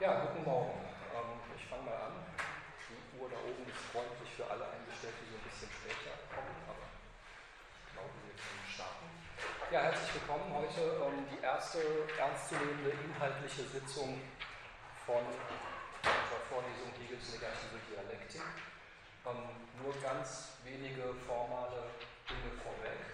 [0.00, 0.80] Ja, guten Morgen.
[1.12, 2.16] Ähm, ich fange mal an.
[2.88, 6.56] Die Uhr da oben ist freundlich für alle eingestellt, die so ein bisschen später kommen,
[6.64, 9.12] aber ich glaube, wir können starten.
[9.68, 10.48] Ja, herzlich willkommen.
[10.56, 11.84] Heute ähm, die erste
[12.16, 14.24] ernstzunehmende inhaltliche Sitzung
[15.04, 18.40] von unserer Vorlesung Hegels negative Dialektik.
[19.28, 19.52] Ähm,
[19.84, 21.92] nur ganz wenige formale
[22.24, 23.04] Dinge vorweg.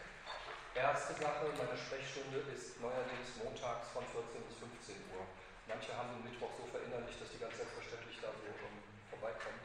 [0.79, 4.55] Erste Sache, meine Sprechstunde ist neuerdings montags von 14 bis
[4.95, 5.27] 15 Uhr.
[5.67, 8.79] Manche haben den Mittwoch so verinnerlicht, dass die ganz selbstverständlich da so ähm,
[9.11, 9.59] vorbeikommen.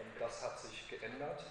[0.00, 1.44] Ähm, das hat sich geändert.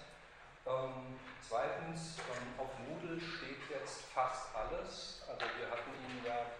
[0.66, 5.22] Ähm, zweitens, ähm, auf Moodle steht jetzt fast alles.
[5.30, 6.50] Also wir hatten Ihnen ja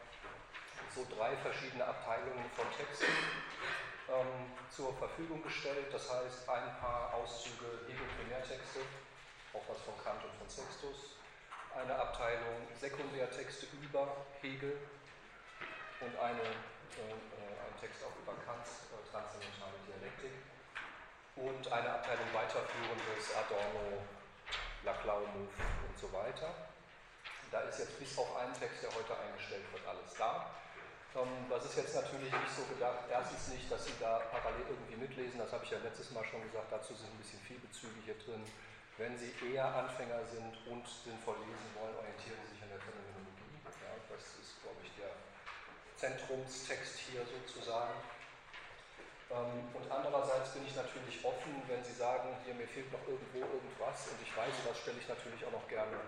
[0.94, 3.10] so drei verschiedene Abteilungen von Texten
[4.08, 5.90] ähm, zur Verfügung gestellt.
[5.92, 8.80] Das heißt, ein paar Auszüge Hegel-Primärtexte,
[9.52, 11.18] auch was von Kant und von Sextus.
[11.74, 14.78] Eine Abteilung Sekundärtexte über Hegel
[16.00, 16.46] und eine
[16.94, 20.34] ein Text auch über Kants äh, transzendentale Dialektik
[21.36, 24.04] und eine Abteilung weiterführendes Adorno,
[24.84, 26.54] Laclau-Move und so weiter.
[27.50, 30.50] Da ist jetzt bis auf einen Text, der heute eingestellt wird, alles da.
[31.14, 34.96] Ähm, das ist jetzt natürlich nicht so gedacht, erstens nicht, dass Sie da parallel irgendwie
[34.96, 37.96] mitlesen, das habe ich ja letztes Mal schon gesagt, dazu sind ein bisschen viel Bezüge
[38.04, 38.44] hier drin.
[38.98, 43.60] Wenn Sie eher Anfänger sind und sinnvoll lesen wollen, orientieren Sie sich an der Phänomenologie.
[43.84, 44.95] Ja, das ist, glaube ich,
[45.96, 47.94] Zentrumstext hier sozusagen.
[49.30, 53.40] Ähm, und andererseits bin ich natürlich offen, wenn Sie sagen, hier mir fehlt noch irgendwo
[53.40, 55.98] irgendwas und ich weiß, was stelle ich natürlich auch noch gerne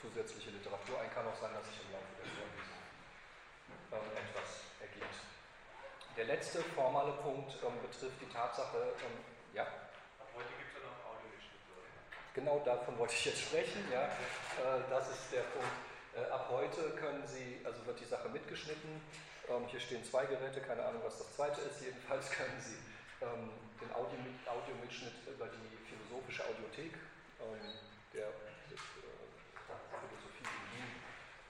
[0.00, 1.08] zusätzliche Literatur ein.
[1.14, 2.82] Kann auch sein, dass sich im Laufe der Vorlesung
[3.96, 4.50] ähm, etwas
[4.82, 5.16] ergibt.
[6.16, 8.92] Der letzte formale Punkt ähm, betrifft die Tatsache,
[9.54, 9.64] ja.
[10.20, 11.72] Ab heute gibt es ja noch Audiomitschnitte.
[12.34, 13.80] Genau davon wollte ich jetzt sprechen.
[13.88, 14.12] Ja.
[14.60, 15.76] Äh, das ist der Punkt.
[16.12, 19.00] Äh, ab heute können Sie, also wird die Sache mitgeschnitten.
[19.48, 21.80] Ähm, hier stehen zwei Geräte, keine Ahnung, was das zweite ist.
[21.80, 22.78] Jedenfalls können Sie
[23.22, 26.94] ähm, den Audiomitschnitt über die philosophische Audiothek
[27.38, 27.62] ähm,
[28.12, 30.90] der, der äh, Philosophie in Wien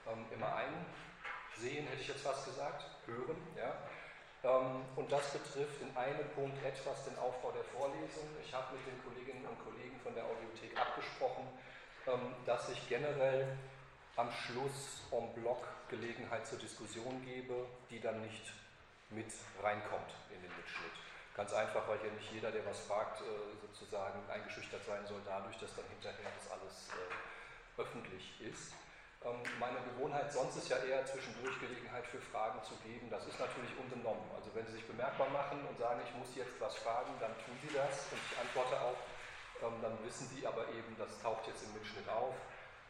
[0.05, 3.41] ähm, immer einsehen, hätte ich jetzt fast gesagt, hören.
[3.57, 3.73] Ja.
[4.45, 8.29] Ähm, und das betrifft in einem Punkt etwas den Aufbau der Vorlesung.
[8.45, 11.49] Ich habe mit den Kolleginnen und Kollegen von der Audiothek abgesprochen,
[12.05, 13.57] ähm, dass ich generell
[14.17, 18.51] am Schluss en bloc Gelegenheit zur Diskussion gebe, die dann nicht
[19.09, 20.97] mit reinkommt in den Mitschnitt.
[21.35, 23.25] Ganz einfach, weil hier nicht jeder, der was fragt, äh,
[23.61, 28.73] sozusagen eingeschüchtert sein soll dadurch, dass dann hinterher das alles äh, öffentlich ist.
[29.21, 33.09] Ähm, meine Gewohnheit sonst ist ja eher zwischendurch Gelegenheit für Fragen zu geben.
[33.13, 34.25] Das ist natürlich unbenommen.
[34.35, 37.53] Also wenn Sie sich bemerkbar machen und sagen, ich muss jetzt was fragen, dann tun
[37.61, 38.97] Sie das und ich antworte auch.
[39.61, 42.33] Ähm, dann wissen Sie aber eben, das taucht jetzt im Mitschnitt auf.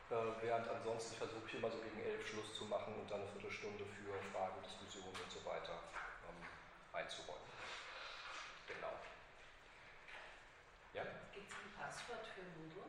[0.07, 3.29] Äh, während ansonsten versuche ich immer so gegen elf Schluss zu machen und dann eine
[3.35, 5.75] Viertelstunde für Fragen, Diskussionen und so weiter
[6.23, 6.47] ähm,
[6.95, 7.43] einzuräumen.
[8.71, 8.95] Genau.
[10.95, 11.03] Ja?
[11.35, 12.87] Gibt es ein Passwort für Moodle?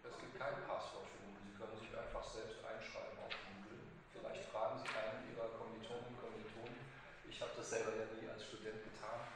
[0.00, 1.44] Es gibt kein Passwort für Moodle.
[1.44, 3.76] Sie können sich einfach selbst einschreiben auf Moodle.
[4.16, 6.80] Vielleicht fragen Sie einen Ihrer Kommilitonen und Kommilitonen.
[7.28, 9.28] Ich habe das selber ja nie als Student getan,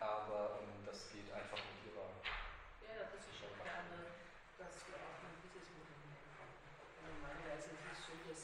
[0.00, 2.08] aber ähm, das geht einfach mit Ihrer.
[2.80, 4.08] Ja, das ist schon gerne,
[4.56, 5.22] dass wir auch
[7.02, 8.40] Normalerweise ist es so, dass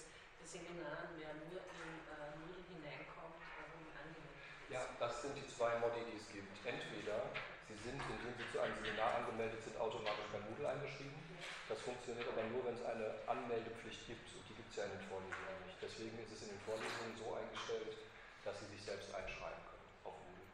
[0.49, 4.73] das Seminar ja nur in äh, Moodle hineinkommt, warum angemeldet ist.
[4.73, 6.49] Ja, das sind die zwei Modi, die es gibt.
[6.65, 7.21] Entweder
[7.69, 11.21] Sie sind, indem Sie zu einem Seminar angemeldet sind, automatisch bei Moodle eingeschrieben.
[11.69, 14.97] Das funktioniert aber nur, wenn es eine Anmeldepflicht gibt und die gibt es ja in
[14.97, 15.77] den Vorlesungen nicht.
[15.85, 17.93] Deswegen ist es in den Vorlesungen so eingestellt,
[18.41, 20.49] dass Sie sich selbst einschreiben können auf Moodle.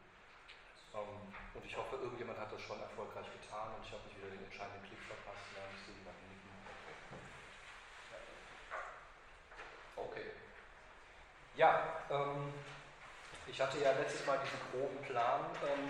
[0.91, 1.23] Ähm,
[1.55, 4.43] und ich hoffe, irgendjemand hat das schon erfolgreich getan und ich habe nicht wieder den
[4.43, 5.47] entscheidenden Klick verpasst.
[5.55, 6.45] Ja, ich sehe jemanden nicken.
[9.95, 10.31] Okay.
[11.55, 12.51] Ja, ähm,
[13.47, 15.87] ich hatte ja letztes Mal diesen groben Plan ähm,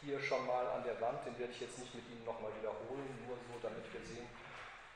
[0.00, 3.12] hier schon mal an der Wand, den werde ich jetzt nicht mit Ihnen nochmal wiederholen,
[3.28, 4.24] nur so, damit wir sehen,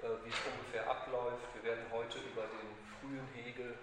[0.00, 1.44] äh, wie es ungefähr abläuft.
[1.52, 3.76] Wir werden heute über den frühen Hegel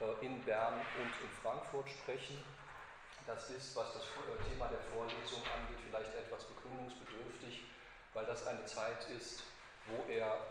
[0.00, 2.42] äh, in Bern und in Frankfurt sprechen.
[3.24, 7.70] Das ist, was das äh, Thema der Vorlesung angeht, vielleicht etwas begründungsbedürftig,
[8.14, 9.44] weil das eine Zeit ist,
[9.86, 10.42] wo er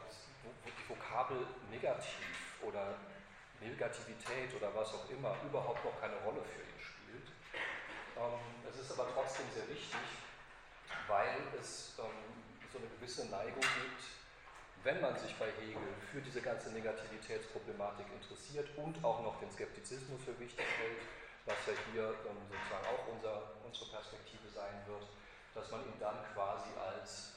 [0.44, 2.96] wo die Vokabel negativ oder
[3.62, 7.28] Negativität oder was auch immer überhaupt noch keine Rolle für ihn spielt.
[8.18, 10.02] Ähm, es ist aber trotzdem sehr wichtig,
[11.08, 12.42] weil es ähm,
[12.72, 14.04] so eine gewisse Neigung gibt,
[14.84, 20.24] wenn man sich bei Hegel für diese ganze Negativitätsproblematik interessiert und auch noch den Skeptizismus
[20.26, 21.06] für wichtig hält,
[21.46, 25.06] was ja hier ähm, sozusagen auch unser, unsere Perspektive sein wird,
[25.54, 27.34] dass man ihn dann quasi als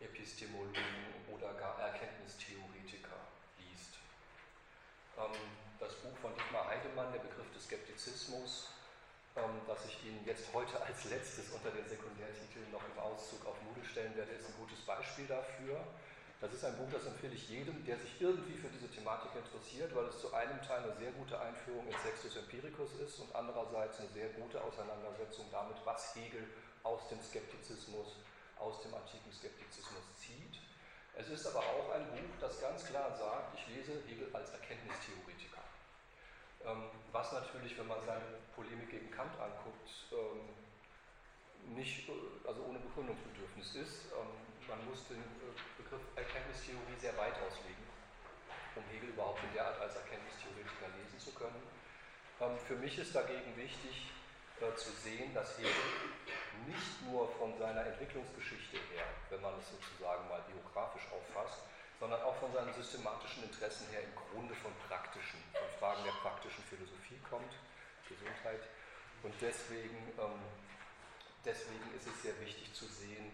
[0.00, 0.82] Epistemologen
[1.30, 3.33] oder gar Erkenntnistheoretiker
[5.78, 8.68] das Buch von Dietmar Heidemann, der Begriff des Skeptizismus,
[9.36, 13.60] ähm, dass ich Ihnen jetzt heute als letztes unter den Sekundärtiteln noch im Auszug auf
[13.62, 15.78] Moodle stellen werde, ist ein gutes Beispiel dafür.
[16.40, 19.94] Das ist ein Buch, das empfehle ich jedem, der sich irgendwie für diese Thematik interessiert,
[19.94, 24.00] weil es zu einem Teil eine sehr gute Einführung in Sextus Empiricus ist und andererseits
[24.00, 26.44] eine sehr gute Auseinandersetzung damit, was Hegel
[26.82, 28.18] aus dem Skeptizismus,
[28.58, 30.02] aus dem antiken Skeptizismus.
[31.16, 35.62] Es ist aber auch ein Buch, das ganz klar sagt, ich lese Hegel als Erkenntnistheoretiker.
[36.66, 40.50] Ähm, was natürlich, wenn man seine Polemik gegen Kant anguckt, ähm,
[41.76, 42.12] nicht, äh,
[42.48, 44.12] also ohne Begründungsbedürfnis ist.
[44.12, 44.28] Ähm,
[44.68, 47.84] man muss den äh, Begriff Erkenntnistheorie sehr weit auslegen,
[48.74, 51.62] um Hegel überhaupt in der Art als Erkenntnistheoretiker lesen zu können.
[52.66, 54.10] Für mich ist dagegen wichtig
[54.60, 55.72] äh, zu sehen, dass Hegel
[56.66, 61.58] nicht nur von seiner Entwicklungsgeschichte her, wenn man es sozusagen mal biografisch auffasst,
[61.98, 66.62] sondern auch von seinen systematischen Interessen her im Grunde von praktischen, von Fragen der praktischen
[66.64, 67.52] Philosophie kommt,
[68.08, 68.62] Gesundheit.
[69.22, 70.40] Und deswegen, ähm,
[71.44, 73.32] deswegen ist es sehr wichtig zu sehen,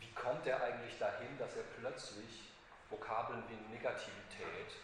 [0.00, 2.52] wie kommt er eigentlich dahin, dass er plötzlich
[2.90, 4.76] Vokabeln wie Negativität,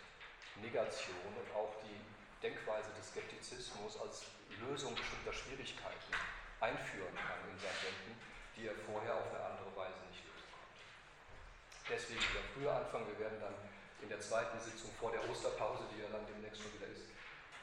[0.61, 2.01] Negation und auch die
[2.44, 4.29] Denkweise des Skeptizismus als
[4.61, 6.12] Lösung bestimmter Schwierigkeiten
[6.61, 8.20] einführen kann in sein Denken,
[8.52, 10.85] die er vorher auf eine andere Weise nicht lösen konnte.
[11.88, 13.08] Deswegen wieder früher anfangen.
[13.08, 13.56] Wir werden dann
[14.05, 17.08] in der zweiten Sitzung vor der Osterpause, die ja dann demnächst schon wieder ist,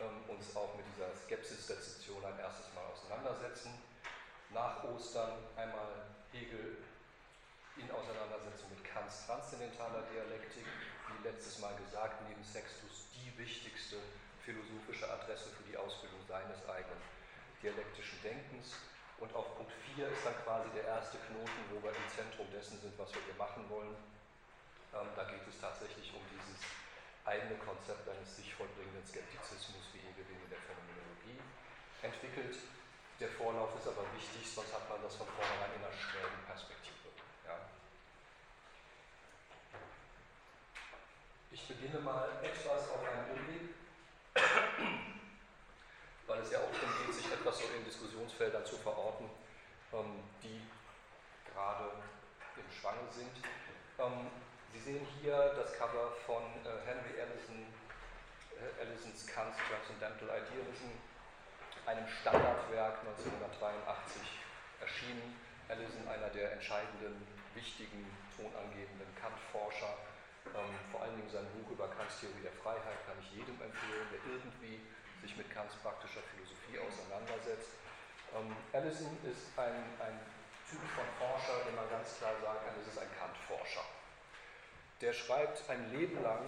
[0.01, 3.77] ähm, uns auch mit dieser Skepsis-Rezeption ein erstes Mal auseinandersetzen.
[4.49, 6.81] Nach Ostern einmal Hegel
[7.77, 14.01] in Auseinandersetzung mit Kants transzendentaler Dialektik, wie letztes Mal gesagt, neben Sextus die wichtigste
[14.51, 16.99] philosophische Adresse für die Ausbildung seines eigenen
[17.63, 18.75] dialektischen Denkens.
[19.19, 22.81] Und auf Punkt 4 ist dann quasi der erste Knoten, wo wir im Zentrum dessen
[22.81, 23.95] sind, was wir hier machen wollen.
[24.91, 26.59] Ähm, da geht es tatsächlich um dieses
[27.23, 31.39] eigene Konzept eines sich vollbringenden Skeptizismus, wie Hegel in der Phänomenologie
[32.01, 32.57] entwickelt.
[33.21, 37.13] Der Vorlauf ist aber wichtig, sonst hat man das von vornherein in einer schrägen Perspektive.
[37.45, 37.61] Ja.
[41.53, 43.80] Ich beginne mal etwas auf einem Umweg
[46.27, 49.29] weil es ja auch darum geht, sich etwas so in Diskussionsfeldern zu verorten,
[49.93, 50.61] ähm, die
[51.51, 51.91] gerade
[52.55, 53.35] im Schwange sind.
[53.99, 54.31] Ähm,
[54.73, 57.67] Sie sehen hier das Cover von äh, Henry Allison,
[58.55, 60.95] äh, Allisons Kant's Transcendental Idealism,
[61.85, 64.21] einem Standardwerk 1983
[64.79, 65.35] erschienen.
[65.67, 68.05] Allison, einer der entscheidenden, wichtigen,
[68.35, 69.95] tonangebenden Kant-Forscher,
[70.47, 74.07] ähm, vor allen Dingen sein Buch über Kants Theorie der Freiheit kann ich jedem empfehlen,
[74.11, 74.81] der irgendwie
[75.21, 77.71] sich mit Kants praktischer Philosophie auseinandersetzt.
[78.33, 80.17] Ähm, Allison ist ein, ein
[80.69, 83.83] Typ von Forscher, den man ganz klar sagen kann, es ist ein Kant-Forscher.
[85.01, 86.47] Der schreibt ein Leben lang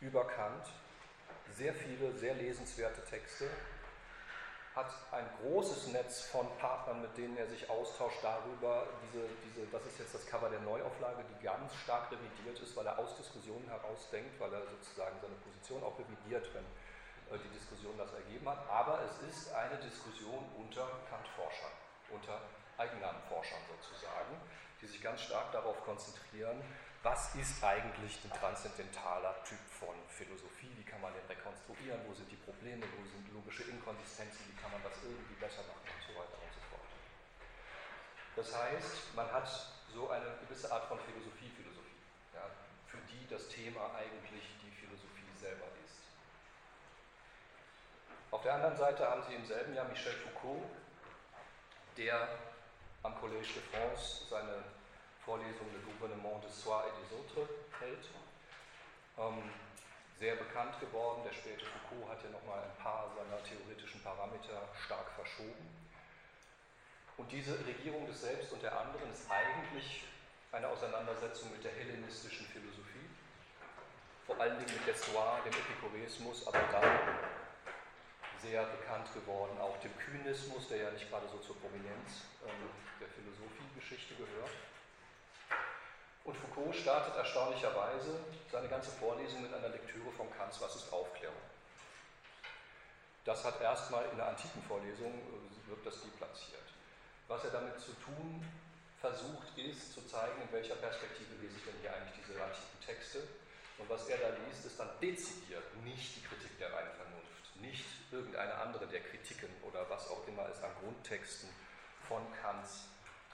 [0.00, 0.64] über Kant
[1.56, 3.50] sehr viele, sehr lesenswerte Texte,
[4.78, 8.86] hat ein großes Netz von Partnern, mit denen er sich austauscht darüber.
[9.02, 12.86] Diese, diese, das ist jetzt das Cover der Neuauflage, die ganz stark revidiert ist, weil
[12.86, 16.62] er aus Diskussionen herausdenkt, weil er sozusagen seine Position auch revidiert, wenn
[17.34, 18.62] äh, die Diskussion das ergeben hat.
[18.70, 21.74] Aber es ist eine Diskussion unter Kant-Forschern,
[22.14, 22.40] unter
[22.78, 24.38] Eigennamenforschern sozusagen,
[24.80, 26.62] die sich ganz stark darauf konzentrieren,
[27.02, 32.30] was ist eigentlich ein transzendentaler Typ von Philosophie, wie kann man den rekonstruieren, wo sind
[32.30, 34.67] die Probleme, wo sind logische Inkonsistenzen, wie kann
[35.48, 36.88] besser machen und so weiter und so fort.
[38.36, 39.48] Das heißt, man hat
[39.94, 42.44] so eine gewisse Art von Philosophie-Philosophie, ja,
[42.86, 46.04] für die das Thema eigentlich die Philosophie selber ist.
[48.30, 50.68] Auf der anderen Seite haben Sie im selben Jahr Michel Foucault,
[51.96, 52.28] der
[53.02, 54.64] am Collège de France seine
[55.24, 57.48] Vorlesung Le Gouvernement de Soi et des Autres
[57.80, 58.04] hält.
[59.16, 59.50] Ähm,
[60.18, 61.22] sehr bekannt geworden.
[61.24, 65.68] Der späte Foucault hat ja nochmal ein paar seiner theoretischen Parameter stark verschoben.
[67.16, 70.04] Und diese Regierung des Selbst und der anderen ist eigentlich
[70.52, 73.10] eine Auseinandersetzung mit der hellenistischen Philosophie,
[74.26, 76.98] vor allen Dingen mit der Stoa, dem Epikureismus, aber dann
[78.40, 82.70] sehr bekannt geworden, auch dem Kynismus, der ja nicht gerade so zur Prominenz ähm,
[83.00, 84.54] der Philosophiegeschichte gehört.
[86.28, 88.20] Und Foucault startet erstaunlicherweise
[88.52, 91.40] seine ganze Vorlesung mit einer Lektüre von Kants Was ist Aufklärung?
[93.24, 96.68] Das hat erstmal in der antiken Vorlesung, äh, wird das deplatziert.
[97.28, 98.44] Was er damit zu tun
[99.00, 103.24] versucht, ist zu zeigen, in welcher Perspektive lese ich denn hier eigentlich diese antiken Texte.
[103.78, 107.86] Und was er da liest, ist dann dezidiert nicht die Kritik der reinen Vernunft, nicht
[108.12, 111.48] irgendeine andere der Kritiken oder was auch immer es an Grundtexten
[112.06, 112.84] von Kants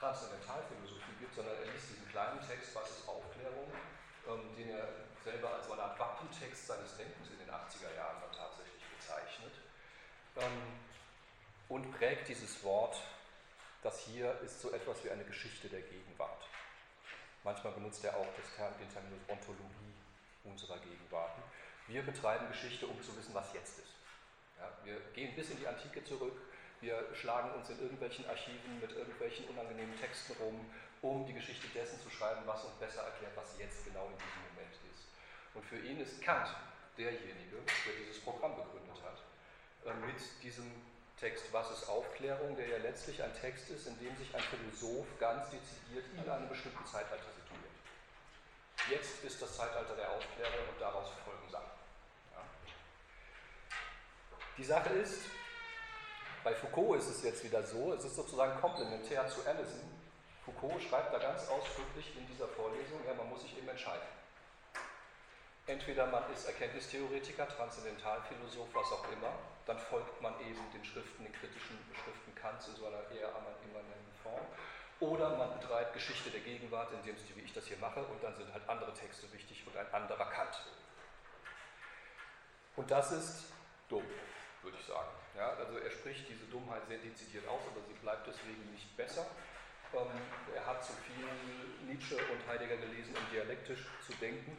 [0.04, 3.72] Transzendentalphilosophie gibt, sondern er liest diesen kleinen Text, was ist Aufklärung,
[4.28, 4.88] ähm, den er
[5.24, 9.54] selber als eine Art Wappentext seines Denkens in den 80er Jahren dann tatsächlich bezeichnet.
[10.36, 10.76] Ähm,
[11.70, 13.00] und prägt dieses Wort,
[13.82, 16.44] das hier ist so etwas wie eine Geschichte der Gegenwart.
[17.42, 19.94] Manchmal benutzt er auch Term, den Terminus Ontologie
[20.44, 21.32] unserer Gegenwart.
[21.88, 23.94] Wir betreiben Geschichte, um zu wissen, was jetzt ist.
[24.58, 26.36] Ja, wir gehen bis in die Antike zurück,
[26.84, 30.60] wir schlagen uns in irgendwelchen Archiven mit irgendwelchen unangenehmen Texten rum,
[31.00, 34.42] um die Geschichte dessen zu schreiben, was uns besser erklärt, was jetzt genau in diesem
[34.52, 35.08] Moment ist.
[35.54, 36.48] Und für ihn ist Kant
[36.98, 39.18] derjenige, der dieses Programm begründet hat,
[39.88, 40.70] äh, mit diesem
[41.18, 45.06] Text Was ist Aufklärung, der ja letztlich ein Text ist, in dem sich ein Philosoph
[45.18, 47.72] ganz dezidiert in einem bestimmten Zeitalter situiert.
[48.90, 51.70] Jetzt ist das Zeitalter der Aufklärung und daraus folgen Sachen.
[52.34, 52.42] Ja.
[54.58, 55.22] Die Sache ist,
[56.44, 59.80] bei Foucault ist es jetzt wieder so, es ist sozusagen komplementär zu Allison.
[60.44, 64.06] Foucault schreibt da ganz ausdrücklich in dieser Vorlesung, ja, man muss sich eben entscheiden.
[65.66, 69.32] Entweder man ist Erkenntnistheoretiker, Transzendentalphilosoph, was auch immer,
[69.64, 73.30] dann folgt man eben den Schriften, den kritischen Schriften Kants in so einer eher
[73.64, 74.44] immanenten Form.
[75.00, 78.36] Oder man betreibt Geschichte der Gegenwart, indem sie, wie ich das hier mache, und dann
[78.36, 80.60] sind halt andere Texte wichtig und ein anderer Kant.
[82.76, 83.44] Und das ist
[83.88, 84.04] dumm,
[84.62, 85.23] würde ich sagen.
[85.36, 89.26] Ja, also er spricht diese Dummheit sehr dezidiert aus, aber sie bleibt deswegen nicht besser.
[89.92, 90.06] Ähm,
[90.54, 91.26] er hat zu viel
[91.86, 94.56] Nietzsche und Heidegger gelesen, um dialektisch zu denken.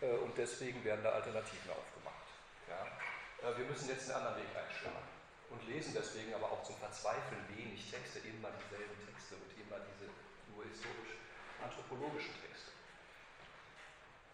[0.00, 2.26] Äh, und deswegen werden da Alternativen aufgemacht.
[2.68, 2.86] Ja?
[3.48, 5.06] Äh, wir müssen jetzt einen anderen Weg einschlagen
[5.50, 10.10] und lesen deswegen aber auch zum Verzweifeln wenig Texte, immer dieselben Texte und immer diese
[10.54, 12.70] nur historisch-anthropologischen Texte.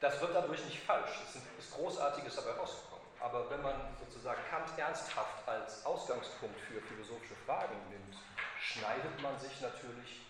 [0.00, 2.98] Das wird dadurch nicht falsch, es ist Großartiges dabei rausgekommen.
[3.21, 8.17] Aber wenn man sozusagen Kant ernsthaft als Ausgangspunkt für philosophische Fragen nimmt,
[8.61, 10.21] schneidet man sich natürlich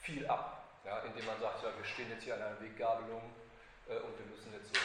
[0.00, 3.22] viel ab, ja, indem man sagt, ja, wir stehen jetzt hier an einer Weggabelung,
[3.90, 4.80] äh, und wir müssen jetzt so.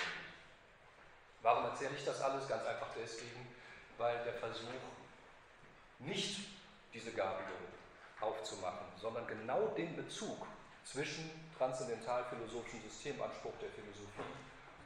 [1.41, 2.47] Warum erzähle ich das alles?
[2.47, 3.47] Ganz einfach deswegen,
[3.97, 4.65] weil der Versuch,
[5.99, 6.39] nicht
[6.93, 7.61] diese Gabelung
[8.19, 10.45] aufzumachen, sondern genau den Bezug
[10.83, 14.33] zwischen transzendental-philosophischen Systemanspruch der Philosophie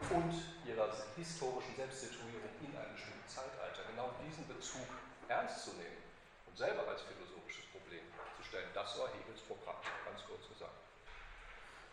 [0.07, 0.33] und
[0.65, 4.87] ihrer historischen Selbstsituierung in einem bestimmten Zeitalter, genau diesen Bezug
[5.27, 6.03] ernst zu nehmen
[6.47, 8.01] und selber als philosophisches Problem
[8.37, 9.75] zu stellen, das war Hegels Programm,
[10.05, 10.79] ganz kurz gesagt.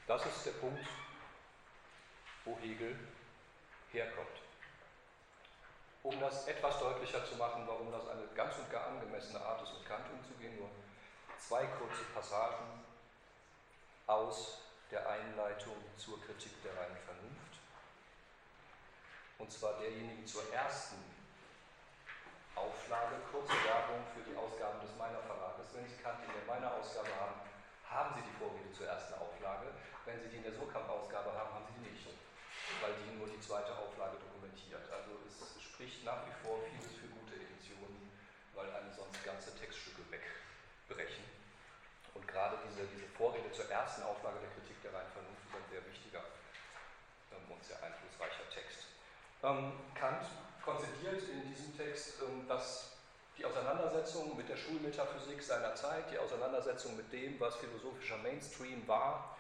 [0.06, 0.86] Das ist der Punkt,
[2.44, 2.96] wo Hegel
[3.90, 4.38] herkommt.
[6.02, 9.74] Um das etwas deutlicher zu machen, warum das eine ganz und gar angemessene Art ist,
[9.74, 10.70] mit Kant umzugehen, nur
[11.38, 12.84] zwei kurze Passagen
[14.06, 14.58] aus
[14.92, 17.35] der Einleitung zur Kritik der reinen Vernunft.
[19.38, 20.96] Und zwar derjenigen zur ersten
[22.54, 25.68] Auflage, kurze Werbung für die Ausgaben des Meiner Verlages.
[25.74, 27.36] Wenn Sie Kant in der Meiner Ausgabe haben,
[27.84, 29.72] haben Sie die Vorrede zur ersten Auflage.
[30.04, 31.96] Wenn Sie die in der Surkamp-Ausgabe haben, haben Sie die nicht
[32.80, 34.82] weil die nur die zweite Auflage dokumentiert.
[34.90, 38.10] Also es spricht nach wie vor vieles für gute Editionen,
[38.54, 41.24] weil einem sonst ganze Textstücke wegbrechen.
[42.14, 45.68] Und gerade diese, diese Vorrede zur ersten Auflage der Kritik der reinen Vernunft ist ein
[45.70, 46.24] sehr wichtiger
[47.32, 48.88] ähm, und sehr einflussreicher Text.
[48.88, 50.26] Ähm, Kant
[50.64, 52.96] konzidiert in diesem Text, ähm, dass
[53.38, 59.36] die Auseinandersetzung mit der Schulmetaphysik seiner Zeit, die Auseinandersetzung mit dem, was philosophischer Mainstream war,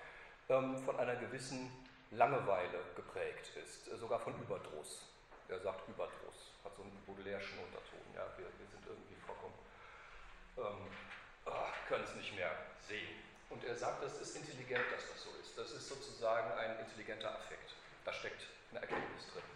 [0.48, 1.70] ähm, von einer gewissen
[2.10, 5.02] Langeweile geprägt ist, äh, sogar von Überdruss.
[5.48, 8.06] Er sagt Überdruss, hat so einen Baudelaire'schen Unterton.
[8.14, 9.54] Ja, wir, wir sind irgendwie vollkommen,
[10.58, 10.90] ähm,
[11.46, 12.50] ach, können es nicht mehr
[12.86, 13.22] sehen.
[13.48, 15.56] Und er sagt, das ist intelligent, dass das so ist.
[15.56, 17.74] Das ist sozusagen ein intelligenter Affekt.
[18.04, 19.55] Da steckt eine Erkenntnis drin.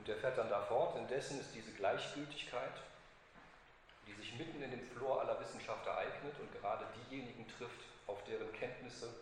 [0.00, 2.72] Und er fährt dann da fort, indessen ist diese Gleichgültigkeit,
[4.06, 8.50] die sich mitten in dem Flor aller Wissenschaft ereignet und gerade diejenigen trifft, auf deren
[8.54, 9.12] Kenntnisse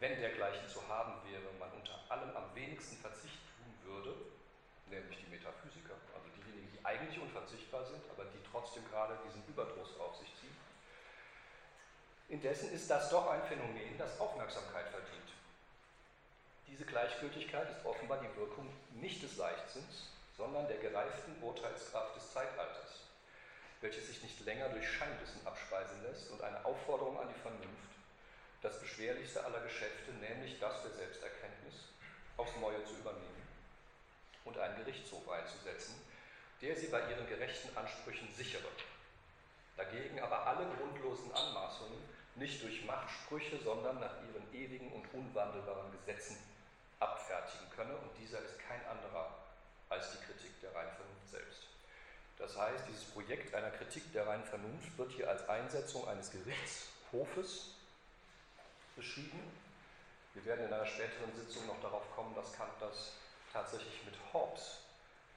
[0.00, 4.14] wenn dergleichen zu haben wäre, man unter allem am wenigsten Verzicht tun würde,
[4.88, 10.00] nämlich die Metaphysiker, also diejenigen, die eigentlich unverzichtbar sind, aber die trotzdem gerade diesen Überdruss
[10.00, 10.56] auf sich ziehen.
[12.28, 15.28] Indessen ist das doch ein Phänomen, das Aufmerksamkeit verdient.
[16.68, 23.02] Diese Gleichgültigkeit ist offenbar die Wirkung nicht des Leichtsinns, sondern der gereiften Urteilskraft des Zeitalters,
[23.80, 27.96] welches sich nicht länger durch Scheinwissen abspeisen lässt und eine Aufforderung an die Vernunft
[28.62, 31.86] das beschwerlichste aller Geschäfte, nämlich das der Selbsterkenntnis,
[32.36, 33.48] aufs Neue zu übernehmen
[34.44, 35.94] und einen Gerichtshof einzusetzen,
[36.62, 38.68] der sie bei ihren gerechten Ansprüchen sichere.
[39.76, 42.02] Dagegen aber alle grundlosen Anmaßungen
[42.34, 46.36] nicht durch Machtsprüche, sondern nach ihren ewigen und unwandelbaren Gesetzen
[47.00, 47.96] abfertigen könne.
[47.96, 49.34] Und dieser ist kein anderer
[49.88, 51.62] als die Kritik der reinen Vernunft selbst.
[52.38, 57.70] Das heißt, dieses Projekt einer Kritik der reinen Vernunft wird hier als Einsetzung eines Gerichtshofes
[58.94, 59.40] beschrieben.
[60.34, 63.12] Wir werden in einer späteren Sitzung noch darauf kommen, dass Kant das
[63.52, 64.80] tatsächlich mit Hobbes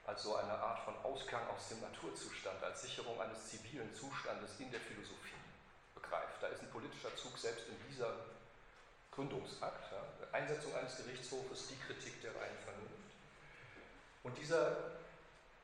[0.06, 4.70] als so eine Art von Ausgang aus dem Naturzustand, als Sicherung eines zivilen Zustandes in
[4.70, 5.40] der Philosophie
[5.94, 6.42] begreift.
[6.42, 8.12] Da ist ein politischer Zug selbst in dieser
[9.20, 13.12] Gründungsakt, ja, Einsetzung eines Gerichtshofes, die Kritik der reinen Vernunft.
[14.22, 14.76] Und dieser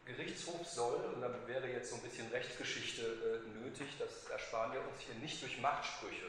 [0.05, 4.81] Gerichtshof soll, und dann wäre jetzt so ein bisschen Rechtsgeschichte äh, nötig, das ersparen wir
[4.81, 6.27] uns hier nicht durch Machtsprüche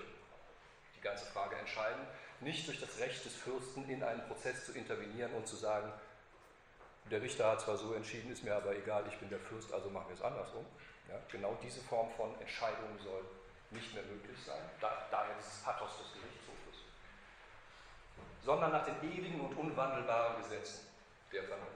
[0.96, 2.02] die ganze Frage entscheiden,
[2.40, 5.92] nicht durch das Recht des Fürsten in einen Prozess zu intervenieren und zu sagen,
[7.12, 9.90] der Richter hat zwar so entschieden, ist mir aber egal, ich bin der Fürst, also
[9.90, 10.66] machen wir es andersrum.
[11.10, 13.24] Ja, genau diese Form von Entscheidung soll
[13.72, 16.47] nicht mehr möglich sein, da, daher dieses Pathos des Gerichtshofes,
[18.48, 20.88] sondern nach den ewigen und unwandelbaren Gesetzen
[21.34, 21.74] der Vernunft.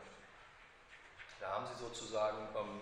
[1.41, 2.79] Da haben Sie sozusagen ähm,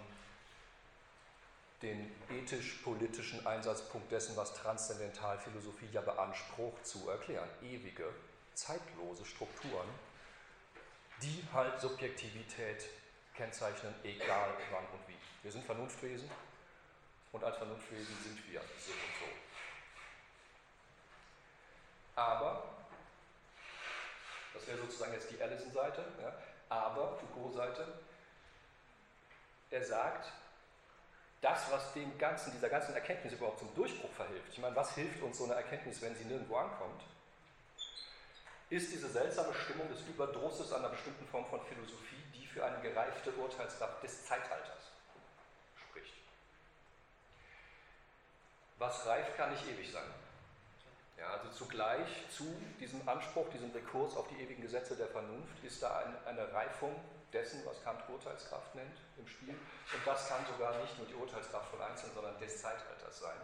[1.82, 7.50] den ethisch-politischen Einsatzpunkt dessen, was Transzendentalphilosophie ja beansprucht, zu erklären.
[7.64, 8.14] Ewige,
[8.54, 9.90] zeitlose Strukturen,
[11.24, 12.90] die halt Subjektivität
[13.34, 15.18] kennzeichnen, egal wann und wie.
[15.42, 16.30] Wir sind Vernunftwesen
[17.32, 19.26] und als Vernunftwesen sind wir so und so.
[22.16, 22.79] Aber,
[24.54, 26.34] das wäre sozusagen jetzt die Allison-Seite, ja,
[26.70, 27.86] aber Foucault-Seite,
[29.72, 30.32] er sagt,
[31.42, 34.52] das, was dem ganzen, dieser ganzen Erkenntnis überhaupt zum Durchbruch verhilft.
[34.52, 37.04] Ich meine, was hilft uns so eine Erkenntnis, wenn sie nirgendwo ankommt?
[38.70, 43.32] Ist diese seltsame Stimmung des Überdrusses einer bestimmten Form von Philosophie, die für eine gereifte
[43.32, 44.92] Urteilskraft des Zeitalters
[45.76, 46.14] spricht.
[48.78, 50.04] Was reift, kann nicht ewig sein.
[51.20, 52.46] Ja, also zugleich zu
[52.80, 56.96] diesem Anspruch, diesem Rekurs auf die ewigen Gesetze der Vernunft, ist da ein, eine Reifung
[57.34, 59.54] dessen, was Kant Urteilskraft nennt, im Spiel.
[59.54, 63.38] Und das kann sogar nicht nur die Urteilskraft von Einzelnen, sondern des Zeitalters sein.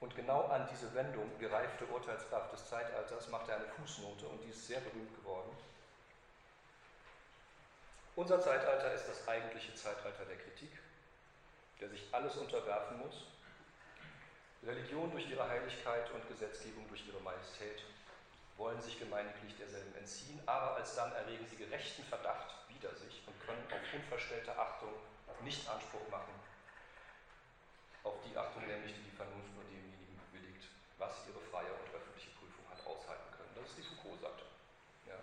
[0.00, 4.50] Und genau an diese Wendung, gereifte Urteilskraft des Zeitalters, macht er eine Fußnote und die
[4.50, 5.56] ist sehr berühmt geworden.
[8.16, 10.78] Unser Zeitalter ist das eigentliche Zeitalter der Kritik,
[11.80, 13.26] der sich alles unterwerfen muss.
[14.66, 17.84] Religion durch ihre Heiligkeit und Gesetzgebung durch ihre Majestät
[18.56, 23.64] wollen sich gemeiniglich derselben entziehen, aber alsdann erregen sie gerechten Verdacht wider sich und können
[23.70, 24.94] auf unverstellte Achtung
[25.42, 26.32] nicht Anspruch machen,
[28.02, 30.64] auf die Achtung nämlich, die die Vernunft nur demjenigen bewilligt,
[30.96, 33.52] was ihre freie und öffentliche Prüfung hat aushalten können.
[33.54, 34.44] Das ist die Foucault-Seite.
[35.06, 35.20] Ja.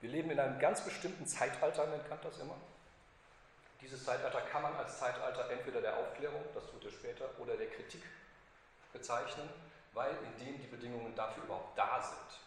[0.00, 2.56] Wir leben in einem ganz bestimmten Zeitalter, nennt Kant das immer.
[3.84, 7.68] Dieses Zeitalter kann man als Zeitalter entweder der Aufklärung, das tut er später, oder der
[7.68, 8.02] Kritik
[8.92, 9.48] bezeichnen
[9.94, 12.40] weil in dem die Bedingungen dafür überhaupt da sind.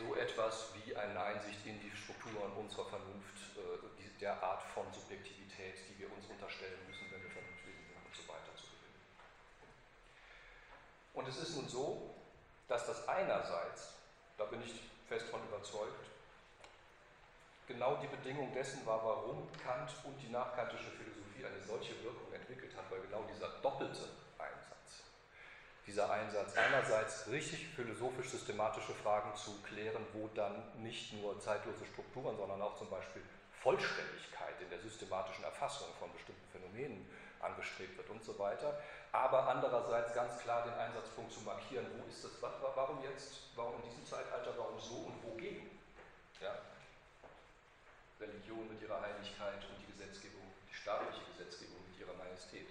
[0.00, 5.76] So etwas wie eine Einsicht in die Strukturen unserer Vernunft, äh, der Art von Subjektivität,
[5.88, 9.00] die wir uns unterstellen müssen, wenn wir Vernunftwesen sind und so weiter zu gewinnen.
[11.14, 12.14] Und es ist nun so,
[12.68, 13.94] dass das einerseits,
[14.36, 14.74] da bin ich
[15.08, 16.09] fest von überzeugt,
[17.70, 22.74] genau die Bedingung dessen war, warum Kant und die nachkantische Philosophie eine solche Wirkung entwickelt
[22.76, 24.10] hat, weil genau dieser doppelte
[25.90, 32.62] dieser Einsatz einerseits richtig philosophisch-systematische Fragen zu klären, wo dann nicht nur zeitlose Strukturen, sondern
[32.62, 33.22] auch zum Beispiel
[33.60, 38.78] Vollständigkeit in der systematischen Erfassung von bestimmten Phänomenen angestrebt wird und so weiter.
[39.10, 43.90] Aber andererseits ganz klar den Einsatzpunkt zu markieren, wo ist das, warum jetzt, warum in
[43.90, 45.70] diesem Zeitalter, warum so und wogegen.
[46.40, 46.54] Ja?
[48.20, 52.68] Religion mit ihrer Heiligkeit und die Gesetzgebung, die staatliche Gesetzgebung mit ihrer Majestät.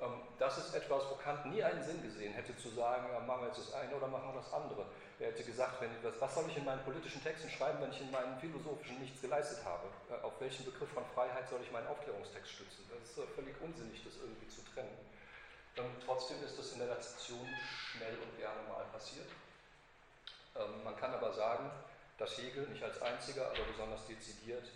[0.00, 3.48] Ähm, das ist etwas, wo Kant nie einen Sinn gesehen hätte, zu sagen, machen wir
[3.48, 4.86] jetzt das eine oder machen wir das andere.
[5.18, 8.00] Er hätte gesagt, wenn, was, was soll ich in meinen politischen Texten schreiben, wenn ich
[8.00, 9.84] in meinen philosophischen nichts geleistet habe?
[10.22, 12.88] Auf welchen Begriff von Freiheit soll ich meinen Aufklärungstext stützen?
[12.88, 14.96] Das ist völlig unsinnig, das irgendwie zu trennen.
[15.76, 17.46] Und trotzdem ist das in der Rezeption
[17.92, 19.28] schnell und gerne mal passiert.
[20.56, 21.70] Ähm, man kann aber sagen,
[22.20, 24.68] dass Hegel nicht als einziger, aber besonders dezidiert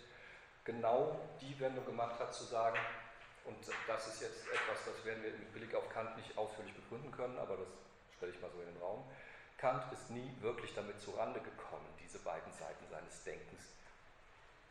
[0.63, 2.79] genau die Wendung gemacht hat, zu sagen,
[3.45, 7.11] und das ist jetzt etwas, das werden wir mit Blick auf Kant nicht ausführlich begründen
[7.11, 7.67] können, aber das
[8.17, 9.05] stelle ich mal so in den Raum.
[9.59, 13.61] Kant ist nie wirklich damit zurande gekommen, diese beiden Seiten seines Denkens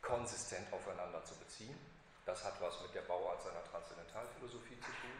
[0.02, 1.78] konsistent aufeinander zu beziehen.
[2.26, 5.18] Das hat was mit der Bauart seiner Transzendentalphilosophie zu tun.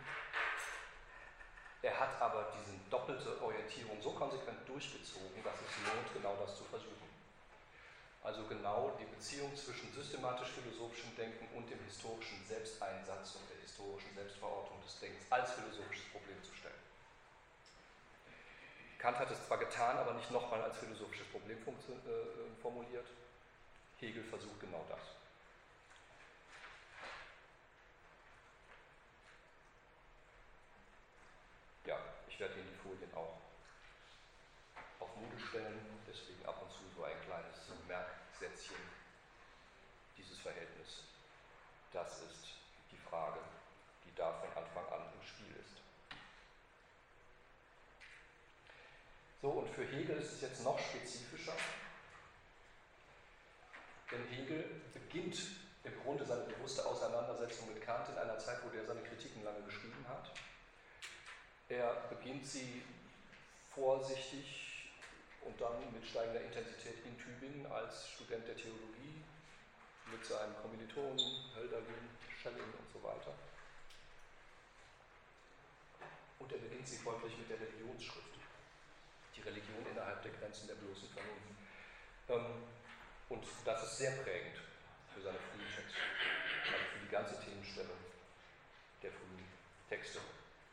[1.83, 6.65] Er hat aber diese doppelte Orientierung so konsequent durchgezogen, dass es lohnt, genau das zu
[6.65, 7.14] versuchen.
[8.25, 14.81] Also genau die Beziehung zwischen systematisch-philosophischem Denken und dem historischen Selbsteinsatz und der historischen Selbstverortung
[14.81, 16.75] des Denkens als philosophisches Problem zu stellen.
[18.97, 23.07] Kant hat es zwar getan, aber nicht nochmal als philosophisches Problem äh, formuliert.
[24.01, 25.01] Hegel versucht genau das.
[31.85, 33.37] Ja, ich werde Ihnen die Folien auch
[35.01, 37.67] auf Moodle stellen, deswegen ab und zu so ein kleines
[38.45, 38.77] Nachsätzchen
[40.17, 41.05] dieses Verhältnis.
[41.93, 42.55] Das ist
[42.91, 43.41] die Frage,
[44.05, 45.81] die da von Anfang an im Spiel ist.
[49.41, 51.55] So, und für Hegel ist es jetzt noch spezifischer,
[54.11, 55.39] denn Hegel beginnt
[55.85, 59.63] im Grunde seine bewusste Auseinandersetzung mit Kant in einer Zeit, wo der seine Kritiken lange
[59.63, 60.31] geschrieben hat.
[61.69, 62.83] Er beginnt sie
[63.75, 64.64] vorsichtig
[65.45, 69.23] und dann mit steigender Intensität in Tübingen als Student der Theologie
[70.11, 71.19] mit seinen Kommilitonen,
[71.55, 72.09] Hölderlin,
[72.43, 73.33] Schelling und so weiter.
[76.39, 78.37] Und er beginnt sie folglich mit der Religionsschrift.
[79.37, 81.55] Die Religion innerhalb der Grenzen der bloßen Vernunft.
[82.29, 82.65] Ähm,
[83.29, 84.61] und das ist sehr prägend
[85.15, 86.01] für seine frühen Texte,
[86.73, 87.97] also für die ganze Themenstellung
[89.03, 89.45] der frühen
[89.89, 90.21] Texte.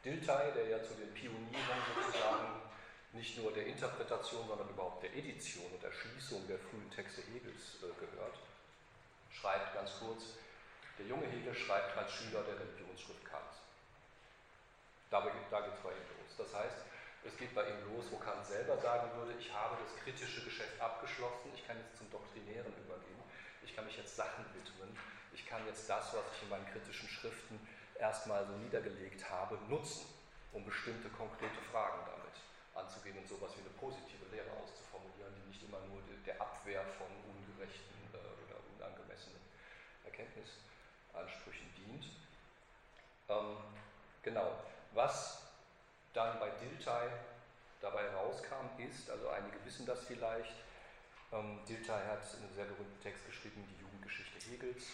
[0.04, 2.62] Dilthey, der ja zu den Pionieren sozusagen
[3.14, 7.92] nicht nur der Interpretation, sondern überhaupt der Edition und Erschließung der frühen Texte Hegels äh,
[8.00, 8.40] gehört,
[9.30, 10.36] schreibt ganz kurz,
[10.98, 13.58] der junge Hegel schreibt als Schüler der Religionsschrift Kants.
[15.10, 16.32] Da, da geht es bei ihm los.
[16.38, 16.78] Das heißt,
[17.24, 20.80] es geht bei ihm los, wo Kant selber sagen würde, ich habe das kritische Geschäft
[20.80, 23.22] abgeschlossen, ich kann jetzt zum Doktrinären übergehen,
[23.64, 24.98] ich kann mich jetzt Sachen widmen,
[25.34, 27.60] ich kann jetzt das, was ich in meinen kritischen Schriften
[28.00, 30.08] erstmal so niedergelegt habe, nutzen,
[30.54, 32.31] um bestimmte konkrete Fragen damit
[32.74, 37.08] anzugehen und sowas wie eine positive Lehre auszuformulieren, die nicht immer nur der Abwehr von
[37.28, 39.42] ungerechten äh, oder unangemessenen
[40.06, 42.06] Erkenntnisansprüchen dient.
[43.30, 43.58] Ähm,
[44.24, 44.52] genau.
[44.94, 45.44] Was
[46.14, 47.10] dann bei Dilthey
[47.80, 50.56] dabei rauskam, ist, also einige wissen das vielleicht,
[51.32, 54.88] ähm, Dilthey hat einen sehr berühmten Text geschrieben, die Jugendgeschichte Hegels,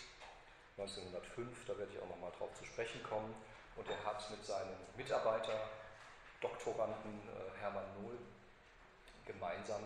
[0.77, 3.33] 1905, da werde ich auch nochmal drauf zu sprechen kommen.
[3.75, 5.69] Und er hat mit seinem Mitarbeiter,
[6.41, 8.17] Doktoranden äh, Hermann Nohl,
[9.25, 9.81] gemeinsam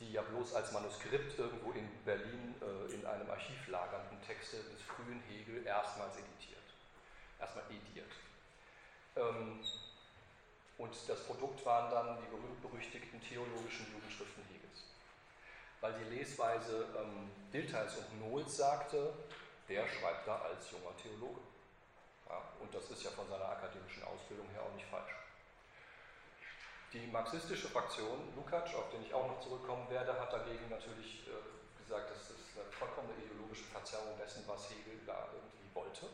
[0.00, 4.82] die ja bloß als Manuskript irgendwo in Berlin äh, in einem Archiv lagernden Texte des
[4.82, 6.64] frühen Hegel erstmals editiert.
[7.38, 8.10] Erstmal ediert.
[9.16, 9.60] Ähm,
[10.78, 14.82] und das Produkt waren dann die berühmt-berüchtigten theologischen Jugendschriften Hegels.
[15.80, 19.12] Weil die Lesweise ähm, Diltheis und Nohls sagte,
[19.68, 21.40] der schreibt da als junger Theologe.
[22.28, 25.23] Ja, und das ist ja von seiner akademischen Ausbildung her auch nicht falsch.
[26.94, 31.82] Die marxistische Fraktion, Lukács, auf den ich auch noch zurückkommen werde, hat dagegen natürlich äh,
[31.82, 36.06] gesagt, das ist eine vollkommene ideologische Verzerrung dessen, was Hegel da irgendwie wollte.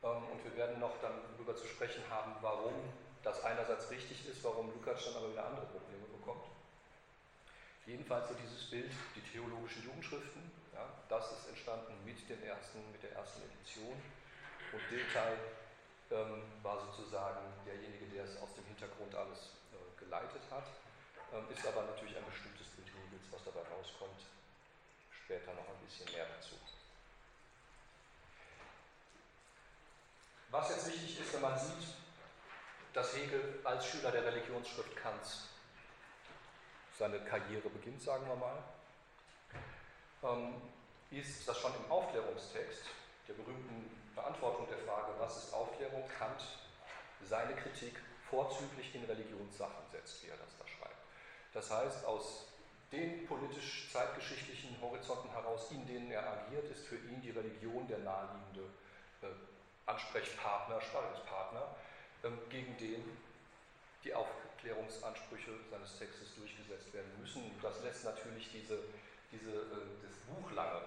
[0.00, 2.72] Ähm, und wir werden noch dann darüber zu sprechen haben, warum
[3.22, 6.48] das einerseits richtig ist, warum Lukács dann aber wieder andere Probleme bekommt.
[7.84, 10.40] Jedenfalls so dieses Bild, die theologischen Jugendschriften,
[10.72, 13.92] ja, das ist entstanden mit, den ersten, mit der ersten Edition.
[14.72, 15.36] Und Dilthey
[16.10, 20.64] ähm, war sozusagen derjenige, der es aus dem Hintergrund alles äh, geleitet hat,
[21.32, 24.22] ähm, ist aber natürlich ein bestimmtes Bild Hegels, was dabei rauskommt.
[25.10, 26.54] Später noch ein bisschen mehr dazu.
[30.50, 31.94] Was jetzt wichtig ist, wenn man sieht,
[32.94, 35.48] dass Hegel als Schüler der Religionsschrift Kants
[36.98, 38.58] seine Karriere beginnt, sagen wir mal,
[40.22, 40.54] ähm,
[41.10, 42.84] ist, dass schon im Aufklärungstext
[43.28, 46.42] der berühmten Beantwortung der Frage, was ist Aufklärung, Kant
[47.22, 47.94] seine Kritik
[48.28, 50.98] vorzüglich in Religionssachen setzt, wie er das da schreibt.
[51.54, 52.46] Das heißt, aus
[52.90, 58.62] den politisch-zeitgeschichtlichen Horizonten heraus, in denen er agiert, ist für ihn die Religion der naheliegende
[59.22, 59.26] äh,
[59.86, 61.74] Ansprechpartner, Spannungspartner,
[62.24, 63.04] ähm, gegen den
[64.04, 67.50] die Aufklärungsansprüche seines Textes durchgesetzt werden müssen.
[67.60, 68.78] Das lässt natürlich diese,
[69.32, 70.80] diese, äh, das buchlange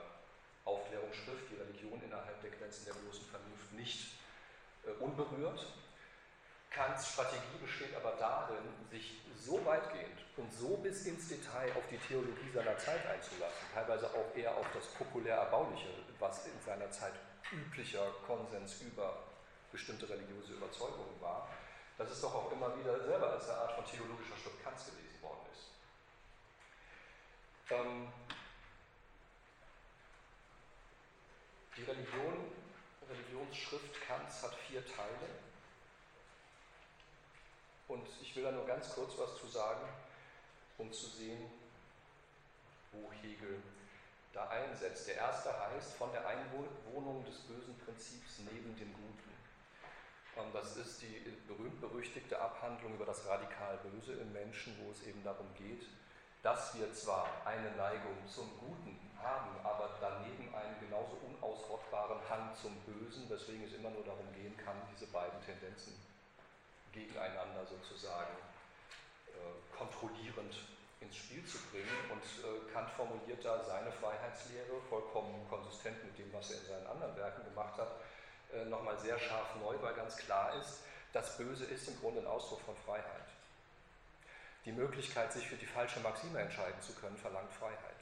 [0.65, 4.19] Aufklärungsschrift, die Religion innerhalb der Grenzen der bloßen Vernunft, nicht
[4.85, 5.65] äh, unberührt.
[6.69, 11.97] Kants Strategie besteht aber darin, sich so weitgehend und so bis ins Detail auf die
[11.97, 17.13] Theologie seiner Zeit einzulassen, teilweise auch eher auf das populär Erbauliche, was in seiner Zeit
[17.51, 19.23] üblicher Konsens über
[19.71, 21.49] bestimmte religiöse Überzeugungen war,
[21.97, 25.21] dass es doch auch immer wieder selber als eine Art von theologischer Schrift Kants gelesen
[25.21, 25.71] worden ist.
[27.69, 28.07] Ähm,
[31.77, 32.51] die Religion,
[33.09, 35.29] Religionsschrift Kants hat vier Teile.
[37.87, 39.87] Und ich will da nur ganz kurz was zu sagen,
[40.77, 41.51] um zu sehen,
[42.91, 43.61] wo Hegel
[44.33, 45.07] da einsetzt.
[45.07, 49.31] Der erste heißt von der Einwohnung des bösen Prinzips neben dem Guten.
[50.53, 55.47] Das ist die berühmt-berüchtigte Abhandlung über das radikal Böse im Menschen, wo es eben darum
[55.55, 55.85] geht,
[56.41, 62.75] dass wir zwar eine Neigung zum Guten haben, aber daneben einen genauso unausrottbaren Hang zum
[62.81, 65.93] Bösen, weswegen es immer nur darum gehen kann, diese beiden Tendenzen
[66.91, 68.33] gegeneinander sozusagen
[69.27, 70.55] äh, kontrollierend
[70.99, 71.93] ins Spiel zu bringen.
[72.11, 76.87] Und äh, Kant formuliert da seine Freiheitslehre, vollkommen konsistent mit dem, was er in seinen
[76.87, 78.01] anderen Werken gemacht hat,
[78.53, 80.81] äh, nochmal sehr scharf neu, weil ganz klar ist,
[81.13, 83.27] das Böse ist im Grunde ein Ausdruck von Freiheit.
[84.65, 87.97] Die Möglichkeit, sich für die falsche Maxime entscheiden zu können, verlangt Freiheit.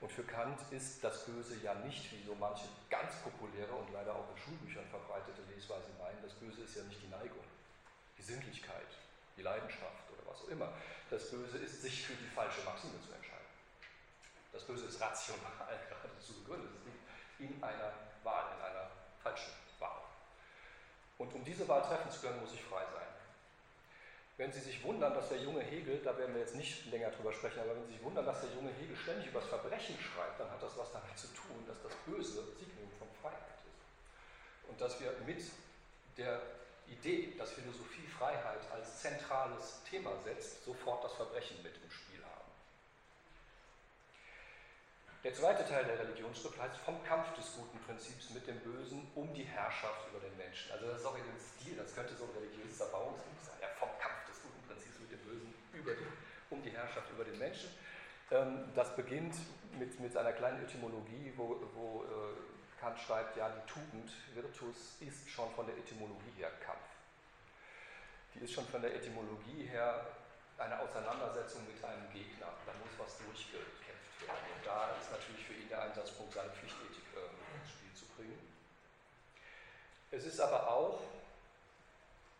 [0.00, 4.14] Und für Kant ist das Böse ja nicht, wie so manche ganz populäre und leider
[4.14, 7.44] auch in Schulbüchern verbreitete Lesweise meinen, das Böse ist ja nicht die Neigung,
[8.16, 8.88] die Sinnlichkeit,
[9.36, 10.72] die Leidenschaft oder was auch immer.
[11.08, 13.48] Das Böse ist, sich für die falsche Maxime zu entscheiden.
[14.52, 15.40] Das Böse ist rational
[15.88, 16.70] geradezu begründet.
[16.76, 18.90] Es liegt in einer Wahl, in einer
[19.22, 20.00] falschen Wahl.
[21.16, 23.19] Und um diese Wahl treffen zu können, muss ich frei sein.
[24.40, 27.30] Wenn Sie sich wundern, dass der junge Hegel, da werden wir jetzt nicht länger drüber
[27.30, 30.40] sprechen, aber wenn Sie sich wundern, dass der junge Hegel ständig über das Verbrechen schreibt,
[30.40, 34.70] dann hat das was damit zu tun, dass das Böse Signum von Freiheit ist.
[34.70, 35.44] Und dass wir mit
[36.16, 36.40] der
[36.88, 42.50] Idee, dass Philosophie Freiheit als zentrales Thema setzt, sofort das Verbrechen mit im Spiel haben.
[45.22, 49.34] Der zweite Teil der Religionsschrift heißt vom Kampf des guten Prinzips mit dem Bösen um
[49.34, 50.72] die Herrschaft über den Menschen.
[50.72, 53.68] Also das ist auch in dem Stil, das könnte so ein religiöses Erbauungsbuch sein, ja,
[53.78, 54.19] vom Kampf
[55.80, 56.06] über die,
[56.50, 57.70] um die Herrschaft über den Menschen.
[58.30, 59.34] Ähm, das beginnt
[59.78, 65.28] mit, mit einer kleinen Etymologie, wo, wo äh, Kant schreibt, ja, die Tugend, Virtus, ist
[65.28, 66.80] schon von der Etymologie her Kampf.
[68.34, 70.06] Die ist schon von der Etymologie her
[70.56, 72.46] eine Auseinandersetzung mit einem Gegner.
[72.64, 74.46] Da muss was durchgekämpft werden.
[74.56, 78.38] Und da ist natürlich für ihn der Einsatzpunkt, seine Pflichtethik äh, ins Spiel zu bringen.
[80.10, 81.00] Es ist aber auch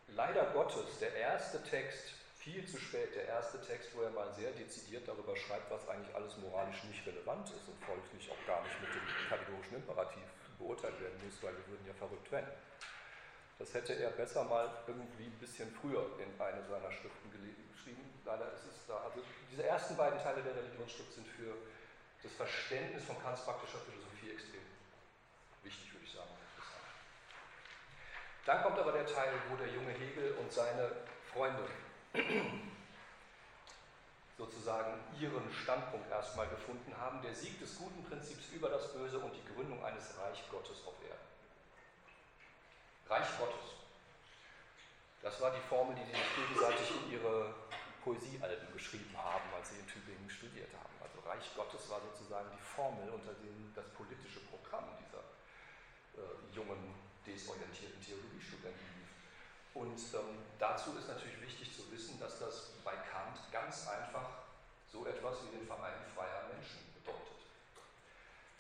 [0.08, 4.50] leider Gottes der erste Text, viel zu spät der erste Text, wo er mal sehr
[4.52, 8.80] dezidiert darüber schreibt, was eigentlich alles moralisch nicht relevant ist und folglich auch gar nicht
[8.80, 10.24] mit dem kategorischen Imperativ
[10.58, 12.48] beurteilt werden muss, weil wir würden ja verrückt werden.
[13.58, 18.00] Das hätte er besser mal irgendwie ein bisschen früher in eine seiner Schriften geschrieben.
[18.24, 18.96] Leider ist es da.
[19.04, 19.20] Also
[19.52, 21.54] diese ersten beiden Teile der Religionsschrift sind für
[22.22, 24.64] das Verständnis von Kants praktischer Philosophie extrem
[25.62, 26.30] wichtig, würde ich sagen.
[28.46, 30.90] Dann kommt aber der Teil, wo der junge Hegel und seine
[31.30, 31.68] Freunde
[34.36, 39.34] sozusagen ihren Standpunkt erstmal gefunden haben, der Sieg des guten Prinzips über das Böse und
[39.34, 41.28] die Gründung eines Reich Gottes auf Erden.
[43.08, 43.76] Reich Gottes.
[45.22, 47.54] Das war die Formel, die sie sich gegenseitig in ihre
[48.02, 50.94] Poesiealben geschrieben haben, als sie in Tübingen studiert haben.
[51.02, 55.20] Also Reich Gottes war sozusagen die Formel, unter dem das politische Programm dieser
[56.16, 56.94] äh, jungen,
[57.26, 58.89] desorientierten Theologiestudenten.
[59.74, 64.28] Und ähm, dazu ist natürlich wichtig zu wissen, dass das bei Kant ganz einfach
[64.92, 67.38] so etwas wie den Verein freier Menschen bedeutet.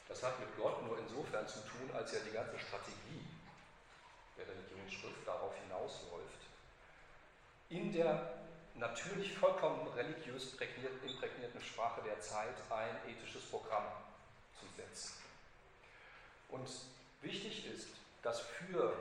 [0.08, 3.26] Das hat mit Gott nur insofern zu tun, als ja die ganze Strategie
[4.38, 6.40] der Religionsschrift darauf hinausläuft,
[7.68, 8.40] in der
[8.74, 13.84] natürlich vollkommen religiös imprägnierten Sprache der Zeit ein ethisches Programm
[14.58, 15.14] zu setzen.
[16.48, 16.68] Und
[17.20, 17.88] wichtig ist,
[18.22, 18.94] dass für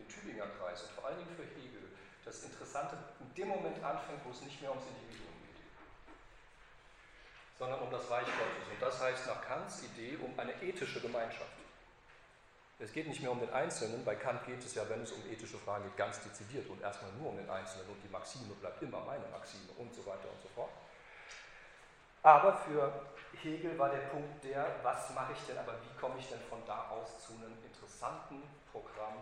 [0.00, 1.92] den Tübinger Kreis und vor allen Dingen für Hegel
[2.24, 5.60] das Interessante in dem Moment anfängt, wo es nicht mehr ums Individuum geht,
[7.58, 8.68] sondern um das Reich Gottes.
[8.70, 11.60] Und das heißt nach Kants Idee um eine ethische Gemeinschaft.
[12.78, 15.20] Es geht nicht mehr um den Einzelnen, bei Kant geht es ja, wenn es um
[15.30, 18.80] ethische Fragen geht, ganz dezidiert und erstmal nur um den Einzelnen und die Maxime bleibt
[18.82, 20.70] immer meine Maxime und so weiter und so fort.
[22.22, 23.06] Aber für
[23.42, 26.60] Hegel war der Punkt der, was mache ich denn, aber wie komme ich denn von
[26.66, 29.16] da aus zu einem interessanten Programm,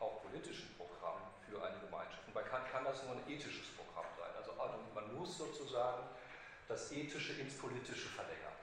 [0.00, 2.26] auch politischen Programm für eine Gemeinschaft.
[2.26, 4.30] Und bei Kant kann das nur ein ethisches Programm sein.
[4.36, 4.52] Also,
[4.94, 6.04] man muss sozusagen
[6.68, 8.56] das Ethische ins Politische verlängern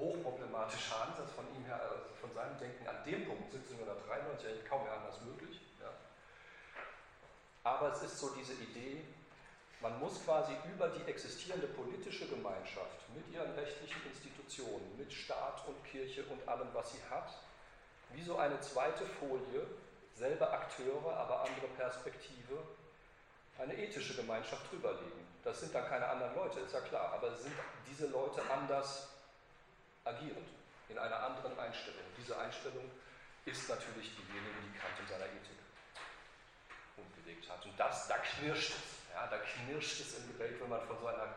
[0.00, 4.82] hochproblematischer Ansatz von ihm her, also von seinem Denken an dem Punkt 1793 eigentlich kaum
[4.82, 5.60] mehr anders möglich.
[5.80, 5.92] Ja.
[7.62, 9.04] Aber es ist so diese Idee,
[9.80, 15.82] man muss quasi über die existierende politische Gemeinschaft mit ihren rechtlichen Institutionen, mit Staat und
[15.84, 17.32] Kirche und allem, was sie hat,
[18.12, 19.66] wie so eine zweite Folie,
[20.20, 22.62] selbe Akteure, aber andere Perspektive,
[23.58, 25.26] eine ethische Gemeinschaft drüberlegen.
[25.42, 27.54] Das sind dann keine anderen Leute, ist ja klar, aber sind
[27.88, 29.08] diese Leute anders
[30.04, 30.48] agierend,
[30.88, 32.04] in einer anderen Einstellung.
[32.18, 32.90] Diese Einstellung
[33.46, 35.58] ist natürlich diejenige, die Kant in seiner Ethik
[36.96, 37.64] umgelegt hat.
[37.64, 39.00] Und das, da knirscht es.
[39.14, 41.34] Ja, da knirscht es im Gebet, wenn man von so einer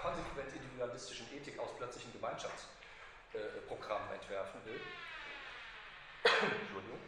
[0.00, 4.80] konsequent individualistischen Ethik aus plötzlich ein Gemeinschaftsprogramm äh, entwerfen will.
[6.60, 6.98] Entschuldigung.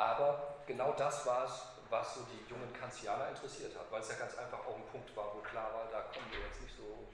[0.00, 1.60] Aber genau das war es,
[1.90, 5.14] was so die jungen Kantianer interessiert hat, weil es ja ganz einfach auch ein Punkt
[5.14, 7.06] war, wo klar war, da kommen wir jetzt nicht so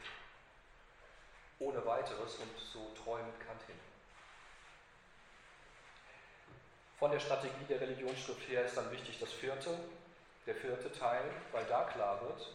[1.59, 3.75] ohne weiteres und so treu mit Kant hin.
[7.01, 9.77] Von der Strategie der Religionsschrift her ist dann wichtig das vierte,
[10.47, 12.51] der vierte Teil, weil da klar wird,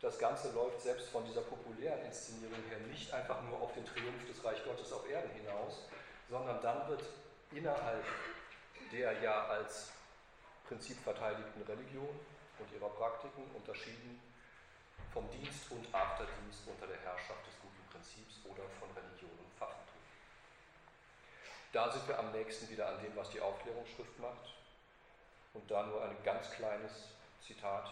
[0.00, 4.26] das Ganze läuft selbst von dieser populären Inszenierung her nicht einfach nur auf den Triumph
[4.26, 5.84] des Reich Gottes auf Erden hinaus,
[6.28, 7.04] sondern dann wird
[7.52, 8.04] innerhalb
[8.92, 9.92] der ja als
[10.66, 12.18] Prinzip verteidigten Religion
[12.58, 14.20] und ihrer Praktiken unterschieden
[15.12, 19.96] vom Dienst und Afterdienst unter der Herrschaft des guten Prinzips oder von Religion und Pfaffentum.
[21.72, 24.54] Da sind wir am nächsten wieder an dem, was die Aufklärungsschrift macht.
[25.54, 27.08] Und da nur ein ganz kleines
[27.40, 27.90] Zitat,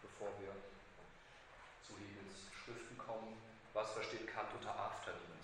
[0.00, 0.52] bevor wir
[1.86, 3.36] zu Hegels Schriften kommen.
[3.74, 5.35] Was versteht Kant unter Afterdienst?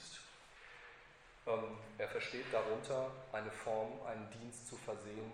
[1.47, 5.33] Ähm, er versteht darunter eine Form, einen Dienst zu versehen,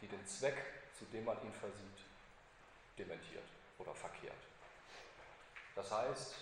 [0.00, 0.56] die den Zweck,
[0.98, 2.00] zu dem man ihn versieht,
[2.98, 3.44] dementiert
[3.78, 4.40] oder verkehrt.
[5.74, 6.34] Das heißt,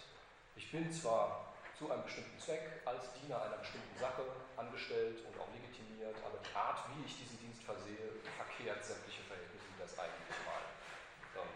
[0.57, 4.23] ich bin zwar zu einem bestimmten Zweck als Diener einer bestimmten Sache
[4.57, 9.64] angestellt und auch legitimiert, aber die Art, wie ich diesen Dienst versehe, verkehrt sämtliche Verhältnisse,
[9.64, 10.62] die das eigentlich mal
[11.40, 11.51] ähm,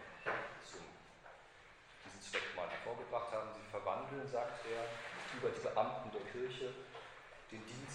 [0.65, 0.83] zum,
[2.03, 3.53] diesen Zweck mal hervorgebracht haben.
[3.53, 4.89] Sie verwandeln, sagt er,
[5.37, 6.73] über die Beamten der Kirche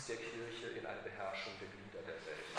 [0.01, 2.57] Dienst der Kirche in eine Beherrschung der Glieder derselben.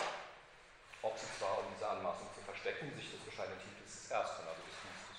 [1.02, 4.62] Ob sie zwar, um diese Anmaßung zu verstecken, sich das bescheidene Titel des Ersten, also
[4.62, 5.18] des Dienstes.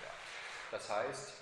[0.00, 0.12] Ja.
[0.70, 1.32] Das heißt,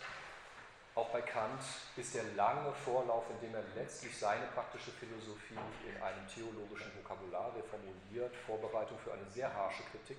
[0.97, 1.63] auch bei Kant
[1.97, 7.55] ist der lange Vorlauf, in dem er letztlich seine praktische Philosophie in einem theologischen Vokabular
[7.55, 10.19] reformuliert, Vorbereitung für eine sehr harsche Kritik,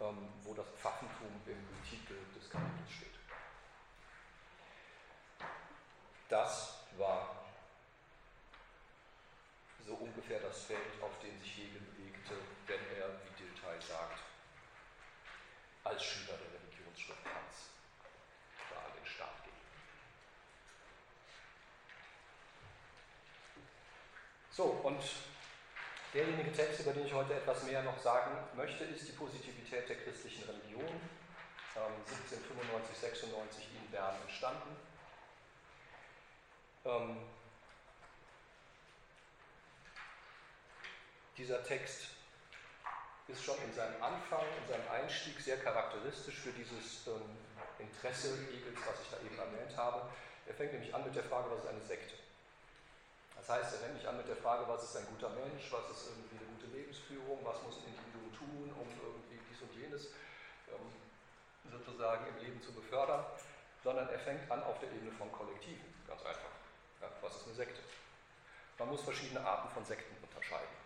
[0.00, 3.16] ähm, wo das Pfaffentum im Titel des Kapitels steht.
[6.28, 7.40] Das war
[9.90, 12.34] so ungefähr das Feld, auf dem sich Hegel bewegte,
[12.68, 14.20] wenn er, wie Dilthey sagt,
[15.82, 17.70] als Schüler der Religionsschrift Kants
[18.70, 19.52] da an den Start ging.
[24.52, 25.02] So, und
[26.14, 29.96] derjenige Text, über den ich heute etwas mehr noch sagen möchte, ist die Positivität der
[29.96, 31.00] christlichen Religion.
[31.74, 34.76] 1795, 96 in Bern entstanden.
[41.40, 42.12] Dieser Text
[43.26, 47.32] ist schon in seinem Anfang, in seinem Einstieg sehr charakteristisch für dieses ähm,
[47.78, 50.04] Interesse Hegels, was ich da eben erwähnt habe.
[50.44, 52.12] Er fängt nämlich an mit der Frage, was ist eine Sekte?
[53.40, 55.88] Das heißt, er fängt nicht an mit der Frage, was ist ein guter Mensch, was
[55.88, 60.12] ist irgendwie eine gute Lebensführung, was muss ein Individuum tun, um irgendwie dies und jenes
[60.68, 60.92] ähm,
[61.72, 63.24] sozusagen im Leben zu befördern,
[63.82, 66.52] sondern er fängt an auf der Ebene von Kollektiven, ganz einfach.
[67.00, 67.80] Ja, was ist eine Sekte?
[68.76, 70.79] Man muss verschiedene Arten von Sekten unterscheiden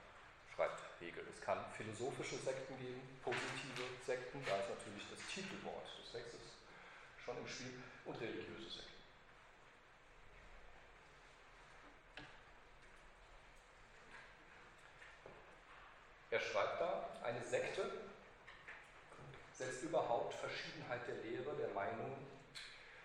[1.05, 1.25] Hegel.
[1.29, 6.41] Es kann philosophische Sekten geben, positive Sekten, da ist natürlich das Titelwort des Textes
[7.25, 7.73] schon im Spiel,
[8.05, 8.93] und religiöse Sekten.
[16.31, 17.91] Er schreibt da, eine Sekte
[19.53, 22.27] setzt überhaupt Verschiedenheit der Lehre, der Meinung,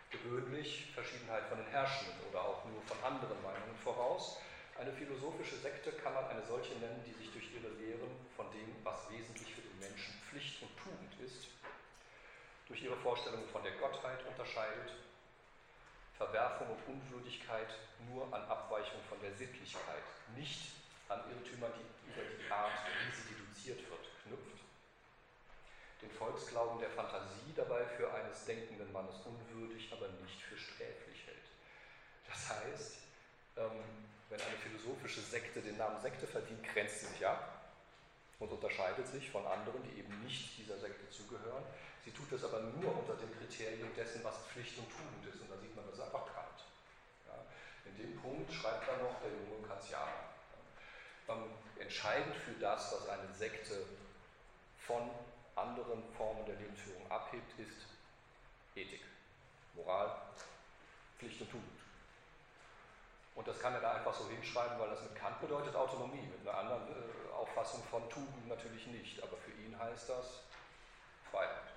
[0.09, 4.37] gewöhnlich Verschiedenheit von den Herrschenden oder auch nur von anderen Meinungen voraus
[4.79, 8.73] eine philosophische Sekte kann man eine solche nennen, die sich durch ihre Lehren von dem,
[8.83, 11.47] was wesentlich für den Menschen Pflicht und Tugend ist,
[12.67, 14.95] durch ihre Vorstellungen von der Gottheit unterscheidet,
[16.15, 17.67] Verwerfung und Unwürdigkeit
[18.07, 20.03] nur an Abweichung von der Sittlichkeit,
[20.35, 20.71] nicht
[21.09, 24.63] an Irrtümern, die über die Art, wie sie deduziert wird, knüpft,
[26.01, 31.47] den Volksglauben der Fantasie dabei für eines denkenden Mannes unwürdig, aber nicht für sträflich hält.
[32.27, 32.97] Das heißt,
[33.57, 37.71] ähm, wenn eine philosophische Sekte den Namen Sekte verdient, grenzt sie sich ab
[38.39, 41.63] und unterscheidet sich von anderen, die eben nicht dieser Sekte zugehören.
[42.05, 45.41] Sie tut das aber nur unter dem Kriterium dessen, was Pflicht und Tugend ist.
[45.41, 46.63] Und da sieht man, das ist einfach Kant.
[47.27, 47.35] Ja,
[47.85, 50.29] in dem Punkt schreibt dann noch der junge Kantianer.
[51.27, 51.35] Ja,
[51.79, 53.85] entscheidend für das, was eine Sekte
[54.77, 55.09] von
[55.55, 57.87] anderen Formen der Lebensführung abhebt, ist
[58.75, 59.01] Ethik,
[59.75, 60.11] Moral,
[61.17, 61.78] Pflicht und Tugend.
[63.39, 66.45] Und das kann er da einfach so hinschreiben, weil das mit Kant bedeutet Autonomie, mit
[66.45, 69.23] einer anderen äh, Auffassung von Tugend natürlich nicht.
[69.23, 70.41] Aber für ihn heißt das
[71.31, 71.71] Freiheit.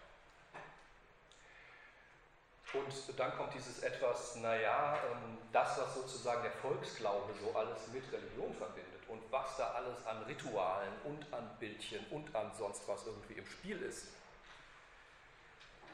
[2.75, 8.11] Und dann kommt dieses etwas, naja, ähm, das, was sozusagen der Volksglaube so alles mit
[8.13, 13.07] Religion verbindet und was da alles an Ritualen und an Bildchen und an sonst was
[13.07, 14.09] irgendwie im Spiel ist,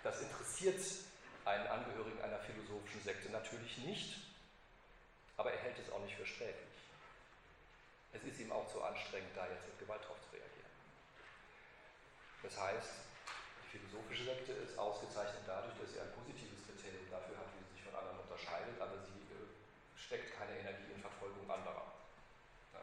[0.02, 0.80] das interessiert
[1.44, 4.27] einen Angehörigen einer philosophischen Sekte natürlich nicht,
[5.38, 6.68] aber er hält es auch nicht für sträflich.
[8.12, 10.72] Es ist ihm auch zu anstrengend, da jetzt mit Gewalt drauf zu reagieren.
[12.42, 12.90] Das heißt,
[13.62, 17.72] die philosophische Sekte ist ausgezeichnet dadurch, dass sie ein positives Kriterium dafür hat, wie sie
[17.78, 19.46] sich von anderen unterscheidet, aber sie äh,
[19.96, 21.86] steckt keine Energie in Verfolgung anderer.
[22.74, 22.82] Ja.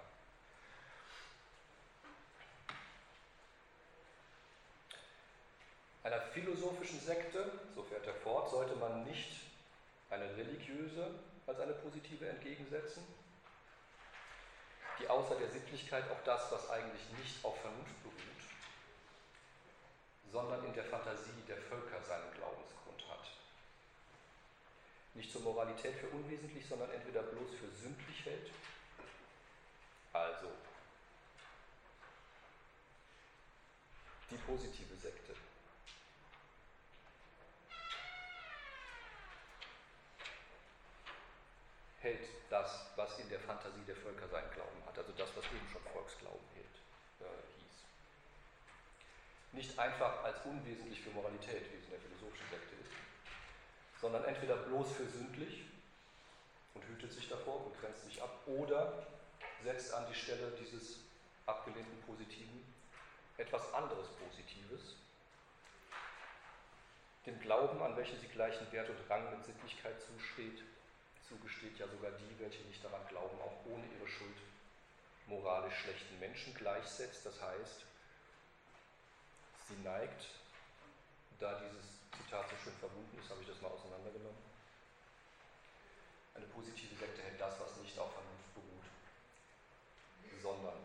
[6.04, 9.42] Einer philosophischen Sekte, so fährt er fort, sollte man nicht
[10.10, 13.04] eine religiöse als eine positive entgegensetzen,
[15.00, 18.16] die außer der Sittlichkeit auch das, was eigentlich nicht auf Vernunft beruht,
[20.32, 23.32] sondern in der Fantasie der Völker seinen Glaubensgrund hat.
[25.14, 28.52] Nicht zur Moralität für unwesentlich, sondern entweder bloß für sündlich hält,
[30.14, 30.52] also
[34.32, 35.36] die positive Sekte.
[42.06, 45.68] Hält das, was in der Fantasie der Völker seinen Glauben hat, also das, was eben
[45.74, 46.78] schon Volksglauben hält,
[47.20, 47.78] äh, hieß.
[49.54, 52.94] Nicht einfach als unwesentlich für Moralität, wie es in der philosophischen Sekte ist,
[54.00, 55.66] sondern entweder bloß für sündlich
[56.76, 59.08] und hütet sich davor und grenzt sich ab, oder
[59.64, 61.00] setzt an die Stelle dieses
[61.48, 62.62] abgelehnten Positiven
[63.38, 64.96] etwas anderes Positives,
[67.26, 70.62] dem Glauben, an welchen sie gleichen Wert und Rang mit Sittlichkeit zusteht,
[71.28, 74.38] zugesteht ja sogar die, welche nicht daran glauben, auch ohne ihre Schuld
[75.28, 77.26] moralisch schlechten Menschen gleichsetzt.
[77.26, 77.86] Das heißt,
[79.68, 80.28] sie neigt,
[81.40, 84.38] da dieses Zitat so schön verbunden ist, habe ich das mal auseinandergenommen.
[86.36, 88.88] Eine positive Sekte hält das, was nicht auf Vernunft beruht,
[90.42, 90.78] sondern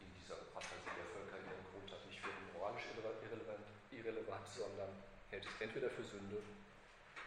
[0.00, 4.90] in dieser Fantasie der Völker ihren Grund hat, nicht für moralisch irrelevant, irrelevant, sondern
[5.30, 6.42] hält es entweder für Sünde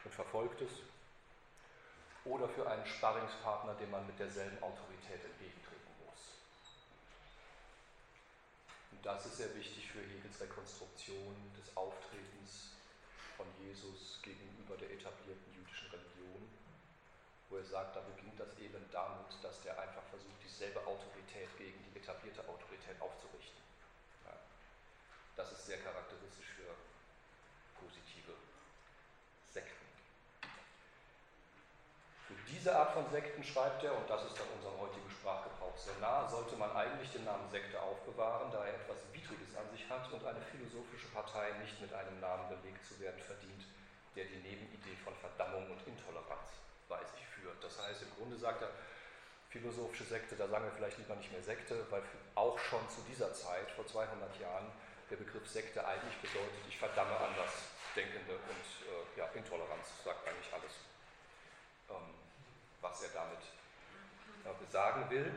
[0.04, 0.82] und verfolgt es
[2.26, 6.21] oder für einen Sparringspartner, dem man mit derselben Autorität entgegentreten muss.
[8.91, 12.76] Und das ist sehr wichtig für Hegels Rekonstruktion des Auftretens
[13.38, 16.49] von Jesus gegenüber der etablierten jüdischen Religion,
[17.49, 21.78] wo er sagt, da beginnt das Elend damit, dass der einfach versucht, dieselbe Autorität gegen
[21.84, 23.61] die etablierte Autorität aufzurichten.
[24.26, 24.34] Ja.
[25.36, 26.73] Das ist sehr charakteristisch für
[27.80, 28.34] positive
[29.51, 29.86] Sekten.
[32.28, 32.36] Für
[32.66, 36.26] diese Art von Sekten schreibt er, und das ist dann unserem heutigen Sprachgebrauch sehr nah,
[36.26, 40.26] sollte man eigentlich den Namen Sekte aufbewahren, da er etwas Widriges an sich hat und
[40.26, 43.70] eine philosophische Partei nicht mit einem Namen belegt zu werden verdient,
[44.18, 46.57] der die Nebenidee von Verdammung und Intoleranz
[46.89, 47.61] bei sich führt.
[47.61, 48.74] Das heißt, im Grunde sagt er,
[49.53, 52.01] philosophische Sekte, da sagen wir vielleicht lieber nicht mehr Sekte, weil
[52.34, 54.09] auch schon zu dieser Zeit, vor 200
[54.41, 54.74] Jahren,
[55.13, 60.82] der Begriff Sekte eigentlich bedeutet, ich verdamme Andersdenkende und äh, ja, Intoleranz sagt eigentlich alles
[61.93, 62.14] ähm,
[62.90, 63.42] was er damit
[64.46, 65.32] äh, besagen will.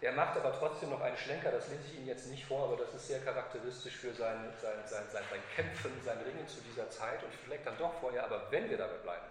[0.00, 2.76] Er macht aber trotzdem noch einen Schlenker, das lese ich Ihnen jetzt nicht vor, aber
[2.76, 6.90] das ist sehr charakteristisch für sein, sein, sein, sein, sein Kämpfen, sein Ringen zu dieser
[6.90, 9.26] Zeit und vielleicht dann doch vorher, aber wenn wir dabei bleiben,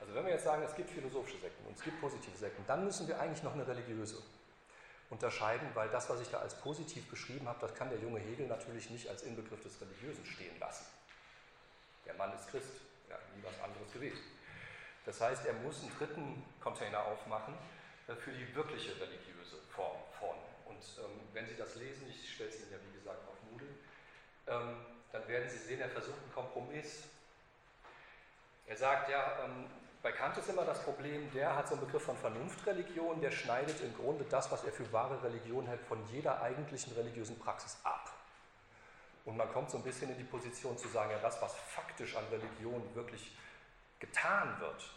[0.00, 2.84] also wenn wir jetzt sagen, es gibt philosophische Sekten und es gibt positive Sekten, dann
[2.84, 4.22] müssen wir eigentlich noch eine religiöse
[5.08, 8.48] unterscheiden, weil das, was ich da als positiv beschrieben habe, das kann der junge Hegel
[8.48, 10.86] natürlich nicht als Inbegriff des Religiösen stehen lassen.
[12.04, 12.72] Der Mann ist Christ,
[13.08, 14.18] ja, nie was anderes gewesen.
[15.04, 17.54] Das heißt, er muss einen dritten Container aufmachen
[18.08, 20.36] äh, für die wirkliche religiöse Form von.
[20.66, 23.68] Und ähm, wenn Sie das lesen, ich stelle es Ihnen ja wie gesagt auf Moodle,
[24.46, 27.04] ähm, dann werden Sie sehen, er versucht einen Kompromiss.
[28.66, 29.66] Er sagt ja, ähm,
[30.02, 33.80] bei Kant ist immer das Problem, der hat so einen Begriff von Vernunftreligion, der schneidet
[33.82, 38.10] im Grunde das, was er für wahre Religion hält, von jeder eigentlichen religiösen Praxis ab.
[39.24, 42.16] Und man kommt so ein bisschen in die Position zu sagen, ja, das, was faktisch
[42.16, 43.36] an Religion wirklich
[44.02, 44.90] getan wird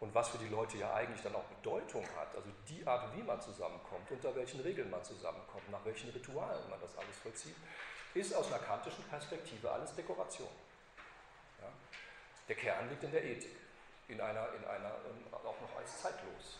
[0.00, 3.22] und was für die Leute ja eigentlich dann auch Bedeutung hat, also die Art, wie
[3.22, 7.56] man zusammenkommt, unter welchen Regeln man zusammenkommt, nach welchen Ritualen man das alles vollzieht,
[8.14, 10.50] ist aus einer kantischen Perspektive alles Dekoration.
[11.60, 11.68] Ja?
[12.48, 13.56] Der Kern liegt in der Ethik,
[14.08, 16.58] in einer, in einer ähm, auch noch als zeitlos,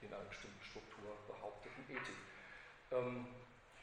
[0.00, 2.16] in einer bestimmten Struktur behaupteten Ethik.
[2.92, 3.26] Ähm,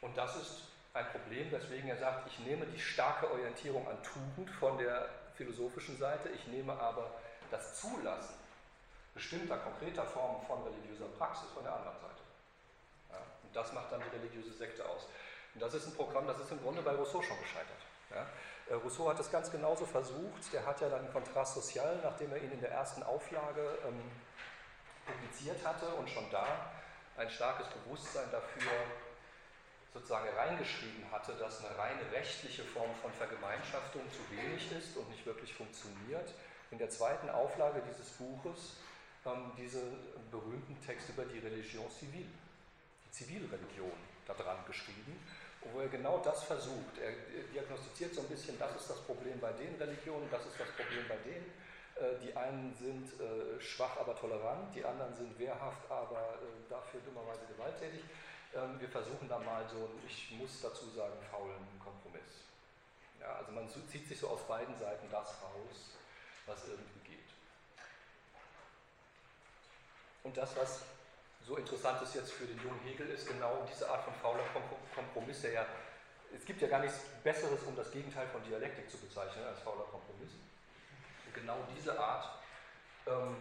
[0.00, 4.50] und das ist ein Problem, weswegen er sagt, ich nehme die starke Orientierung an Tugend
[4.50, 7.10] von der philosophischen Seite, ich nehme aber
[7.50, 8.34] das Zulassen
[9.14, 12.22] bestimmter konkreter Formen von religiöser Praxis von der anderen Seite.
[13.10, 15.06] Ja, und das macht dann die religiöse Sekte aus.
[15.54, 17.76] Und das ist ein Programm, das ist im Grunde bei Rousseau schon gescheitert.
[18.10, 18.26] Ja,
[18.70, 20.52] äh, Rousseau hat das ganz genauso versucht.
[20.52, 24.00] Der hat ja dann Kontrast Social, nachdem er ihn in der ersten Auflage ähm,
[25.06, 26.46] publiziert hatte und schon da
[27.16, 28.70] ein starkes Bewusstsein dafür
[29.92, 35.24] sozusagen reingeschrieben hatte, dass eine reine rechtliche Form von Vergemeinschaftung zu wenig ist und nicht
[35.26, 36.32] wirklich funktioniert.
[36.70, 38.76] In der zweiten Auflage dieses Buches
[39.26, 39.82] ähm, diese
[40.30, 42.26] berühmten Texte über die Religion civile,
[43.06, 43.92] die Zivilreligion,
[44.26, 45.18] da dran geschrieben,
[45.72, 46.98] wo er genau das versucht.
[46.98, 47.12] Er
[47.52, 51.06] diagnostiziert so ein bisschen, das ist das Problem bei den Religionen, das ist das Problem
[51.08, 51.46] bei denen.
[51.94, 57.00] Äh, die einen sind äh, schwach, aber tolerant, die anderen sind wehrhaft, aber äh, dafür
[57.04, 58.02] dummerweise gewalttätig.
[58.54, 62.44] Ähm, wir versuchen da mal so einen, ich muss dazu sagen, faulen Kompromiss.
[63.20, 65.96] Ja, also man zieht sich so aus beiden Seiten das raus,
[66.46, 67.30] was irgendwie geht.
[70.24, 70.82] Und das, was
[71.46, 74.44] so interessant ist jetzt für den jungen Hegel, ist genau diese Art von fauler
[74.94, 75.66] Kompromiss, der ja,
[76.36, 79.84] es gibt ja gar nichts Besseres, um das Gegenteil von Dialektik zu bezeichnen, als fauler
[79.84, 80.32] Kompromiss.
[81.26, 82.38] Und genau diese Art
[83.06, 83.36] ähm,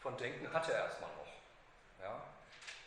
[0.00, 2.02] von Denken hat er erstmal noch.
[2.02, 2.22] Ja?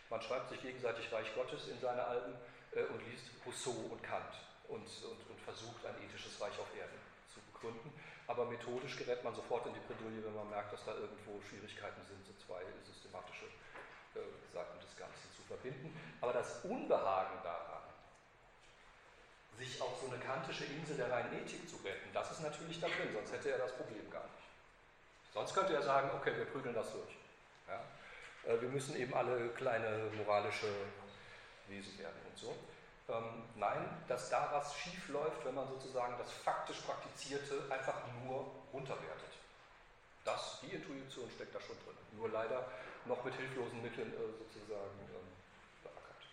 [0.09, 2.33] Man schreibt sich gegenseitig Reich Gottes in seine Alben
[2.71, 4.33] äh, und liest Rousseau und Kant
[4.67, 6.99] und, und, und versucht ein ethisches Reich auf Erden
[7.33, 7.91] zu begründen.
[8.27, 12.01] Aber methodisch gerät man sofort in die Bredouille, wenn man merkt, dass da irgendwo Schwierigkeiten
[12.07, 13.45] sind, so zwei systematische
[14.15, 14.19] äh,
[14.53, 15.95] Seiten des Ganzen zu verbinden.
[16.21, 17.83] Aber das Unbehagen daran,
[19.57, 22.87] sich auf so eine kantische Insel der reinen Ethik zu retten, das ist natürlich da
[22.87, 24.47] drin, sonst hätte er das Problem gar nicht.
[25.33, 27.17] Sonst könnte er sagen, okay, wir prügeln das durch.
[27.67, 27.81] Ja?
[28.47, 30.67] Äh, wir müssen eben alle kleine moralische
[31.67, 32.55] Wesen werden und so.
[33.09, 38.51] Ähm, nein, dass da was schief läuft, wenn man sozusagen das faktisch Praktizierte einfach nur
[38.73, 39.31] runterwertet.
[40.25, 41.95] Das, die Intuition steckt da schon drin.
[42.13, 42.67] Nur leider
[43.05, 46.23] noch mit hilflosen Mitteln äh, sozusagen ähm, beackert.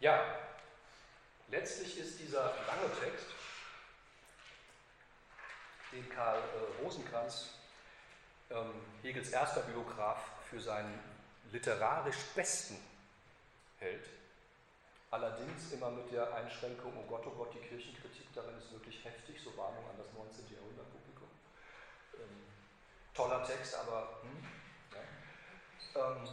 [0.00, 0.22] Ja,
[1.48, 3.26] letztlich ist dieser lange Text,
[5.92, 7.50] den Karl äh, Rosenkranz,
[8.50, 8.72] ähm,
[9.02, 10.98] Hegels erster Biograf, für seinen
[11.50, 12.76] literarisch besten
[13.78, 14.06] hält.
[15.10, 19.40] Allerdings immer mit der Einschränkung, oh Gott, oh Gott, die Kirchenkritik darin ist wirklich heftig,
[19.42, 20.54] so Warnung an das 19.
[20.54, 21.28] Jahrhundert Publikum.
[22.14, 22.44] Ähm,
[23.14, 24.46] toller Text, aber hm,
[24.92, 26.12] ja.
[26.12, 26.28] ähm,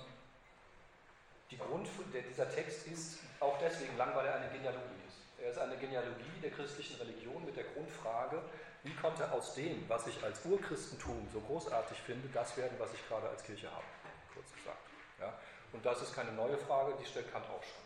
[1.52, 5.05] die Grund, dieser Text ist auch deswegen lang, weil er eine Genealogie.
[5.42, 8.42] Er ist eine Genealogie der christlichen Religion mit der Grundfrage,
[8.84, 13.08] wie konnte aus dem, was ich als Urchristentum so großartig finde, das werden, was ich
[13.08, 13.86] gerade als Kirche habe,
[14.34, 14.78] kurz gesagt.
[15.20, 15.34] Ja?
[15.74, 17.86] Und das ist keine neue Frage, die stellt Kant auch schon.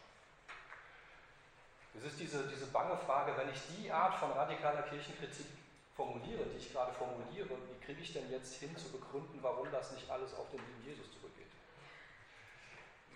[1.97, 5.47] Es ist diese, diese bange Frage, wenn ich die Art von radikaler Kirchenkritik
[5.95, 9.91] formuliere, die ich gerade formuliere, wie kriege ich denn jetzt hin zu begründen, warum das
[9.91, 11.18] nicht alles auf den lieben Jesus zurückgeht?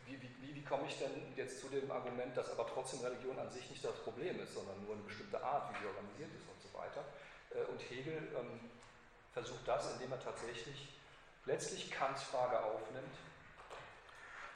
[0.06, 3.50] Wie, wie, wie, komme ich denn jetzt zu dem Argument, dass aber trotzdem Religion an
[3.52, 6.62] sich nicht das Problem ist, sondern nur eine bestimmte Art, wie sie organisiert ist und
[6.62, 7.04] so weiter?
[7.52, 8.60] Äh, und Hegel ähm,
[9.34, 10.90] versucht das, indem er tatsächlich
[11.46, 13.16] letztlich Kants Frage aufnimmt,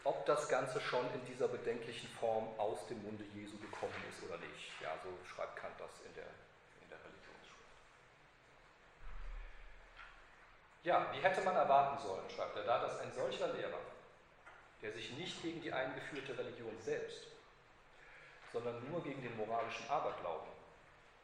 [0.03, 4.37] ob das Ganze schon in dieser bedenklichen Form aus dem Munde Jesu gekommen ist oder
[4.37, 4.71] nicht.
[4.81, 6.31] Ja, so schreibt Kant das in der,
[6.81, 7.67] in der Religionsschrift.
[10.83, 13.79] Ja, wie hätte man erwarten sollen, schreibt er da, dass ein solcher Lehrer,
[14.81, 17.23] der sich nicht gegen die eingeführte Religion selbst,
[18.53, 20.51] sondern nur gegen den moralischen Aberglauben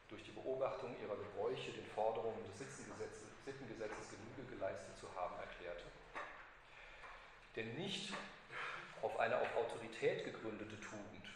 [0.08, 5.84] durch die Beobachtung ihrer Gebräuche den Forderungen des Sittengesetzes, Genüge geleistet zu haben erklärte,
[7.56, 8.12] der nicht
[9.02, 11.28] auf eine auf Autorität gegründete Tugend,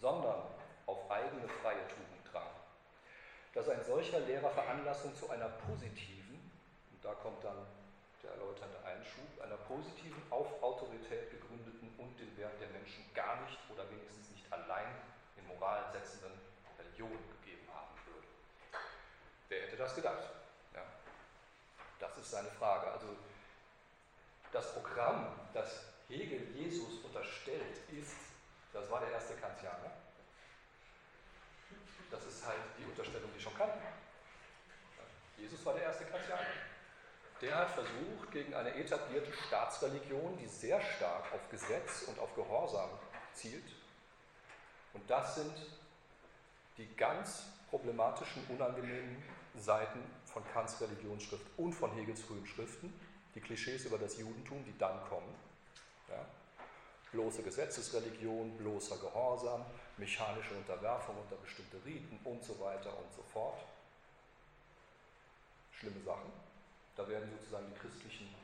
[0.00, 0.42] sondern
[0.86, 2.50] auf eigene freie Tugend drang.
[3.54, 6.50] Dass ein solcher Lehrer Veranlassung zu einer positiven,
[6.92, 7.66] und da kommt dann
[8.28, 13.58] der erläuternde Einschub, einer positiven, auf Autorität gegründeten und den Wert der Menschen gar nicht
[13.72, 14.88] oder wenigstens nicht allein
[15.36, 16.32] in Moral setzenden
[16.78, 17.10] Religion
[17.40, 18.26] gegeben haben würde.
[19.48, 20.28] Wer hätte das gedacht?
[20.74, 20.82] Ja.
[21.98, 22.90] Das ist seine Frage.
[22.92, 23.16] Also
[24.52, 28.16] das Programm, das Hegel Jesus unterstellt, ist,
[28.72, 29.92] das war der erste Kantianer.
[32.10, 33.80] Das ist halt die Unterstellung, die schon kannten.
[35.36, 36.46] Jesus war der erste Kantianer.
[37.40, 42.90] Der hat versucht, gegen eine etablierte Staatsreligion, die sehr stark auf Gesetz und auf Gehorsam
[43.34, 43.64] zielt,
[44.94, 45.54] und das sind
[46.76, 49.22] die ganz problematischen, unangenehmen
[49.54, 52.92] Seiten von Kants Religionsschrift und von Hegels frühen Schriften,
[53.34, 55.34] die Klischees über das Judentum, die dann kommen,
[56.08, 56.24] ja?
[57.12, 59.64] Bloße Gesetzesreligion, bloßer Gehorsam,
[59.96, 63.58] mechanische Unterwerfung unter bestimmte Riten und so weiter und so fort.
[65.72, 66.47] Schlimme Sachen.
[66.98, 68.34] Da werden sozusagen die christlichen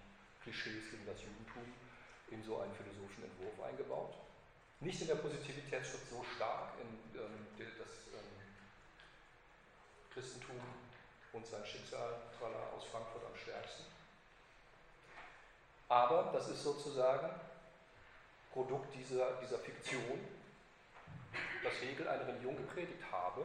[0.41, 1.75] Klischees gegen das Judentum
[2.31, 4.15] in so einen philosophischen Entwurf eingebaut.
[4.79, 8.31] Nicht in der Positivitätsschrift so stark, in ähm, das ähm,
[10.13, 10.61] Christentum
[11.33, 12.15] und sein Schicksal
[12.77, 13.87] aus Frankfurt am stärksten.
[15.89, 17.31] Aber das ist sozusagen
[18.53, 20.21] Produkt dieser, dieser Fiktion,
[21.65, 23.45] dass Hegel eine Religion gepredigt habe,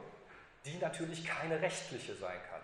[0.65, 2.61] die natürlich keine rechtliche sein kann.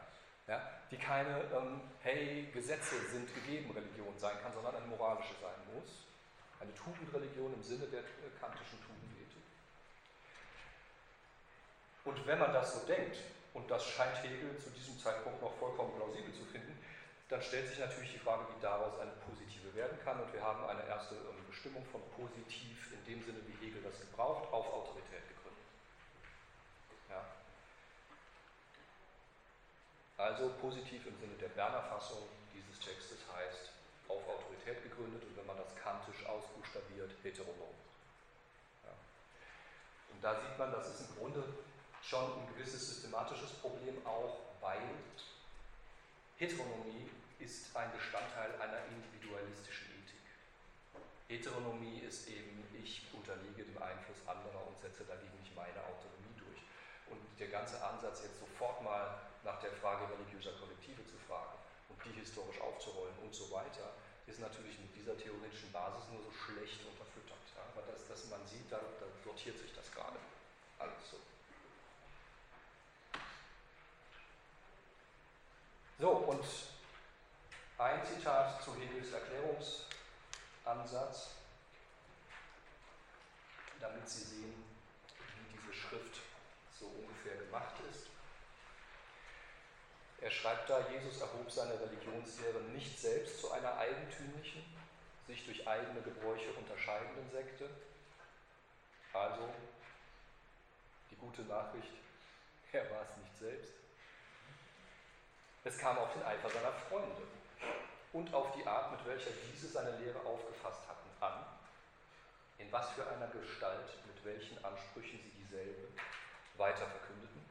[0.47, 5.57] Ja, die keine, ähm, hey, Gesetze sind gegeben Religion sein kann, sondern eine moralische sein
[5.73, 6.05] muss.
[6.59, 9.41] Eine Tugendreligion im Sinne der äh, kantischen Tugendethik.
[12.05, 13.17] Und wenn man das so denkt,
[13.55, 16.77] und das scheint Hegel zu diesem Zeitpunkt noch vollkommen plausibel zu finden,
[17.29, 20.19] dann stellt sich natürlich die Frage, wie daraus eine positive werden kann.
[20.19, 23.99] Und wir haben eine erste ähm, Bestimmung von positiv in dem Sinne, wie Hegel das
[23.99, 25.65] gebraucht, auf Autorität gegründet.
[27.09, 27.25] Ja.
[30.17, 33.71] Also positiv im Sinne der Berner Fassung dieses Textes heißt
[34.07, 37.75] auf Autorität gegründet und wenn man das kantisch ausbuchstabiert, heteronom.
[38.83, 38.91] Ja.
[40.13, 41.43] Und da sieht man, das ist im Grunde
[42.01, 44.79] schon ein gewisses systematisches Problem auch, weil
[46.37, 47.09] Heteronomie
[47.39, 50.25] ist ein Bestandteil einer individualistischen Ethik.
[51.27, 56.61] Heteronomie ist eben, ich unterliege dem Einfluss anderer und setze dagegen nicht meine Autonomie durch.
[57.11, 61.53] Und der ganze Ansatz, jetzt sofort mal nach der Frage religiöser Kollektive zu fragen
[61.87, 63.93] und die historisch aufzurollen und so weiter,
[64.25, 67.37] ist natürlich mit dieser theoretischen Basis nur so schlecht unterfüttert.
[67.55, 67.61] Ja?
[67.71, 70.17] Aber das, das man sieht, da, da sortiert sich das gerade
[70.79, 71.17] alles so.
[75.97, 76.43] So, und
[77.77, 81.29] ein Zitat zu Hegels Erklärungsansatz,
[83.79, 84.65] damit Sie sehen,
[85.17, 86.19] wie diese Schrift
[86.77, 88.04] so ungefähr gemacht ist.
[90.25, 94.65] Er schreibt da, Jesus erhob seine Religionslehre nicht selbst zu einer eigentümlichen,
[95.27, 97.69] sich durch eigene Gebräuche unterscheidenden Sekte.
[99.13, 99.47] Also
[101.11, 101.91] die gute Nachricht,
[102.71, 103.73] er war es nicht selbst.
[105.63, 107.21] Es kam auf den Eifer seiner Freunde
[108.11, 111.45] und auf die Art, mit welcher diese seine Lehre aufgefasst hatten, an,
[112.57, 115.87] in was für einer Gestalt, mit welchen Ansprüchen sie dieselbe
[116.57, 117.45] weiter verkündeten,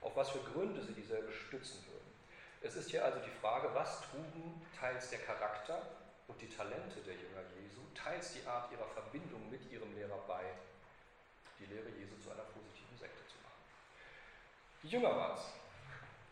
[0.00, 1.93] auf was für Gründe sie dieselbe stützen würden.
[2.64, 5.82] Es ist hier also die Frage, was trugen teils der Charakter
[6.26, 10.42] und die Talente der Jünger Jesu, teils die Art ihrer Verbindung mit ihrem Lehrer bei,
[11.60, 13.60] die Lehre Jesu zu einer positiven Sekte zu machen.
[14.82, 15.44] Die Jünger waren es.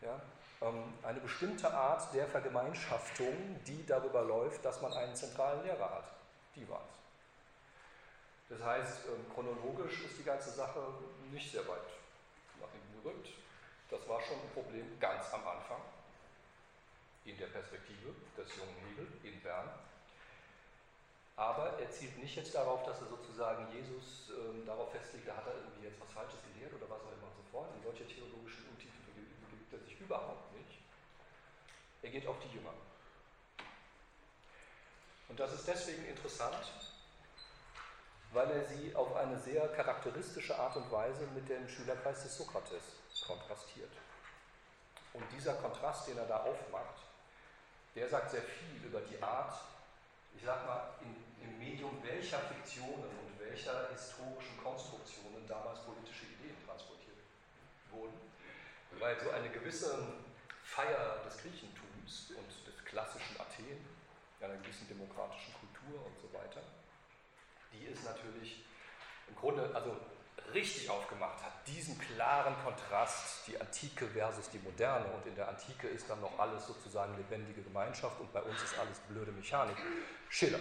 [0.01, 0.21] Ja?
[0.67, 6.11] Ähm, eine bestimmte Art der Vergemeinschaftung, die darüber läuft, dass man einen zentralen Lehrer hat.
[6.55, 8.57] Die war es.
[8.57, 10.79] Das heißt, ähm, chronologisch ist die ganze Sache
[11.31, 11.93] nicht sehr weit
[12.59, 13.29] nach hinten gerückt.
[13.91, 15.79] Das war schon ein Problem ganz am Anfang,
[17.25, 19.69] in der Perspektive des jungen Hegel in Bern.
[21.35, 25.47] Aber er zielt nicht jetzt darauf, dass er sozusagen Jesus ähm, darauf festlegt, da hat
[25.47, 27.69] er irgendwie jetzt was Falsches gelehrt oder was auch immer und so fort.
[27.75, 29.01] In solche theologischen Untiefen
[29.49, 30.53] begibt er sich überhaupt
[32.03, 32.73] er geht auf die Jünger.
[35.29, 36.69] Und das ist deswegen interessant,
[38.33, 42.83] weil er sie auf eine sehr charakteristische Art und Weise mit dem Schülerkreis des Sokrates
[43.25, 43.91] kontrastiert.
[45.13, 47.01] Und dieser Kontrast, den er da aufmacht,
[47.95, 49.53] der sagt sehr viel über die Art,
[50.35, 51.13] ich sag mal, in,
[51.45, 57.17] im Medium welcher Fiktionen und welcher historischen Konstruktionen damals politische Ideen transportiert
[57.91, 58.17] wurden.
[58.99, 59.97] Weil so eine gewisse
[60.63, 63.77] Feier des Griechentums und des klassischen Athen,
[64.41, 66.61] einer gewissen demokratischen Kultur und so weiter,
[67.71, 68.65] die es natürlich
[69.27, 69.95] im Grunde also
[70.53, 75.05] richtig aufgemacht hat, diesen klaren Kontrast, die Antike versus die Moderne.
[75.07, 78.77] Und in der Antike ist dann noch alles sozusagen lebendige Gemeinschaft und bei uns ist
[78.77, 79.77] alles blöde Mechanik.
[80.29, 80.59] Schiller.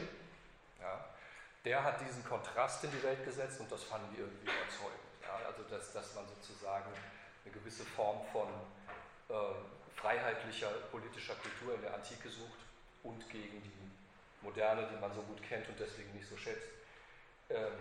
[0.81, 1.05] Ja,
[1.65, 5.01] der hat diesen Kontrast in die Welt gesetzt und das fanden wir irgendwie überzeugend.
[5.23, 6.91] Ja, also, dass, dass man sozusagen
[7.45, 8.49] eine gewisse Form von
[9.29, 9.35] äh,
[9.97, 12.59] freiheitlicher politischer Kultur in der Antike sucht
[13.03, 13.93] und gegen die
[14.43, 16.69] moderne, die man so gut kennt und deswegen nicht so schätzt,
[17.51, 17.73] ähm,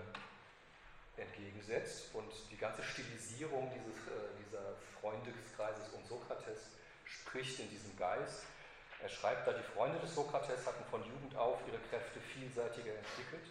[1.18, 2.14] entgegensetzt.
[2.14, 6.72] Und die ganze Stilisierung dieses, äh, dieser Freundeskreises um Sokrates
[7.05, 8.43] spricht in diesem Geist.
[9.01, 13.49] Er schreibt da, die Freunde des Sokrates hatten von Jugend auf ihre Kräfte vielseitiger entwickelt,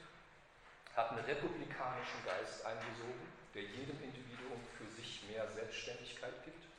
[0.95, 6.71] hatten republikanischen Geist eingesogen, der jedem Individuum für sich mehr Selbstständigkeit gibt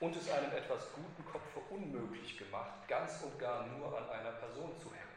[0.00, 4.78] und es einem etwas guten Kopfe unmöglich gemacht, ganz und gar nur an einer Person
[4.78, 5.15] zu hängen.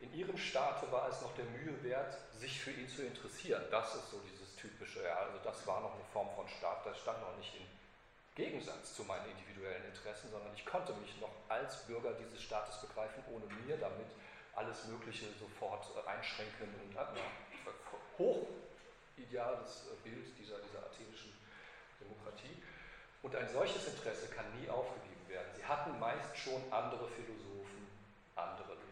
[0.00, 3.64] In ihrem Staate war es noch der Mühe wert, sich für ihn zu interessieren.
[3.70, 6.98] Das ist so dieses typische, ja, also das war noch eine Form von Staat, das
[6.98, 7.66] stand noch nicht im
[8.36, 13.24] Gegensatz zu meinen individuellen Interessen, sondern ich konnte mich noch als Bürger dieses Staates begreifen,
[13.32, 14.06] ohne mir damit
[14.54, 17.20] alles Mögliche sofort einschränken und äh,
[18.18, 18.46] hoch
[19.16, 21.32] ideales äh, Bild dieser, dieser athenischen
[22.00, 22.62] Demokratie.
[23.22, 25.48] Und ein solches Interesse kann nie aufgegeben werden.
[25.56, 27.88] Sie hatten meist schon andere Philosophen,
[28.36, 28.68] andere.
[28.70, 28.87] Ja?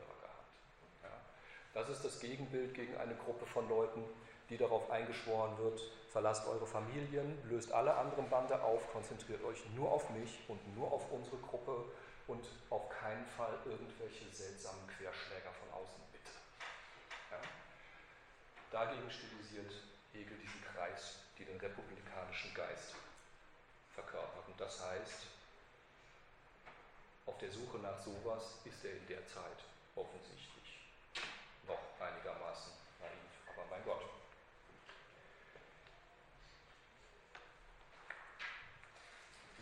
[1.77, 4.03] Das ist das Gegenbild gegen eine Gruppe von Leuten,
[4.49, 9.93] die darauf eingeschworen wird, verlasst eure Familien, löst alle anderen Bande auf, konzentriert euch nur
[9.93, 11.85] auf mich und nur auf unsere Gruppe
[12.29, 16.31] und auf keinen Fall irgendwelche seltsamen Querschläger von außen, bitte.
[17.31, 17.43] Ja?
[18.71, 19.71] Dagegen stilisiert
[20.15, 22.95] Hegel diesen Kreis, die den republikanischen Geist
[23.93, 24.49] verkörpert.
[24.49, 25.27] Und das heißt,
[27.27, 29.61] auf der Suche nach sowas ist er in der Zeit
[29.95, 30.56] offensichtlich
[32.01, 33.57] einigermaßen naiv.
[33.57, 34.03] Aber mein Gott.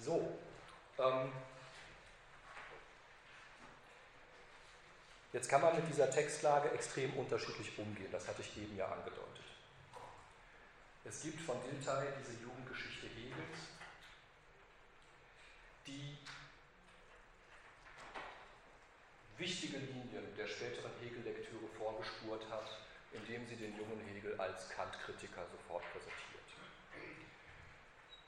[0.00, 0.38] So,
[0.98, 1.32] ähm,
[5.32, 9.44] jetzt kann man mit dieser Textlage extrem unterschiedlich umgehen, das hatte ich eben ja angedeutet.
[11.04, 13.58] Es gibt von Dilthey diese Jugendgeschichte Hegels,
[15.86, 16.18] die
[19.38, 22.68] wichtige Linien der späteren Hegel-Lektüre vorgespurt hat,
[23.12, 26.34] indem sie den jungen Hegel als Kant-Kritiker sofort präsentiert.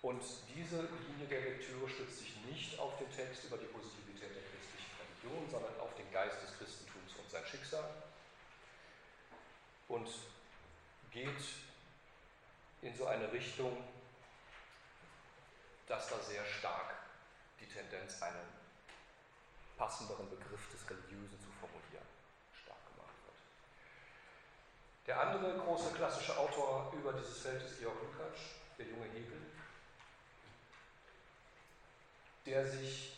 [0.03, 0.23] Und
[0.55, 4.93] diese Linie der Lektüre stützt sich nicht auf den Text über die Positivität der christlichen
[5.03, 7.91] Religion, sondern auf den Geist des Christentums und sein Schicksal
[9.89, 10.09] und
[11.11, 11.43] geht
[12.83, 13.83] in so eine Richtung,
[15.89, 16.95] dass da sehr stark
[17.61, 18.66] die Tendenz, einen
[19.77, 22.07] passenderen Begriff des Religiösen zu formulieren,
[22.53, 23.37] stark gemacht wird.
[25.07, 28.41] Der andere große klassische Autor über dieses Feld ist Georg Lukács,
[28.79, 29.41] der junge Hegel,
[32.47, 33.17] der sich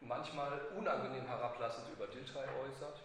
[0.00, 3.00] manchmal unangenehm herablassend über Dilthey äußert.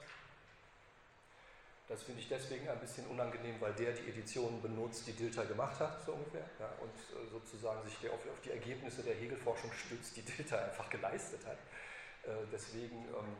[1.87, 5.79] Das finde ich deswegen ein bisschen unangenehm, weil der die Editionen benutzt, die Dilthey gemacht
[5.79, 10.17] hat, so ungefähr, ja, und äh, sozusagen sich auf, auf, die Ergebnisse der Hegelforschung stützt,
[10.17, 11.57] die Dilthey einfach geleistet hat.
[12.25, 13.37] Äh, deswegen ähm,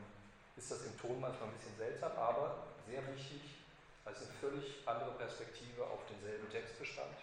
[0.55, 3.41] ist das im Ton manchmal ein bisschen seltsam, aber sehr wichtig,
[4.05, 7.17] als eine völlig andere Perspektive auf denselben Textbestand,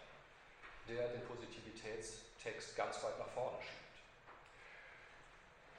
[0.88, 3.78] der den Positivitätstext ganz weit nach vorne schiebt.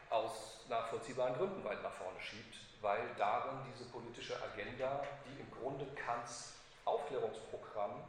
[0.10, 5.86] Aus nachvollziehbaren Gründen weit nach vorne schiebt, weil darin diese politische Agenda, die im Grunde
[5.96, 6.54] Kants
[6.86, 8.04] Aufklärungsprogramm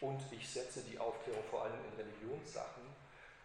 [0.00, 2.81] und ich setze die Aufklärung vor allem in Religionssachen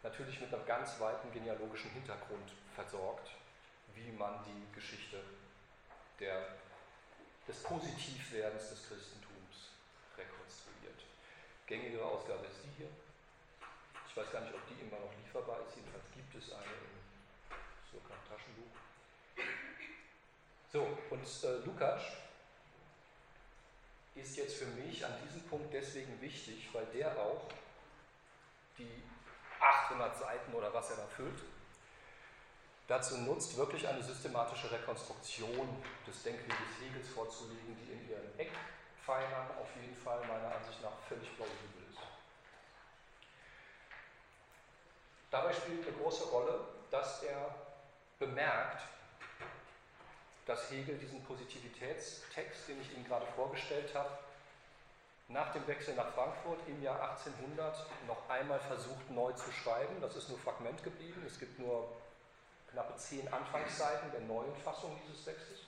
[0.04, 3.32] natürlich mit einem ganz weiten genealogischen Hintergrund versorgt,
[3.96, 5.22] wie man die Geschichte
[6.20, 6.48] der,
[7.48, 9.72] des Positivwerdens des Christentums
[10.18, 11.04] rekonstruiert.
[11.66, 12.90] Gängige Ausgabe ist die hier.
[14.10, 16.88] Ich weiß gar nicht, ob die immer noch lieferbar ist, jedenfalls gibt es eine
[20.78, 22.04] So, und äh, Lukács
[24.16, 27.48] ist jetzt für mich an diesem Punkt deswegen wichtig, weil der auch
[28.78, 29.02] die
[29.60, 31.42] 800 Seiten oder was er da füllt,
[32.88, 39.68] dazu nutzt, wirklich eine systematische Rekonstruktion des Denkweges Hegels vorzulegen, die in ihren Eckpfeilern auf
[39.82, 42.00] jeden Fall meiner Ansicht nach völlig plausibel ist.
[45.30, 47.54] Dabei spielt eine große Rolle, dass er
[48.20, 48.82] bemerkt,
[50.46, 54.18] dass Hegel diesen Positivitätstext, den ich Ihnen gerade vorgestellt habe,
[55.30, 60.00] nach dem Wechsel nach Frankfurt im Jahr 1800 noch einmal versucht neu zu schreiben.
[60.02, 61.24] Das ist nur Fragment geblieben.
[61.26, 61.92] Es gibt nur
[62.72, 65.60] knappe zehn Anfangsseiten der neuen Fassung dieses Textes.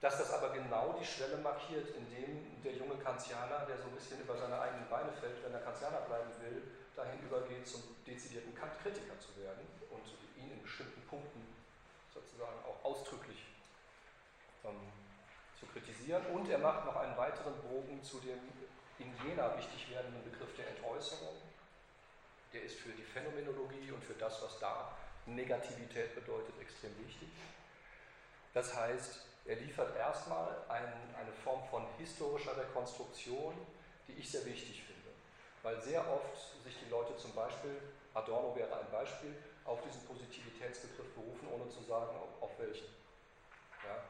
[0.00, 3.94] Dass das aber genau die Schwelle markiert, in dem der junge Kantianer, der so ein
[3.94, 6.62] bisschen über seine eigenen Beine fällt, wenn er Kantianer bleiben will,
[6.96, 10.02] dahin übergeht, zum dezidierten Kant-Kritiker zu werden und
[10.42, 11.46] ihn in bestimmten Punkten
[12.12, 13.44] sozusagen auch ausdrücklich
[14.64, 14.99] ähm,
[15.72, 16.24] kritisieren.
[16.26, 18.38] Und er macht noch einen weiteren Bogen zu dem
[18.98, 21.36] in Jena wichtig werdenden Begriff der Entäußerung.
[22.52, 24.96] Der ist für die Phänomenologie und für das, was da
[25.26, 27.28] Negativität bedeutet, extrem wichtig.
[28.52, 33.54] Das heißt, er liefert erstmal ein, eine Form von historischer Rekonstruktion,
[34.08, 35.10] die ich sehr wichtig finde.
[35.62, 37.80] Weil sehr oft sich die Leute zum Beispiel,
[38.14, 42.88] Adorno wäre ein Beispiel, auf diesen Positivitätsbegriff berufen, ohne zu sagen, auf, auf welchen.
[43.84, 44.02] Ja?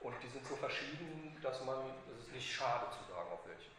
[0.00, 1.78] Und die sind so verschieden, dass man,
[2.12, 3.72] es ist nicht schade zu sagen, auf welchen.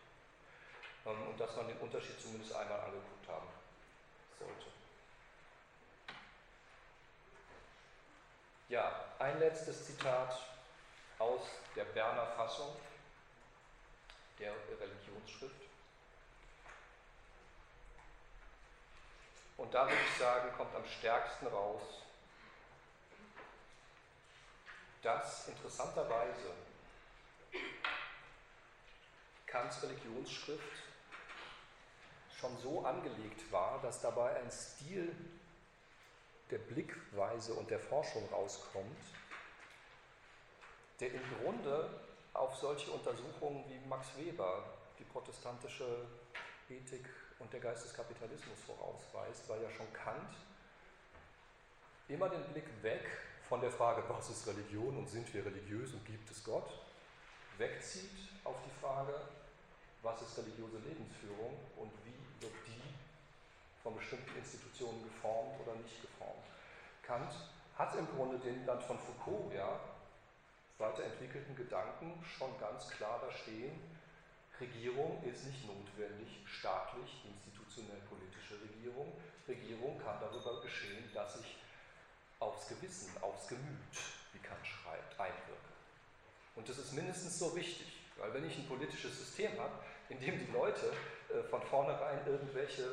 [1.06, 3.48] Ähm, und dass man den Unterschied zumindest einmal angeguckt haben
[4.40, 4.66] sollte.
[8.70, 10.38] Ja, ein letztes Zitat
[11.20, 11.42] aus
[11.76, 12.76] der Berner Fassung
[14.40, 15.56] der Religionsschrift.
[19.56, 21.82] Und da würde ich sagen, kommt am stärksten raus,
[25.02, 26.52] dass interessanterweise
[29.46, 30.84] Kants Religionsschrift
[32.40, 35.16] schon so angelegt war, dass dabei ein Stil
[36.52, 39.04] der Blickweise und der Forschung rauskommt,
[41.00, 41.90] der im Grunde
[42.34, 44.64] auf solche Untersuchungen wie Max Weber,
[45.00, 46.06] die protestantische
[46.70, 47.06] Ethik
[47.40, 50.36] und der Geist des Kapitalismus vorausweist, weil ja schon Kant
[52.08, 53.06] immer den Blick weg
[53.48, 56.70] von der Frage, was ist Religion und sind wir religiös und gibt es Gott,
[57.58, 58.12] wegzieht
[58.44, 59.14] auf die Frage,
[60.04, 62.82] was ist religiöse Lebensführung und wie wird die
[63.82, 66.44] von bestimmten Institutionen geformt oder nicht geformt.
[67.04, 67.34] Kant
[67.78, 69.80] hat im Grunde den dann von Foucault ja,
[70.78, 73.80] weiterentwickelten Gedanken schon ganz klar da stehen,
[74.60, 79.14] Regierung ist nicht notwendig staatlich, institutionell politische Regierung.
[79.48, 81.57] Regierung kann darüber geschehen, dass ich
[82.40, 83.96] aufs Gewissen, aufs Gemüt,
[84.34, 85.74] wie Kant schreibt, einwirke.
[86.56, 89.74] Und das ist mindestens so wichtig, weil wenn ich ein politisches System habe,
[90.10, 90.92] in dem die Leute
[91.30, 92.92] äh, von vornherein irgendwelche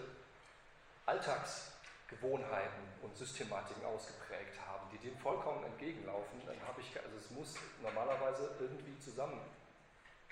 [1.07, 7.55] Alltagsgewohnheiten und Systematiken ausgeprägt haben, die dem vollkommen entgegenlaufen, dann habe ich, also es muss
[7.83, 9.41] normalerweise irgendwie zusammen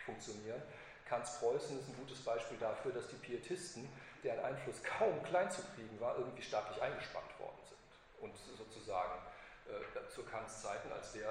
[0.04, 0.62] funktionieren.
[1.08, 3.88] Kants Preußen ist ein gutes Beispiel dafür, dass die Pietisten,
[4.24, 7.78] deren Einfluss kaum klein zu kriegen war, irgendwie staatlich eingespannt worden sind.
[8.22, 8.32] Und
[8.82, 9.22] sozusagen
[9.70, 11.30] äh, zu Kants Zeiten, als der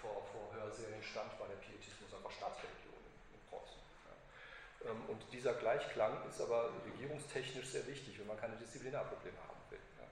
[0.00, 3.00] vor, vor Hörsälen stand, war der Pietismus einfach Staatsreligion
[3.32, 3.80] in, Preußen.
[4.04, 4.92] Ja.
[4.92, 9.80] Ähm, und dieser Gleichklang ist aber regierungstechnisch sehr wichtig, wenn man keine Disziplinarprobleme haben will.
[9.98, 10.06] Ja.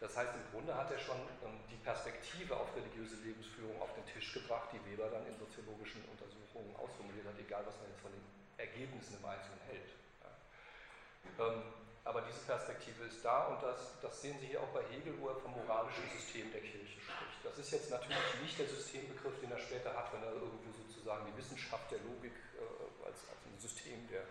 [0.00, 4.04] Das heißt, im Grunde hat er schon ähm, die Perspektive auf religiöse Lebensführung auf den
[4.04, 8.12] Tisch gebracht, die Weber dann in soziologischen Untersuchungen ausformuliert hat, egal was man jetzt von
[8.12, 8.24] den
[8.60, 9.90] Ergebnissen im Einzelnen hält.
[10.20, 11.48] Ja.
[11.48, 15.16] Ähm, aber diese Perspektive ist da und das, das sehen Sie hier auch bei Hegel,
[15.20, 17.40] wo er vom moralischen System der Kirche spricht.
[17.42, 21.24] Das ist jetzt natürlich nicht der Systembegriff, den er später hat, wenn er irgendwo sozusagen
[21.32, 24.28] die Wissenschaft der Logik äh, als, als ein System der,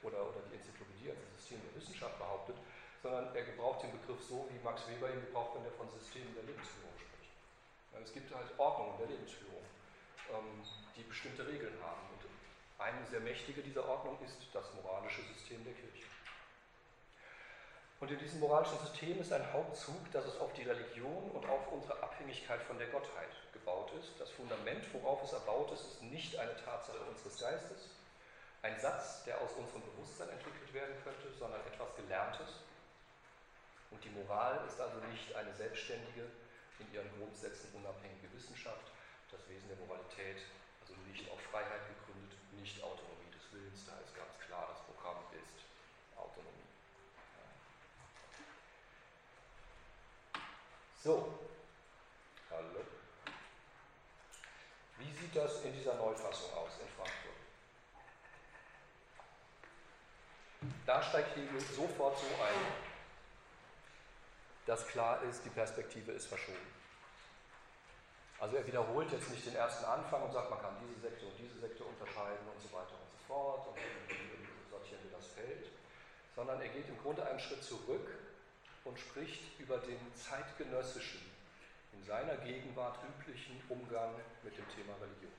[0.00, 2.56] oder, oder die Enzyklopädie als ein System der Wissenschaft behauptet,
[3.04, 6.32] sondern er gebraucht den Begriff so, wie Max Weber ihn gebraucht, wenn er von Systemen
[6.32, 7.32] der Lebensführung spricht.
[8.00, 9.64] Es gibt halt Ordnungen der Lebensführung,
[10.32, 10.64] ähm,
[10.96, 12.00] die bestimmte Regeln haben.
[12.16, 12.24] Und
[12.80, 16.09] eine sehr mächtige dieser Ordnung ist das moralische System der Kirche.
[18.00, 21.70] Und in diesem moralischen System ist ein Hauptzug, dass es auf die Religion und auf
[21.70, 24.18] unsere Abhängigkeit von der Gottheit gebaut ist.
[24.18, 27.90] Das Fundament, worauf es erbaut ist, ist nicht eine Tatsache unseres Geistes,
[28.62, 32.64] ein Satz, der aus unserem Bewusstsein entwickelt werden könnte, sondern etwas Gelerntes.
[33.90, 36.24] Und die Moral ist also nicht eine selbstständige,
[36.78, 38.88] in ihren Grundsätzen unabhängige Wissenschaft.
[39.30, 40.40] Das Wesen der Moralität,
[40.80, 45.20] also nicht auf Freiheit gegründet, nicht Autonomie des Willens, da ist ganz klar, das Programm
[45.36, 45.60] ist
[46.16, 46.60] Autonomie.
[51.02, 51.32] So,
[52.50, 52.84] hallo.
[54.98, 57.40] Wie sieht das in dieser Neufassung aus in Frankfurt?
[60.84, 62.66] Da steigt Hegel sofort so ein,
[64.66, 66.58] dass klar ist, die Perspektive ist verschoben.
[68.38, 71.38] Also er wiederholt jetzt nicht den ersten Anfang und sagt, man kann diese Sekte und
[71.38, 73.78] diese Sekte unterscheiden und so weiter und so fort und
[74.70, 75.70] sortieren wir das Feld,
[76.36, 78.06] sondern er geht im Grunde einen Schritt zurück
[78.84, 81.20] und spricht über den zeitgenössischen,
[81.92, 85.32] in seiner Gegenwart üblichen Umgang mit dem Thema Religion.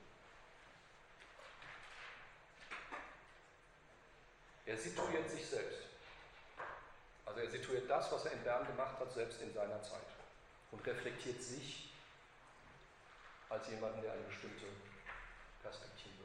[4.66, 5.88] Er situiert sich selbst.
[7.26, 10.06] Also er situiert das, was er in Bern gemacht hat, selbst in seiner Zeit
[10.70, 11.92] und reflektiert sich
[13.48, 14.66] als jemanden, der eine bestimmte
[15.62, 16.24] Perspektive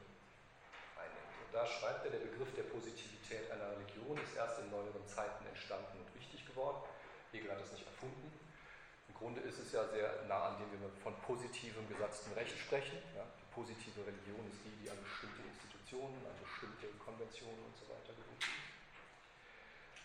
[0.96, 1.34] einnimmt.
[1.46, 5.46] Und da schreibt er, der Begriff der Positivität einer Religion ist erst in neueren Zeiten
[5.46, 6.82] entstanden und wichtig geworden.
[7.32, 8.32] Hegel hat es nicht erfunden.
[9.08, 12.98] Im Grunde ist es ja sehr nah an dem, wir von positivem gesatzten Recht sprechen.
[13.16, 17.84] Ja, die positive Religion ist die, die an bestimmte Institutionen, an bestimmte Konventionen und so
[17.88, 18.68] weiter gebunden ist.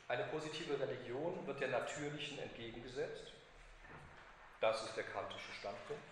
[0.07, 3.31] Eine positive Religion wird der natürlichen entgegengesetzt.
[4.59, 6.03] Das ist der kantische Standpunkt.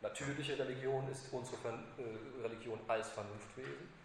[0.00, 4.01] Natürliche Religion ist unsere äh, Religion als Vernunftwesen.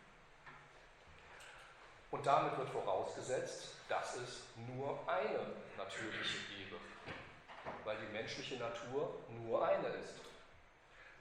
[2.18, 4.42] Und damit wird vorausgesetzt, dass es
[4.76, 6.78] nur eine natürliche gebe,
[7.84, 10.16] weil die menschliche Natur nur eine ist.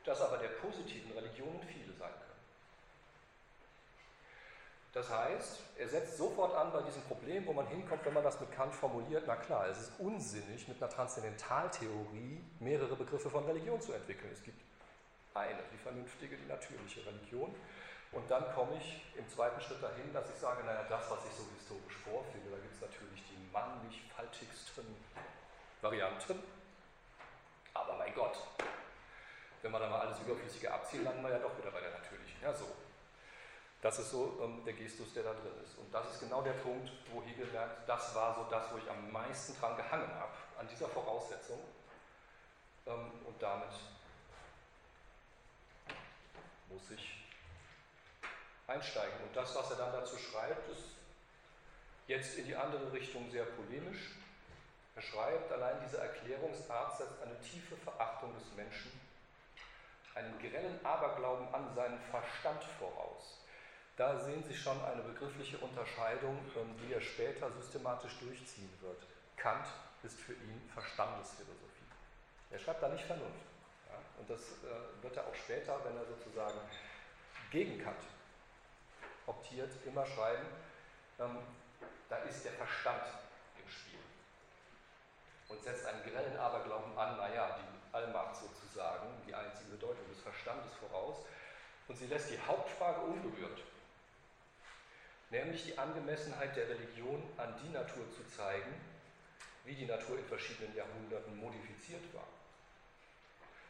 [0.07, 2.26] Dass aber der positiven Religionen viele sein können.
[4.94, 8.40] Das heißt, er setzt sofort an bei diesem Problem, wo man hinkommt, wenn man das
[8.40, 13.82] mit Kant formuliert, na klar, es ist unsinnig, mit einer Transzendentaltheorie mehrere Begriffe von Religion
[13.82, 14.30] zu entwickeln.
[14.32, 14.62] Es gibt
[15.34, 17.55] eine, die vernünftige, die natürliche Religion.
[18.12, 21.32] Und dann komme ich im zweiten Schritt dahin, dass ich sage, naja, das, was ich
[21.32, 24.96] so historisch vorfinde, da gibt es natürlich die mannigfaltigsten
[25.82, 26.42] Varianten.
[27.74, 28.38] Aber mein Gott,
[29.62, 32.40] wenn wir da mal alles Überflüssige abziehen, landen wir ja doch wieder bei der natürlichen.
[32.42, 32.66] Ja, so.
[33.82, 35.76] Das ist so ähm, der Gestus, der da drin ist.
[35.78, 38.90] Und das ist genau der Punkt, wo Hegel merkt, das war so das, wo ich
[38.90, 41.61] am meisten dran gehangen habe, an dieser Voraussetzung.
[42.86, 43.70] Ähm, und damit
[46.68, 47.26] muss ich
[48.67, 49.19] einsteigen.
[49.27, 50.97] Und das, was er dann dazu schreibt, ist
[52.07, 54.12] jetzt in die andere Richtung sehr polemisch.
[54.95, 58.91] Er schreibt, allein diese Erklärungsart setzt eine tiefe Verachtung des Menschen,
[60.14, 63.45] einen grellen Aberglauben an seinen Verstand voraus.
[63.97, 69.03] Da sehen Sie schon eine begriffliche Unterscheidung, ähm, die er später systematisch durchziehen wird.
[69.37, 69.67] Kant
[70.03, 71.87] ist für ihn Verstandesphilosophie.
[72.51, 73.47] Er schreibt da nicht Vernunft.
[74.19, 76.59] Und das äh, wird er auch später, wenn er sozusagen
[77.51, 78.03] gegen Kant
[79.27, 80.47] optiert, immer schreiben,
[81.18, 81.39] ähm,
[82.09, 83.03] da ist der Verstand
[83.62, 83.99] im Spiel.
[85.49, 90.72] Und setzt einen grellen Aberglauben an, naja, die Allmacht sozusagen, die einzige Bedeutung des Verstandes
[90.74, 91.16] voraus.
[91.89, 93.62] Und sie lässt die Hauptfrage unberührt,
[95.31, 98.74] nämlich die Angemessenheit der Religion an die Natur zu zeigen,
[99.64, 102.27] wie die Natur in verschiedenen Jahrhunderten modifiziert war.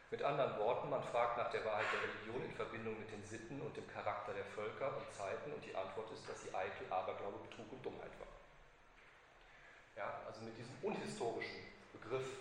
[0.09, 3.59] Mit anderen Worten, man fragt nach der Wahrheit der Religion in Verbindung mit den Sitten
[3.59, 7.43] und dem Charakter der Völker und Zeiten und die Antwort ist, dass sie eitel, Aberglaube,
[7.43, 8.31] Betrug und Dummheit war.
[9.97, 11.59] Ja, also mit diesem unhistorischen
[11.91, 12.39] Begriff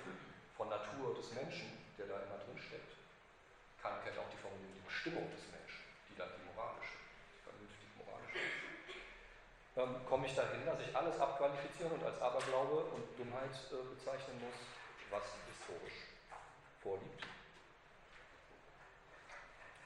[0.56, 1.66] von Natur des Menschen,
[1.98, 2.94] der da immer drin steckt.
[3.82, 7.02] Kant kennt auch die Formulierung die Bestimmung des Menschen, die dann die moralische,
[7.34, 8.62] die vernünftig moralische ist.
[9.74, 14.38] Ähm, komme ich dahin, dass ich alles abqualifizieren und als Aberglaube und Dummheit äh, bezeichnen
[14.38, 14.54] muss,
[15.10, 16.14] was historisch
[16.78, 17.35] vorliegt.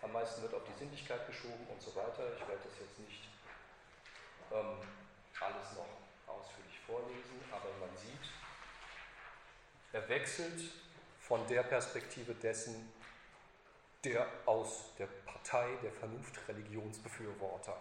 [0.02, 2.32] Am meisten wird auf die Sinnlichkeit geschoben und so weiter.
[2.34, 3.28] Ich werde das jetzt nicht
[4.52, 4.78] ähm,
[5.40, 5.86] alles noch
[6.26, 8.30] ausführlich vorlesen, aber man sieht,
[9.92, 10.60] er wechselt
[11.20, 12.92] von der Perspektive dessen,
[14.04, 17.76] der aus der Partei der Vernunftreligionsbefürworter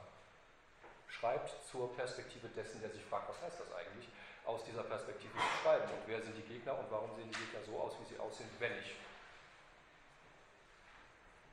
[1.07, 4.07] schreibt, zur Perspektive dessen, der sich fragt, was heißt das eigentlich,
[4.45, 7.61] aus dieser Perspektive zu schreiben und wer sind die Gegner und warum sehen die Gegner
[7.65, 8.95] so aus, wie sie aussehen, wenn ich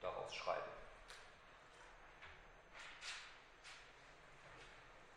[0.07, 0.64] daraus schreibe.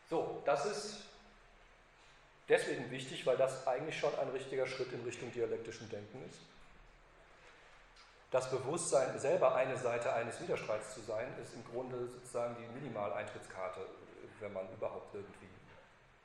[0.09, 1.03] So, das ist
[2.47, 6.39] deswegen wichtig, weil das eigentlich schon ein richtiger Schritt in Richtung dialektischen Denken ist.
[8.31, 13.85] Das Bewusstsein, selber eine Seite eines Widerstreits zu sein, ist im Grunde sozusagen die Minimaleintrittkarte,
[14.39, 15.49] wenn man überhaupt irgendwie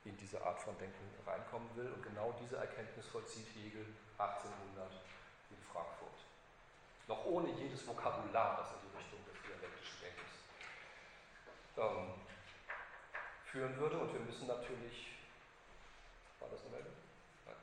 [0.05, 1.91] in diese Art von Denken reinkommen will.
[1.91, 3.85] Und genau diese Erkenntnis vollzieht Hegel
[4.17, 4.91] 1800
[5.49, 6.24] in Frankfurt.
[7.07, 10.33] Noch ohne jedes Vokabular, das in die Richtung des dialektischen Denkens
[11.77, 12.13] ähm,
[13.45, 13.99] führen würde.
[13.99, 15.15] Und wir müssen natürlich
[16.45, 16.93] war das eine Meldung?
[17.45, 17.55] Nein.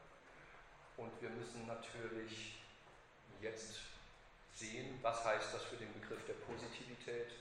[0.97, 2.59] Und wir müssen natürlich
[3.41, 3.81] jetzt
[4.55, 7.33] sehen, was heißt das für den Begriff der Positivität?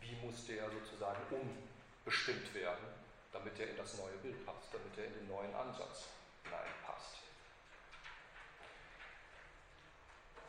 [0.00, 2.86] Wie muss der sozusagen umbestimmt werden,
[3.32, 6.08] damit er in das neue Bild passt, damit er in den neuen Ansatz
[6.44, 6.87] hineinpasst?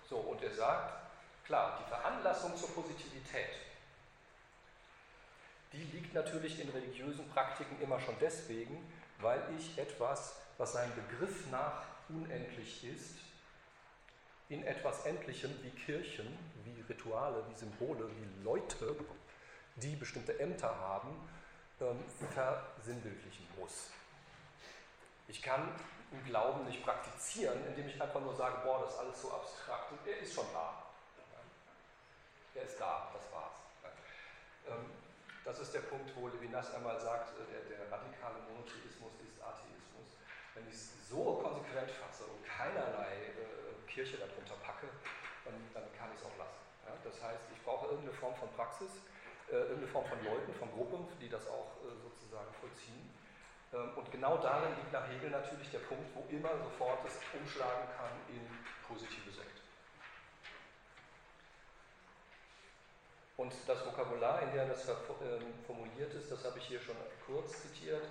[0.09, 0.93] So, und er sagt,
[1.45, 3.49] klar, die Veranlassung zur Positivität
[5.73, 8.77] die liegt natürlich in religiösen Praktiken immer schon deswegen,
[9.19, 13.17] weil ich etwas, was seinem Begriff nach unendlich ist,
[14.49, 16.25] in etwas Endlichem wie Kirchen,
[16.63, 18.95] wie Rituale, wie Symbole, wie Leute,
[19.75, 21.09] die bestimmte Ämter haben,
[21.81, 22.03] ähm,
[22.33, 23.91] versinnbildlichen muss.
[25.27, 25.69] Ich kann
[26.11, 29.91] im Glauben nicht praktizieren, indem ich einfach nur sage, boah, das ist alles so abstrakt
[29.91, 30.89] und er ist schon da.
[32.55, 33.53] Er ist da, das war's.
[34.67, 34.89] Ähm,
[35.45, 40.17] das ist der Punkt, wo Levinas einmal sagt, äh, der, der radikale Monotheismus ist Atheismus.
[40.55, 44.89] Wenn ich es so konsequent fasse und keinerlei äh, Kirche darunter packe,
[45.45, 46.57] dann, dann kann ich es auch lassen.
[47.03, 48.89] Das heißt, ich brauche irgendeine Form von Praxis,
[49.49, 53.09] äh, irgendeine Form von Leuten, von Gruppen, die das auch sozusagen vollziehen.
[53.73, 57.87] Ähm, und genau darin liegt nach Hegel natürlich der Punkt, wo immer sofort es umschlagen
[57.97, 58.41] kann in
[58.87, 59.61] positive Sekte.
[63.37, 66.95] Und das Vokabular, in dem das ähm, formuliert ist, das habe ich hier schon
[67.25, 68.03] kurz zitiert,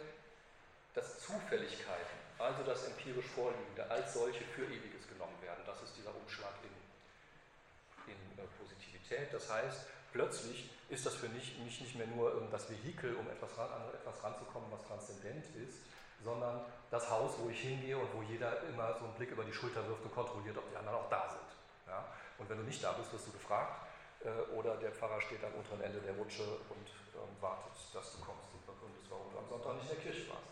[0.95, 5.63] dass Zufälligkeiten, also das empirisch Vorliegende, als solche für Ewiges genommen werden.
[5.67, 9.29] Das ist dieser Umschlag in, in äh, Positivität.
[9.35, 13.57] Das heißt, plötzlich ist das für mich, mich nicht mehr nur das Vehikel, um etwas
[13.59, 15.81] ran, an etwas ranzukommen, was transzendent ist,
[16.25, 19.53] sondern das Haus, wo ich hingehe und wo jeder immer so einen Blick über die
[19.53, 21.49] Schulter wirft und kontrolliert, ob die anderen auch da sind.
[21.87, 22.05] Ja?
[22.39, 23.87] Und wenn du nicht da bist, wirst du gefragt
[24.25, 28.19] äh, oder der Pfarrer steht am unteren Ende der Rutsche und ähm, wartet, dass du
[28.25, 30.49] kommst und begründest, warum du am Sonntag nicht in der Kirche warst.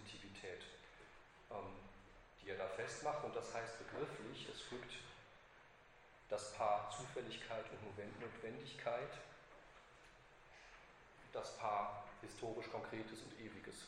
[2.43, 3.25] die er da festmacht.
[3.25, 4.93] Und das heißt begrifflich, es fügt
[6.29, 9.11] das Paar Zufälligkeit und Notwendigkeit,
[11.33, 13.87] das Paar historisch Konkretes und Ewiges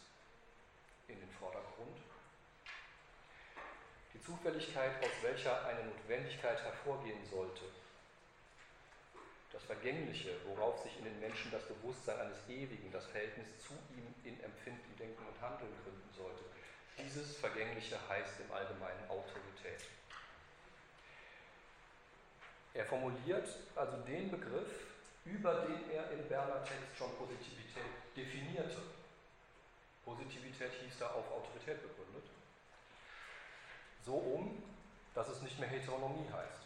[1.08, 1.98] in den Vordergrund.
[4.24, 7.64] Zufälligkeit, aus welcher eine Notwendigkeit hervorgehen sollte.
[9.52, 14.14] Das Vergängliche, worauf sich in den Menschen das Bewusstsein eines Ewigen, das Verhältnis zu ihm
[14.24, 16.44] in Empfinden, Denken und Handeln gründen sollte.
[16.98, 19.84] Dieses Vergängliche heißt im Allgemeinen Autorität.
[22.74, 24.86] Er formuliert also den Begriff,
[25.24, 27.84] über den er im Berner Text schon Positivität
[28.16, 28.82] definierte.
[30.04, 32.24] Positivität hieß da auf Autorität begründet.
[34.04, 34.62] So um,
[35.14, 36.62] dass es nicht mehr Heteronomie heißt.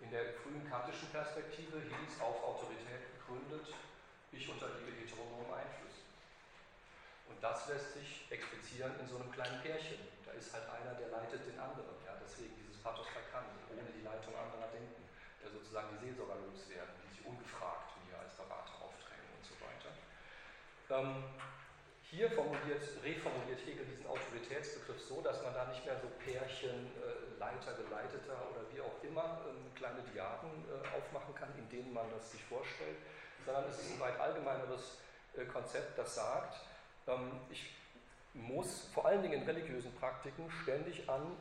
[0.00, 3.74] In der frühen kantischen Perspektive hieß auf Autorität begründet,
[4.32, 5.87] ich unterliege heteronomen Einflüssen.
[7.28, 10.00] Und das lässt sich explizieren in so einem kleinen Pärchen.
[10.24, 11.96] Da ist halt einer, der leitet den anderen.
[12.04, 15.06] Ja, deswegen dieses Pathos verkannt, ohne die Leitung anderer denken,
[15.44, 19.90] der sozusagen die Seelsorger loswerden, die sich ungefragt mir als Berater aufdrängen und so weiter.
[20.88, 21.24] Ähm,
[22.10, 27.38] hier formuliert, reformuliert Hegel diesen Autoritätsbegriff so, dass man da nicht mehr so Pärchen, äh,
[27.38, 32.08] Leiter, Geleiteter oder wie auch immer ähm, kleine Diaden äh, aufmachen kann, in denen man
[32.10, 32.96] das sich vorstellt,
[33.44, 34.98] sondern es ist ein weit allgemeineres
[35.36, 36.56] äh, Konzept, das sagt,
[37.50, 37.74] ich
[38.34, 41.36] muss vor allen Dingen in religiösen Praktiken ständig an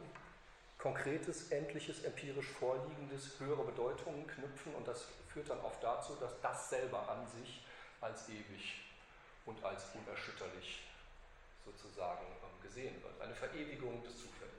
[0.77, 6.69] konkretes, endliches, empirisch vorliegendes, höhere Bedeutungen knüpfen und das führt dann oft dazu, dass das
[6.69, 7.63] selber an sich
[7.99, 8.81] als ewig
[9.45, 10.83] und als unerschütterlich
[11.65, 13.21] sozusagen ähm, gesehen wird.
[13.21, 14.57] Eine Verewigung des Zufälligen.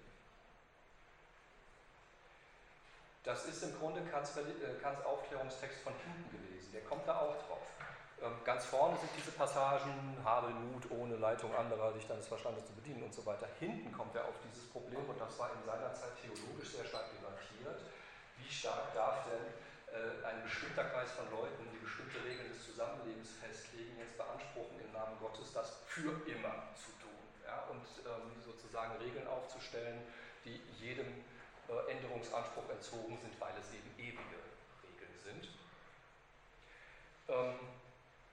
[3.25, 4.43] Das ist im Grunde Kants, äh,
[4.83, 6.73] Kants Aufklärungstext von hinten gelesen.
[6.73, 7.78] Der kommt da auch drauf.
[8.21, 12.73] Ähm, ganz vorne sind diese Passagen, habe Mut ohne Leitung anderer, dich deines Verstandes zu
[12.73, 13.47] bedienen und so weiter.
[13.61, 17.07] Hinten kommt er auf dieses Problem und das war in seiner Zeit theologisch sehr stark
[17.15, 17.79] debattiert.
[18.39, 19.47] Wie stark darf denn
[19.95, 24.93] äh, ein bestimmter Kreis von Leuten, die bestimmte Regeln des Zusammenlebens festlegen, jetzt beanspruchen, im
[24.93, 27.23] Namen Gottes das für immer zu tun.
[27.47, 27.71] Ja?
[27.71, 30.03] Und ähm, sozusagen Regeln aufzustellen,
[30.45, 31.07] die jedem
[31.71, 34.43] äh, Änderungsanspruch entzogen sind, weil es eben ewige
[34.83, 35.55] Regeln sind.
[37.29, 37.79] Ähm,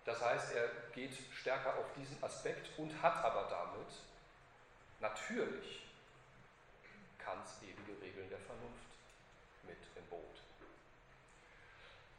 [0.05, 3.91] das heißt, er geht stärker auf diesen Aspekt und hat aber damit
[4.99, 5.81] natürlich
[7.17, 8.85] Kants ewige Regeln der Vernunft
[9.63, 10.41] mit im Boot.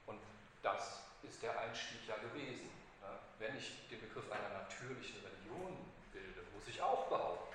[0.06, 0.20] Und
[0.62, 2.70] das ist der Einstieg ja gewesen.
[3.00, 3.08] Ne?
[3.38, 5.76] Wenn ich den Begriff einer natürlichen Religion
[6.12, 7.54] bilde, muss ich auch behaupten,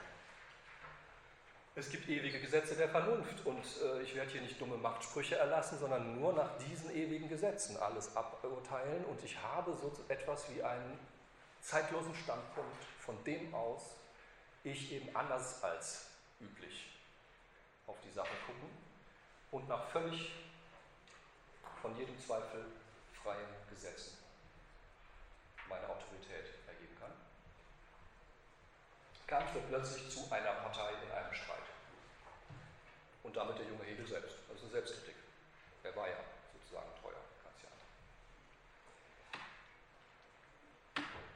[1.75, 5.79] es gibt ewige Gesetze der Vernunft und äh, ich werde hier nicht dumme Machtsprüche erlassen,
[5.79, 10.99] sondern nur nach diesen ewigen Gesetzen alles aburteilen und ich habe so etwas wie einen
[11.61, 13.95] zeitlosen Standpunkt, von dem aus
[14.63, 16.07] ich eben anders als
[16.39, 16.87] üblich
[17.87, 18.69] auf die Sache gucken
[19.51, 20.31] und nach völlig
[21.81, 22.65] von jedem Zweifel
[23.23, 24.17] freien Gesetzen
[25.69, 26.60] meine Autorität.
[29.31, 31.63] Kant wird plötzlich zu einer Partei in einem Streit.
[33.23, 35.15] Und damit der junge Hegel selbst, also Selbstkritik.
[35.83, 36.17] Er war ja
[36.51, 37.79] sozusagen treuer Kantianer.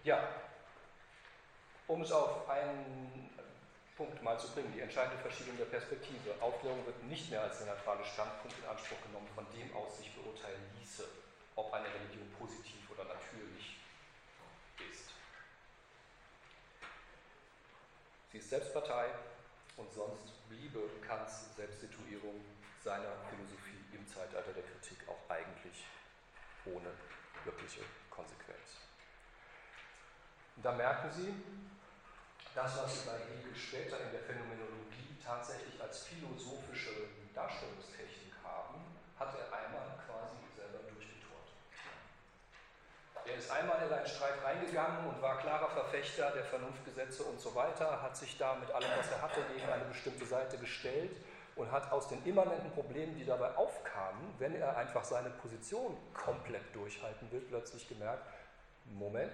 [0.03, 0.27] Ja,
[1.87, 3.29] um es auf einen
[3.95, 6.35] Punkt mal zu bringen, die entscheidende Verschiebung der Perspektive.
[6.41, 10.13] Aufklärung wird nicht mehr als der neutrale Standpunkt in Anspruch genommen, von dem aus sich
[10.15, 11.07] beurteilen ließe,
[11.55, 13.77] ob eine Religion positiv oder natürlich
[14.91, 15.15] ist.
[18.35, 19.05] Sie ist Selbstpartei
[19.77, 22.43] und sonst bliebe Kants Selbstsituierung
[22.83, 25.87] seiner Philosophie im Zeitalter der Kritik auch eigentlich
[26.65, 26.91] ohne
[27.45, 27.79] wirkliche
[28.09, 28.91] Konsequenz.
[30.57, 31.31] Und da merken Sie,
[32.53, 38.83] das, was Sie bei Hegel später in der Phänomenologie tatsächlich als philosophische Darstellungstechnik haben,
[39.17, 41.55] hat er einmal quasi selber durchgetourt.
[43.15, 47.53] Er ist einmal in einen Streit reingegangen und war klarer Verfechter der Vernunftgesetze und so
[47.53, 51.15] weiter, hat sich da mit allem, was er hatte, gegen eine bestimmte Seite gestellt
[51.55, 56.75] und hat aus den immanenten Problemen, die dabei aufkamen, wenn er einfach seine Position komplett
[56.75, 58.25] durchhalten will, plötzlich gemerkt,
[58.85, 59.33] Moment,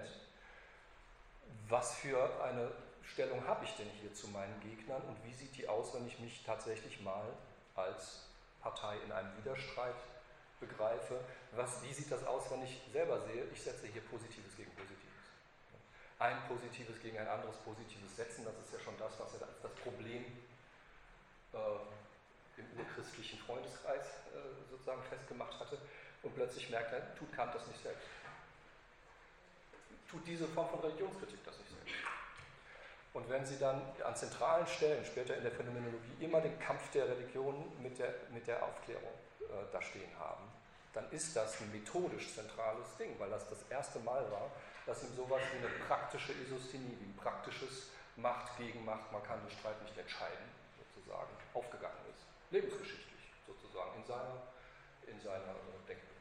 [1.68, 2.70] was für eine
[3.02, 6.18] Stellung habe ich denn hier zu meinen Gegnern und wie sieht die aus, wenn ich
[6.18, 7.24] mich tatsächlich mal
[7.74, 8.26] als
[8.60, 9.94] Partei in einem Widerstreit
[10.62, 11.20] begreife?
[11.52, 15.02] Was, wie sieht das aus, wenn ich selber sehe, ich setze hier Positives gegen Positives?
[16.18, 19.60] Ein Positives gegen ein anderes Positives setzen, das ist ja schon das, was er als
[19.60, 20.24] das Problem
[21.52, 25.78] äh, im urchristlichen Freundeskreis äh, sozusagen festgemacht hatte.
[26.22, 28.06] Und plötzlich merkt er, tut Kant das nicht selbst.
[30.08, 31.94] Tut diese Form von Religionskritik das nicht selbst.
[33.12, 37.08] Und wenn Sie dann an zentralen Stellen, später in der Phänomenologie, immer den Kampf der
[37.08, 40.44] Religion mit der, mit der Aufklärung äh, da stehen haben,
[40.92, 44.50] dann ist das ein methodisch zentrales Ding, weil das das erste Mal war,
[44.86, 49.40] dass ihm sowas wie eine praktische Isosthenie, wie ein praktisches Macht gegen Macht, man kann
[49.40, 50.44] den Streit nicht entscheiden,
[50.94, 52.26] sozusagen, aufgegangen ist.
[52.50, 54.42] Lebensgeschichtlich, sozusagen, in seiner,
[55.06, 56.12] in seiner äh, Denkbewegung.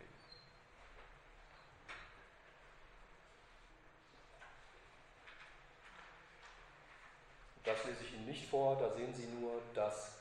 [7.64, 10.14] Das lese ich Ihnen nicht vor, da sehen Sie nur, dass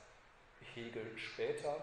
[0.74, 1.76] Hegel später,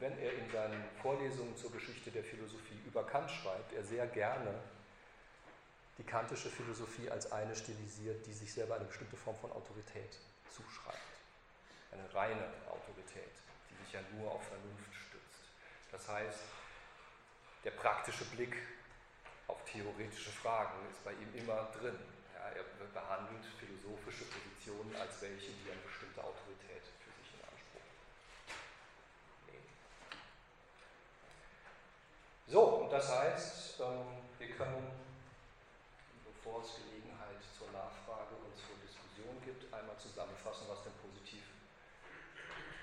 [0.00, 4.54] wenn er in seinen Vorlesungen zur Geschichte der Philosophie über Kant schreibt, er sehr gerne
[5.98, 10.16] die kantische Philosophie als eine stilisiert, die sich selber eine bestimmte Form von Autorität
[10.48, 10.98] zuschreibt.
[11.92, 13.32] Eine reine Autorität,
[13.68, 15.44] die sich ja nur auf Vernunft stützt.
[15.92, 16.40] Das heißt,
[17.64, 18.56] der praktische Blick
[19.46, 21.98] auf theoretische Fragen ist bei ihm immer drin.
[22.34, 22.64] Ja, er
[22.94, 27.84] behandelt philosophische Positionen als welche, die eine bestimmte Autorität für sich in Anspruch
[29.52, 29.68] nehmen.
[32.50, 34.90] So, und das heißt, ähm, wir können,
[36.26, 41.46] bevor es Gelegenheit zur Nachfrage und zur Diskussion gibt, einmal zusammenfassen, was denn positiv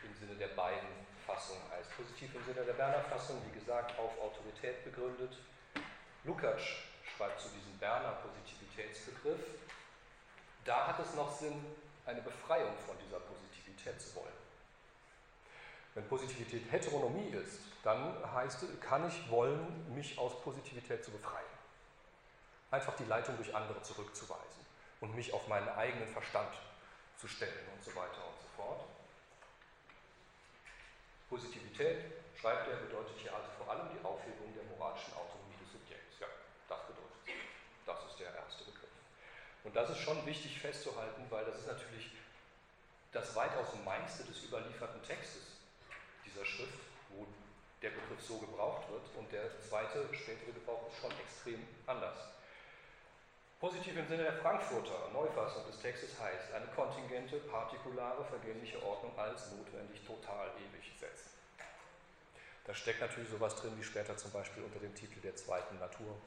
[0.07, 0.87] im Sinne der beiden
[1.27, 1.91] Fassungen heißt.
[1.99, 5.35] Positiv im Sinne der Berner Fassung, wie gesagt, auf Autorität begründet,
[6.23, 6.63] Lukács
[7.03, 9.67] schreibt zu diesem Berner Positivitätsbegriff,
[10.63, 11.59] da hat es noch Sinn,
[12.05, 14.46] eine Befreiung von dieser Positivität zu wollen.
[15.97, 21.49] Wenn Positivität Heteronomie ist, dann heißt es, kann ich wollen, mich aus Positivität zu befreien.
[22.69, 24.63] Einfach die Leitung durch andere zurückzuweisen
[25.01, 26.53] und mich auf meinen eigenen Verstand
[27.17, 28.85] zu stellen und so weiter und so fort.
[31.31, 31.97] Positivität,
[32.39, 35.57] schreibt er, bedeutet hier also vor allem die Aufhebung der moralischen Autonomie
[39.63, 42.11] Und das ist schon wichtig festzuhalten, weil das ist natürlich
[43.11, 45.56] das weitaus meinste des überlieferten Textes
[46.37, 47.25] dieser Schrift, wo
[47.81, 52.17] der Begriff so gebraucht wird und der zweite, spätere Gebrauch ist schon extrem anders.
[53.59, 59.51] Positiv im Sinne der Frankfurter Neufassung des Textes heißt, eine kontingente, partikulare, vergängliche Ordnung als
[59.51, 61.31] notwendig total ewig setzen.
[62.65, 66.17] Da steckt natürlich sowas drin, wie später zum Beispiel unter dem Titel der zweiten Natur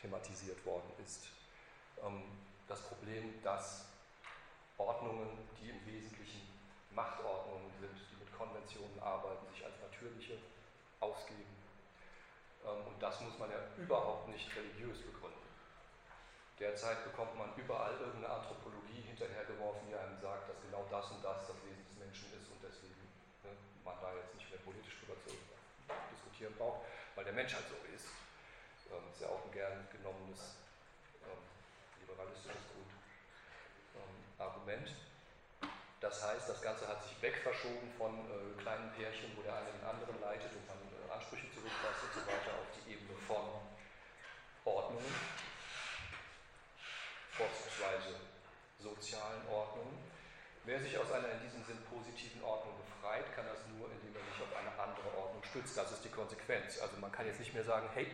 [0.00, 1.26] thematisiert worden ist.
[2.04, 2.22] Ähm,
[2.68, 3.86] das Problem, dass
[4.78, 5.26] Ordnungen,
[5.60, 6.42] die im Wesentlichen
[6.96, 10.38] Machtordnungen sind, die Konventionen arbeiten, sich als natürliche
[11.00, 11.56] ausgeben.
[12.64, 15.46] Ähm, und das muss man ja überhaupt nicht religiös begründen.
[16.60, 21.46] Derzeit bekommt man überall irgendeine Anthropologie hinterhergeworfen, die einem sagt, dass genau das und das
[21.46, 22.96] das Wesen des Menschen ist und deswegen
[23.44, 23.52] ne,
[23.84, 25.36] man da jetzt nicht mehr politisch drüber zu
[26.12, 26.80] diskutieren braucht,
[27.14, 28.08] weil der Mensch halt so ist.
[28.88, 30.56] Das ähm, ist ja auch ein gern genommenes
[32.00, 32.64] liberalistisches
[34.38, 34.88] Grundargument.
[34.88, 35.05] Ähm,
[36.06, 39.82] das heißt, das Ganze hat sich wegverschoben von äh, kleinen Pärchen, wo der eine den
[39.82, 43.42] anderen leitet und man äh, Ansprüche zurückweist und so weiter, auf die Ebene von
[44.64, 45.14] Ordnungen,
[47.34, 48.22] vorzugsweise
[48.78, 49.98] sozialen Ordnungen.
[50.64, 54.22] Wer sich aus einer in diesem Sinn positiven Ordnung befreit, kann das nur, indem er
[54.30, 55.76] sich auf eine andere Ordnung stützt.
[55.76, 56.78] Das ist die Konsequenz.
[56.78, 58.06] Also man kann jetzt nicht mehr sagen, hey,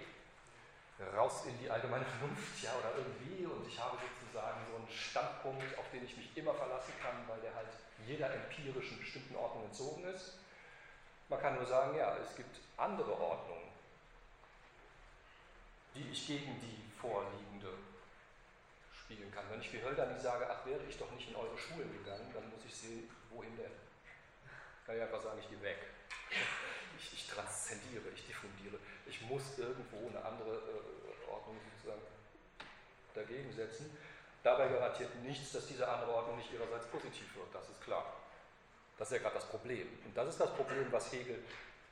[1.17, 5.79] raus in die allgemeine Vernunft, ja, oder irgendwie, und ich habe sozusagen so einen Standpunkt,
[5.79, 7.69] auf den ich mich immer verlassen kann, weil der halt
[8.07, 10.39] jeder empirischen bestimmten Ordnung entzogen ist.
[11.29, 13.69] Man kann nur sagen, ja, es gibt andere Ordnungen,
[15.95, 17.73] die ich gegen die vorliegende
[18.93, 19.45] spielen kann.
[19.51, 22.49] Wenn ich wie Hölderlin sage, ach, wäre ich doch nicht in eure Schulen gegangen, dann
[22.51, 23.73] muss ich sehen, wohin denn?
[24.87, 25.79] Kann ich einfach sagen, ich gehe weg.
[26.99, 28.79] Ich, ich transzendiere, ich diffundiere.
[29.07, 32.03] Ich muss irgendwo eine andere äh, Ordnung sozusagen
[33.15, 33.97] dagegen setzen.
[34.43, 38.17] Dabei garantiert nichts, dass diese andere Ordnung nicht ihrerseits positiv wird, das ist klar.
[38.99, 39.87] Das ist ja gerade das Problem.
[40.05, 41.43] Und das ist das Problem, was Hegel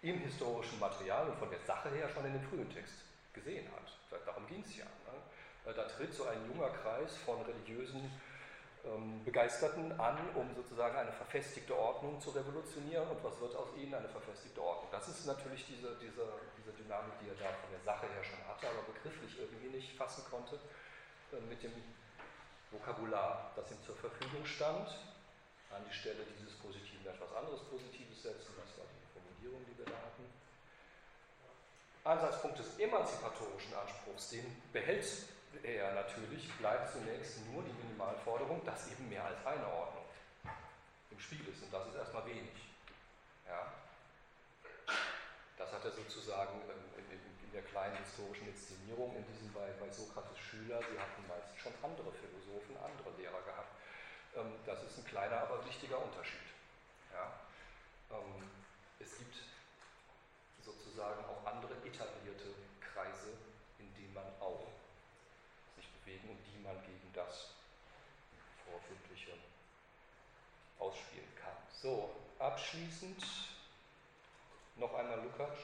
[0.03, 2.95] im historischen Material und von der Sache her schon in dem frühen Text
[3.33, 4.21] gesehen hat.
[4.27, 4.85] Darum ging es ja.
[4.85, 5.73] Ne?
[5.73, 8.11] Da tritt so ein junger Kreis von religiösen
[8.85, 13.09] ähm, Begeisterten an, um sozusagen eine verfestigte Ordnung zu revolutionieren.
[13.09, 13.95] Und was wird aus ihnen?
[13.95, 14.89] Eine verfestigte Ordnung.
[14.91, 16.25] Das ist natürlich diese, diese,
[16.57, 19.97] diese Dynamik, die er da von der Sache her schon hatte, aber begrifflich irgendwie nicht
[19.97, 20.57] fassen konnte
[21.33, 21.73] äh, mit dem
[22.71, 24.89] Vokabular, das ihm zur Verfügung stand.
[25.71, 29.87] An die Stelle dieses Positiven etwas anderes Positives setzen, das war die Formulierung, die wir
[29.87, 30.27] da hatten.
[32.03, 35.07] Ansatzpunkt des emanzipatorischen Anspruchs, den behält
[35.63, 40.05] er natürlich, bleibt zunächst nur die Minimalforderung, dass eben mehr als eine Ordnung
[41.11, 41.63] im Spiel ist.
[41.63, 42.55] Und das ist erstmal wenig.
[43.47, 43.73] Ja.
[45.59, 46.61] Das hat er sozusagen
[46.97, 51.27] in, in, in, der kleinen historischen Inszenierung, in diesem bei, bei Sokrates Schüler, sie hatten
[51.27, 53.75] meist schon andere Philosophen, andere Lehrer gehabt.
[54.37, 56.47] Ähm, das ist ein kleiner, aber wichtiger Unterschied.
[57.13, 57.27] Ja.
[58.17, 58.49] Ähm,
[59.01, 59.35] es gibt
[60.63, 63.35] sozusagen auch andere etablierte Kreise,
[63.81, 64.71] in denen man auch
[66.11, 67.55] bewegen und die man gegen das
[68.67, 69.33] Vorfindliche
[70.79, 71.55] ausspielen kann.
[71.71, 72.11] So,
[72.41, 73.25] abschließend
[74.77, 75.61] noch einmal Lukács,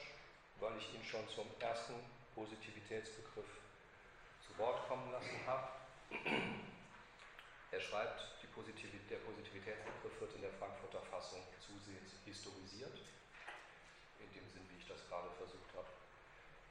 [0.59, 1.95] weil ich ihn schon zum ersten
[2.35, 3.49] Positivitätsbegriff
[4.45, 5.67] zu Wort kommen lassen habe.
[7.71, 12.97] Er schreibt, Positivität, der Positivitätsbegriff wird in der Frankfurter Fassung zusehends historisiert,
[14.17, 15.85] in dem Sinn, wie ich das gerade versucht habe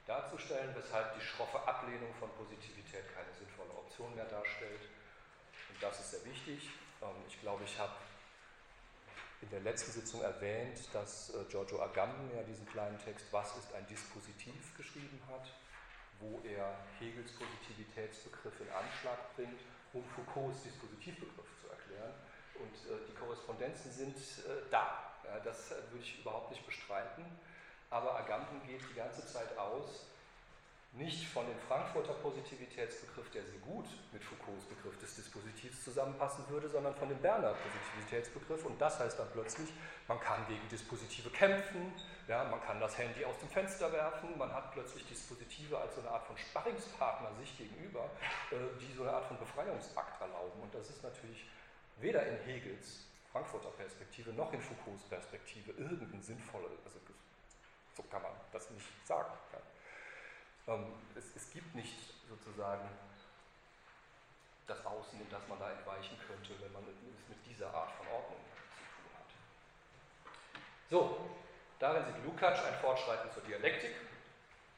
[0.07, 4.83] darzustellen, weshalb die schroffe Ablehnung von Positivität keine sinnvolle Option mehr darstellt.
[5.71, 6.71] Und das ist sehr wichtig.
[7.03, 7.95] Ähm, ich glaube, ich habe
[9.47, 13.73] in der letzten Sitzung erwähnt, dass äh, Giorgio Agamben ja diesen kleinen Text Was ist
[13.75, 15.47] ein Dispositiv geschrieben hat,
[16.19, 19.61] wo er Hegels Positivitätsbegriff in Anschlag bringt,
[19.93, 22.15] um Foucaults Dispositivbegriff zu erklären.
[22.59, 25.15] Und äh, die Korrespondenzen sind äh, da.
[25.45, 27.25] das würde ich überhaupt nicht bestreiten.
[27.91, 30.11] Aber Agamben geht die ganze Zeit aus
[30.97, 36.69] nicht von dem Frankfurter Positivitätsbegriff, der sehr gut mit Foucaults Begriff des Dispositivs zusammenpassen würde,
[36.69, 38.65] sondern von dem Berner Positivitätsbegriff.
[38.65, 39.69] Und das heißt dann plötzlich,
[40.09, 41.93] man kann gegen Dispositive kämpfen,
[42.29, 46.01] ja, man kann das Handy aus dem Fenster werfen, man hat plötzlich Dispositive als so
[46.01, 48.11] eine Art von Sparringspartner sich gegenüber,
[48.51, 50.63] äh, die so eine Art von Befreiungsakt erlauben.
[50.63, 51.47] Und das ist natürlich
[51.99, 57.01] weder in Hegels Frankfurter Perspektive noch in Foucaults Perspektive irgendein sinnvoller, also
[57.95, 59.33] so kann man das nicht sagen.
[59.53, 59.59] Ja.
[60.69, 60.85] Ähm,
[61.15, 61.95] es, es, gibt nicht
[62.29, 62.89] sozusagen
[64.67, 68.07] das Außen, in das man da entweichen könnte, wenn man es mit dieser Art von
[68.09, 69.31] Ordnung zu tun hat.
[70.91, 71.31] So,
[71.79, 73.95] darin sieht Lukács ein Fortschreiten zur Dialektik.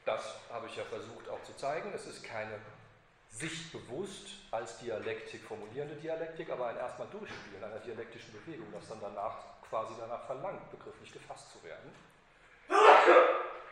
[0.05, 1.93] Das habe ich ja versucht auch zu zeigen.
[1.94, 2.59] Es ist keine
[3.31, 9.01] sich bewusst als Dialektik formulierende Dialektik, aber ein erstmal Durchspielen einer dialektischen Bewegung, das dann
[9.01, 9.36] danach
[9.69, 11.93] quasi danach verlangt, begrifflich gefasst zu werden.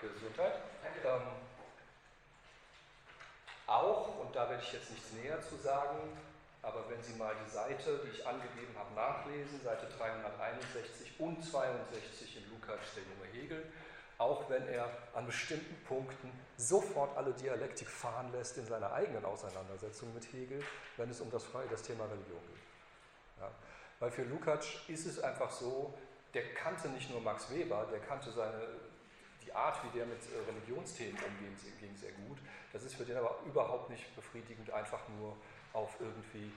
[0.00, 0.60] Gesundheit.
[1.04, 1.22] Ähm,
[3.66, 5.98] auch, und da werde ich jetzt nichts näher zu sagen,
[6.62, 12.36] aber wenn Sie mal die Seite, die ich angegeben habe, nachlesen, Seite 361 und 62
[12.36, 13.72] in Lukács Der junge Hegel,
[14.18, 20.12] auch wenn er an bestimmten Punkten sofort alle Dialektik fahren lässt in seiner eigenen Auseinandersetzung
[20.14, 20.62] mit Hegel,
[20.96, 23.40] wenn es um das, das Thema Religion geht.
[23.40, 23.50] Ja.
[24.00, 25.94] Weil für Lukács ist es einfach so,
[26.34, 28.60] der kannte nicht nur Max Weber, der kannte seine
[29.56, 32.38] Art, wie der mit äh, Religionsthemen umging, ging sehr gut.
[32.72, 35.36] Das ist für den aber überhaupt nicht befriedigend, einfach nur
[35.72, 36.52] auf irgendwie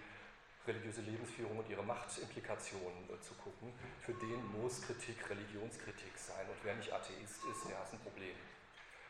[0.68, 3.74] religiöse Lebensführung und ihre Machtimplikationen äh, zu gucken.
[4.02, 6.46] Für den muss Kritik Religionskritik sein.
[6.48, 8.36] Und wer nicht Atheist ist, der hat ein Problem.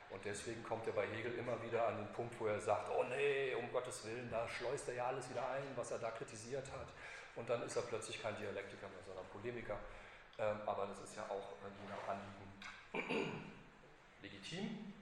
[0.10, 3.04] Und deswegen kommt er bei Hegel immer wieder an den Punkt, wo er sagt, oh
[3.10, 6.66] nee, um Gottes Willen, da schleust er ja alles wieder ein, was er da kritisiert
[6.72, 6.88] hat.
[7.36, 9.78] Und dann ist er plötzlich kein Dialektiker mehr, sondern Polemiker.
[10.40, 13.59] Ähm, aber das ist ja auch äh, je nach Anliegen
[14.22, 14.94] legitim.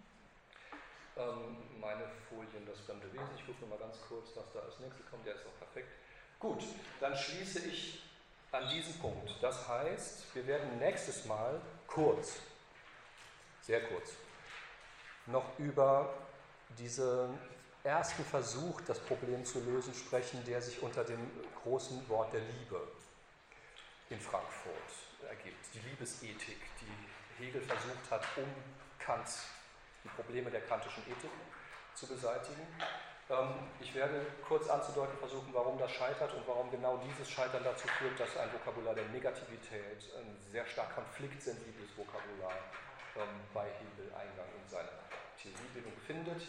[1.16, 5.06] Ähm, meine Folien, das fremde Wesen, ich gucke mal ganz kurz, was da als nächstes
[5.10, 5.90] kommt, der ist auch perfekt.
[6.40, 6.64] Gut,
[7.00, 8.04] dann schließe ich
[8.52, 9.36] an diesem Punkt.
[9.42, 12.40] Das heißt, wir werden nächstes Mal kurz,
[13.62, 14.14] sehr kurz,
[15.26, 16.14] noch über
[16.78, 17.38] diesen
[17.84, 21.20] ersten Versuch, das Problem zu lösen, sprechen, der sich unter dem
[21.64, 22.88] großen Wort der Liebe
[24.10, 24.74] in Frankfurt
[25.28, 25.66] ergibt.
[25.74, 28.46] Die Liebesethik, die Hegel versucht hat, um
[29.08, 29.26] Kant
[30.04, 31.32] die Probleme der kantischen Ethik
[31.96, 32.68] zu beseitigen.
[33.30, 37.88] Ähm, ich werde kurz anzudeuten versuchen, warum das scheitert und warum genau dieses Scheitern dazu
[37.88, 42.52] führt, dass ein Vokabular der Negativität, ein sehr stark konfliktsensibles Vokabular
[43.16, 44.90] ähm, bei Hegel Eingang in seine
[45.42, 46.42] Theoriebildung findet.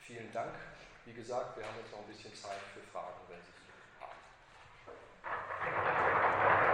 [0.00, 0.54] Vielen Dank.
[1.04, 3.72] Wie gesagt, wir haben jetzt noch ein bisschen Zeit für Fragen, wenn Sie sie
[6.54, 6.65] haben.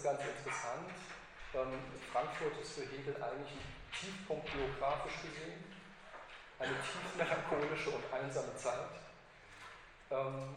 [0.00, 0.88] Ist ganz interessant.
[1.52, 1.76] Ähm,
[2.10, 5.60] Frankfurt ist für Hegel eigentlich ein Tiefpunkt geografisch gesehen,
[6.58, 8.96] eine tief melancholische und einsame Zeit,
[10.10, 10.56] ähm,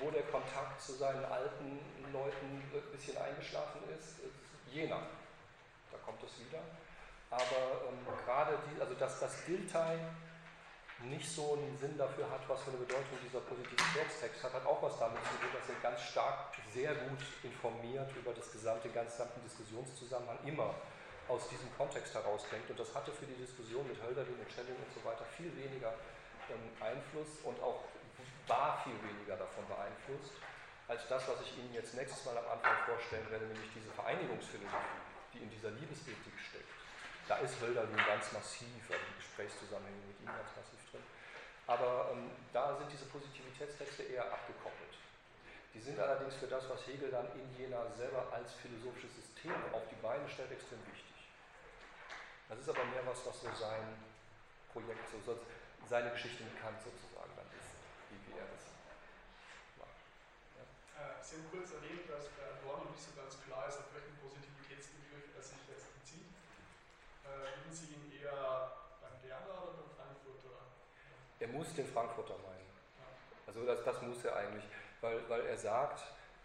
[0.00, 1.78] wo der Kontakt zu seinen alten
[2.12, 4.18] Leuten ein bisschen eingeschlafen ist.
[4.72, 5.06] Jena,
[5.92, 6.62] da kommt es wieder.
[7.30, 9.98] Aber ähm, gerade die, also dass das Giltai
[11.04, 14.82] nicht so einen Sinn dafür hat, was für eine Bedeutung dieser Positivitätstext hat, hat auch
[14.82, 19.42] was damit zu tun, dass er ganz stark, sehr gut informiert über das gesamte, gesamten
[19.44, 20.74] Diskussionszusammenhang immer
[21.28, 22.70] aus diesem Kontext herausdenkt.
[22.70, 25.92] Und das hatte für die Diskussion mit Hölderlin und Schelling und so weiter viel weniger
[26.48, 27.84] ähm, Einfluss und auch
[28.46, 30.32] war viel weniger davon beeinflusst,
[30.88, 35.02] als das, was ich Ihnen jetzt nächstes Mal am Anfang vorstellen werde, nämlich diese Vereinigungsphilosophie,
[35.34, 36.65] die in dieser Liebesethik steckt.
[37.28, 40.76] Da ist Hölderlin ganz massiv, also die Gesprächszusammenhänge mit ihm ganz massiv
[41.66, 44.94] aber ähm, da sind diese Positivitätstexte eher abgekoppelt.
[45.74, 49.82] Die sind allerdings für das, was Hegel dann in Jena selber als philosophisches System auf
[49.90, 51.26] die Beine stellt, extrem wichtig.
[52.48, 53.98] Das ist aber mehr was, was so sein
[54.72, 55.20] Projekt, so
[55.84, 57.74] seine Geschichte mit Kant sozusagen dann ist,
[58.14, 58.70] wie, er das
[59.82, 59.98] macht.
[60.54, 60.64] Ja?
[61.02, 64.14] Äh, Sie haben kurz erwähnt, dass bei Adorno nicht so ganz klar ist, auf welchen
[64.22, 66.30] Positivitätsbegriff er sich jetzt bezieht.
[67.26, 70.56] Äh, würden Sie ihn eher beim Werner oder beim Frankfurter?
[71.40, 72.66] Er muss den Frankfurter meinen.
[73.46, 74.64] Also das, das muss er eigentlich
[75.00, 76.02] weil, weil er sagt,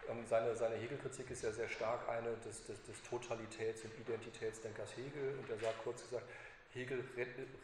[0.10, 4.96] ähm, seine, seine Hegelkritik ist ja sehr stark eine des, des, des Totalitäts- und Identitätsdenkers
[4.98, 6.26] Hegel und er sagt kurz gesagt,
[6.74, 7.04] Hegel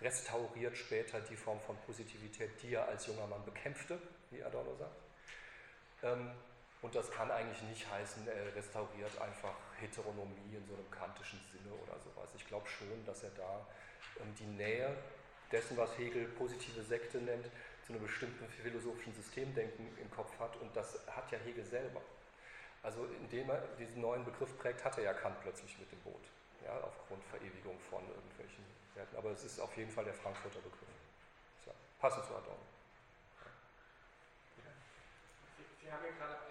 [0.01, 3.97] restauriert später die Form von Positivität, die er als junger Mann bekämpfte,
[4.31, 4.95] wie Adorno sagt.
[6.81, 11.73] Und das kann eigentlich nicht heißen, er restauriert einfach Heteronomie in so einem kantischen Sinne
[11.73, 12.29] oder sowas.
[12.35, 13.65] Ich glaube schon, dass er da
[14.19, 14.95] ähm, die Nähe
[15.51, 17.49] dessen, was Hegel positive Sekte nennt,
[17.85, 22.01] zu einem bestimmten philosophischen Systemdenken im Kopf hat und das hat ja Hegel selber.
[22.83, 26.23] Also indem er diesen neuen Begriff prägt, hat er ja Kant plötzlich mit dem Boot,
[26.63, 28.63] ja, aufgrund Verewigung von irgendwelchen
[28.93, 29.15] Werten.
[29.15, 30.87] Aber es ist auf jeden Fall der Frankfurter Begriff.
[31.65, 32.76] So, passend zu Adorno.
[35.87, 36.43] Sie, haben ja gerade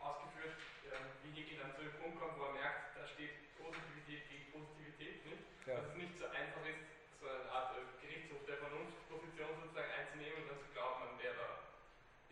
[0.00, 0.56] ausgeführt,
[0.88, 4.48] ähm, wie Hegel dann zu dem Punkt kommt, wo er merkt, da steht Positivität gegen
[4.48, 5.44] Positivität nicht.
[5.68, 5.76] Ja.
[5.76, 6.88] Dass es nicht so einfach ist,
[7.20, 11.36] so eine Art äh, Gerichtshof der Vernunftposition sozusagen einzunehmen und dann zu glaubt man, der
[11.36, 11.48] da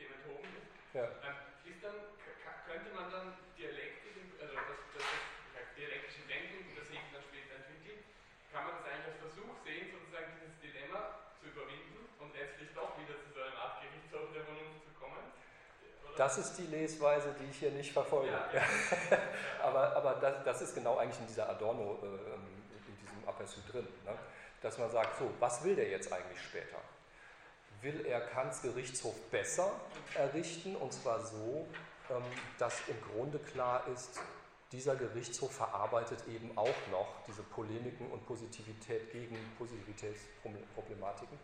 [0.00, 0.72] dem enthoben ist.
[0.96, 1.04] Ja.
[1.28, 1.36] Ähm,
[1.68, 1.98] ist dann,
[2.64, 5.04] könnte man dann Dialektik, also das, das,
[5.60, 8.00] das dialektische Denken, das Hegel dann später entwickelt,
[8.48, 12.96] kann man das eigentlich als Versuch sehen, sozusagen dieses Dilemma zu überwinden und letztlich doch
[12.96, 15.20] wieder zu so einer Art Gerichtshof der Vernunft zu kommen?
[15.20, 15.36] Oder?
[16.16, 18.32] Das ist die Lesweise, die ich hier nicht verfolge.
[18.32, 19.18] Ja, ja.
[19.62, 23.86] aber aber das, das, ist genau eigentlich in dieser Adorno, äh, in diesem Aperçu drin.
[24.04, 24.12] Ne?
[24.62, 26.78] Dass man sagt, so, was will der jetzt eigentlich später?
[27.82, 29.70] will er Kants Gerichtshof besser
[30.16, 31.66] errichten, und zwar so,
[32.10, 32.22] ähm,
[32.58, 34.20] dass im Grunde klar ist,
[34.72, 41.38] dieser Gerichtshof verarbeitet eben auch noch diese Polemiken und Positivität gegen Positivitätsproblematiken.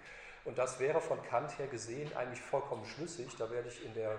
[0.44, 3.28] Und das wäre von Kant her gesehen eigentlich vollkommen schlüssig.
[3.38, 4.18] Da werde ich in der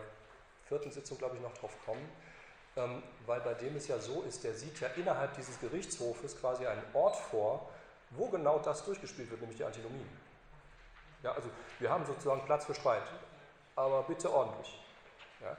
[0.74, 2.10] vierten Sitzung, glaube ich, noch drauf kommen.
[2.76, 6.66] Ähm, weil bei dem es ja so ist, der sieht ja innerhalb dieses Gerichtshofes quasi
[6.66, 7.70] einen Ort vor,
[8.10, 10.10] wo genau das durchgespielt wird, nämlich die Antinomien.
[11.22, 13.04] Ja, also wir haben sozusagen Platz für Streit,
[13.76, 14.80] aber bitte ordentlich.
[15.40, 15.56] Ja,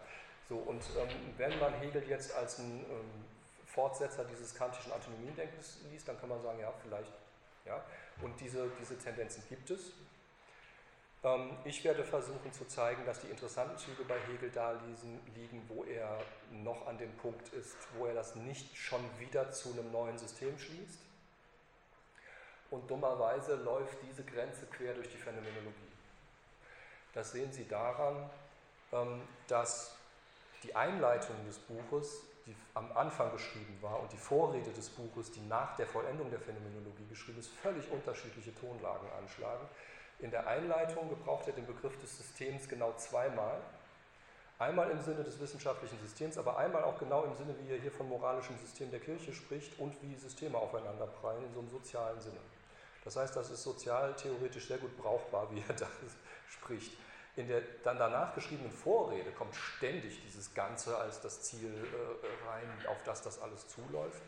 [0.49, 3.25] so, und ähm, wenn man Hegel jetzt als ein ähm,
[3.67, 7.13] Fortsetzer dieses kantischen Antinomiendenkens liest, dann kann man sagen, ja, vielleicht.
[7.65, 7.83] Ja,
[8.23, 9.93] und diese, diese Tendenzen gibt es.
[11.25, 14.73] Ähm, ich werde versuchen zu zeigen, dass die interessanten Züge bei Hegel da
[15.35, 16.19] liegen, wo er
[16.51, 20.59] noch an dem Punkt ist, wo er das nicht schon wieder zu einem neuen System
[20.59, 21.01] schließt
[22.71, 25.73] und dummerweise läuft diese Grenze quer durch die Phänomenologie.
[27.13, 28.29] Das sehen Sie daran,
[28.93, 29.97] ähm, dass
[30.65, 35.41] die Einleitung des Buches, die am Anfang geschrieben war, und die Vorrede des Buches, die
[35.47, 39.67] nach der Vollendung der Phänomenologie geschrieben ist, völlig unterschiedliche Tonlagen anschlagen.
[40.25, 43.61] In der Einleitung gebraucht er den Begriff des Systems genau zweimal.
[44.59, 47.93] Einmal im Sinne des wissenschaftlichen Systems, aber einmal auch genau im Sinne, wie er hier
[47.93, 52.39] vom moralischen System der Kirche spricht und wie Systeme aufeinanderprallen in so einem sozialen Sinne.
[53.05, 55.89] Das heißt, das ist sozialtheoretisch sehr gut brauchbar, wie er da
[56.49, 56.97] spricht.
[57.37, 62.87] In der dann danach geschriebenen Vorrede kommt ständig dieses Ganze als das Ziel äh, rein,
[62.89, 64.23] auf das das alles zuläuft.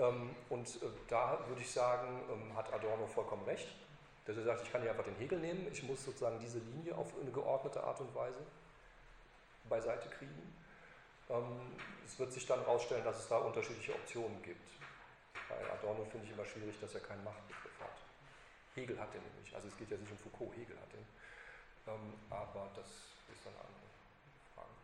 [0.00, 3.68] Ähm, und äh, da würde ich sagen, ähm, hat Adorno vollkommen recht,
[4.30, 6.96] dass er sagt, ich kann hier einfach den Hegel nehmen, ich muss sozusagen diese Linie
[6.96, 8.40] auf eine geordnete Art und Weise
[9.68, 10.54] beiseite kriegen.
[11.28, 11.60] Ähm,
[12.06, 14.68] es wird sich dann herausstellen, dass es da unterschiedliche Optionen gibt.
[15.50, 17.98] Bei Adorno finde ich immer schwierig, dass er keinen Machtbegriff hat.
[18.74, 21.02] Hegel hat den nämlich, also es geht ja nicht um Foucault, Hegel hat den.
[21.90, 22.86] Ähm, aber das
[23.34, 23.90] ist dann eine andere
[24.54, 24.78] Frage.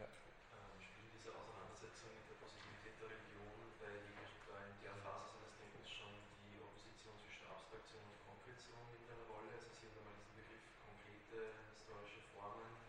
[0.00, 0.08] Ja.
[0.08, 5.60] Ähm, spielt diese Auseinandersetzung mit der Positivität der Religion bei Hegel bei der Phase seines
[5.60, 6.12] Denkens schon
[6.48, 9.52] die Opposition zwischen Abstraktion und Konkretion in eine Rolle?
[9.60, 12.80] Also Sie haben einmal diesen Begriff konkrete historische Formen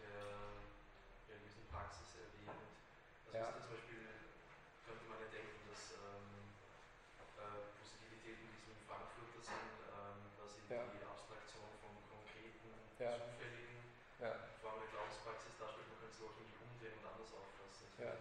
[0.00, 0.56] der
[1.28, 2.64] religiösen Praxis erwähnt.
[3.28, 3.44] Also ja.
[3.44, 4.08] ist zum Beispiel
[10.68, 10.84] ja.
[10.92, 12.68] die Abstraktion von konkreten,
[13.00, 13.16] ja.
[13.16, 13.80] zufälligen
[14.20, 14.36] ja.
[14.60, 17.86] Formen der Glaubenspraxis darstellt, man könnte es auch irgendwie umdrehen und anders auffassen.
[17.98, 18.12] Ja.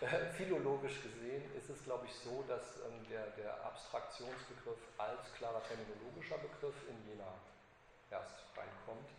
[0.36, 6.38] Philologisch gesehen ist es, glaube ich, so, dass ähm, der, der Abstraktionsbegriff als klarer terminologischer
[6.38, 7.34] Begriff in Jena
[8.10, 9.10] erst reinkommt.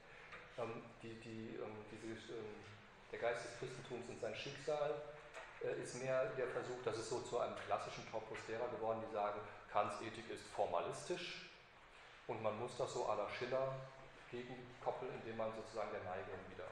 [0.58, 2.64] Ähm, die, die, ähm, diese, ähm,
[3.12, 4.96] der Geist des Christentums und sein Schicksal
[5.64, 9.14] äh, ist mehr der Versuch, das ist so zu einem klassischen Topos derer geworden, die
[9.14, 9.40] sagen,
[9.72, 11.50] Kants Ethik ist formalistisch
[12.28, 13.76] und man muss das so à la Schiller
[14.32, 16.66] gegenkoppeln, indem man sozusagen der Neigung wieder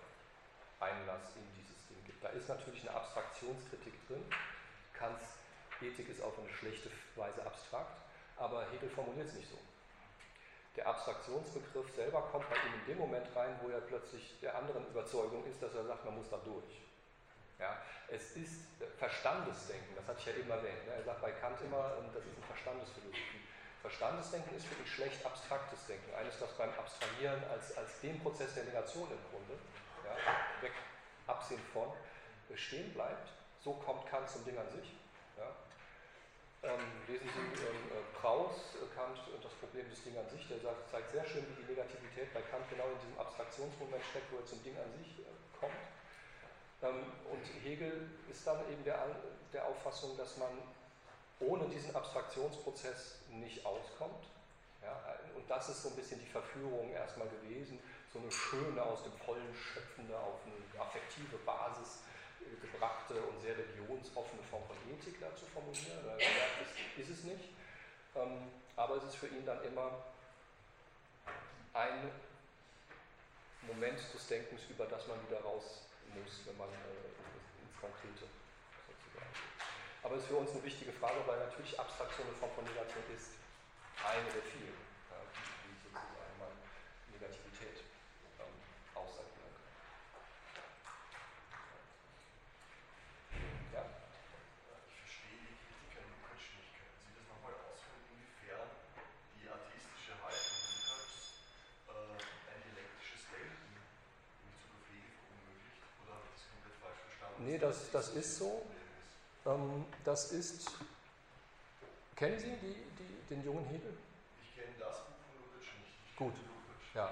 [0.79, 2.23] Einlass in dieses Ding gibt.
[2.23, 4.23] Da ist natürlich eine Abstraktionskritik drin.
[4.93, 5.37] Kants
[5.81, 7.97] Ethik ist auf eine schlechte Weise abstrakt,
[8.37, 9.57] aber Hegel formuliert es nicht so.
[10.75, 14.85] Der Abstraktionsbegriff selber kommt bei ihm in dem Moment rein, wo er plötzlich der anderen
[14.87, 16.81] Überzeugung ist, dass er sagt, man muss da durch.
[17.59, 18.61] Ja, es ist
[18.99, 20.85] Verstandesdenken, das hatte ich ja eben erwähnt.
[20.85, 20.93] Ne?
[20.93, 23.41] Er sagt bei Kant immer, ähm, das ist eine Verstandesphilosophie.
[23.81, 26.13] Verstandesdenken ist für ihn schlecht abstraktes Denken.
[26.13, 29.57] Eines, das beim Abstrahieren als, als dem Prozess der Negation im Grunde,
[30.07, 30.73] ja, weg,
[31.27, 31.91] absehen von,
[32.55, 33.29] stehen bleibt.
[33.63, 34.95] So kommt Kant zum Ding an sich.
[35.37, 35.51] Ja.
[36.63, 40.47] Ähm, lesen Sie ähm, äh, Kraus, äh, Kant und das Problem des Ding an sich,
[40.47, 44.31] der sagt, zeigt sehr schön, wie die Negativität bei Kant genau in diesem Abstraktionsmoment steckt,
[44.31, 45.29] wo er zum Ding an sich äh,
[45.59, 45.77] kommt.
[46.81, 49.05] Ähm, und Hegel ist dann eben der,
[49.53, 50.49] der Auffassung, dass man
[51.39, 54.25] ohne diesen Abstraktionsprozess nicht auskommt.
[54.81, 57.79] Ja, und das ist so ein bisschen die Verführung erstmal gewesen,
[58.13, 62.03] so eine schöne, aus dem Vollen schöpfende, auf eine affektive Basis
[62.61, 65.99] gebrachte und sehr religionsoffene Form von Ethik da zu formulieren.
[66.07, 67.49] Er merkt, das ist es nicht.
[68.15, 69.91] Ähm, aber es ist für ihn dann immer
[71.73, 72.11] ein
[73.63, 75.83] Moment des Denkens, über das man wieder raus
[76.15, 78.25] muss, wenn man äh, ins Konkrete
[78.87, 79.33] sozusagen
[80.03, 83.03] Aber es ist für uns eine wichtige Frage, weil natürlich Abstraktion eine Form von Negation
[83.15, 83.31] ist.
[84.05, 84.86] Eine der vielen.
[108.17, 108.61] Ist so.
[109.45, 110.71] Ähm, das ist.
[112.15, 113.95] Kennen Sie die, die, den jungen Hegel?
[114.41, 116.17] Ich kenne das Buch von Lukács nicht.
[116.17, 116.33] Gut.
[116.93, 117.11] Ja.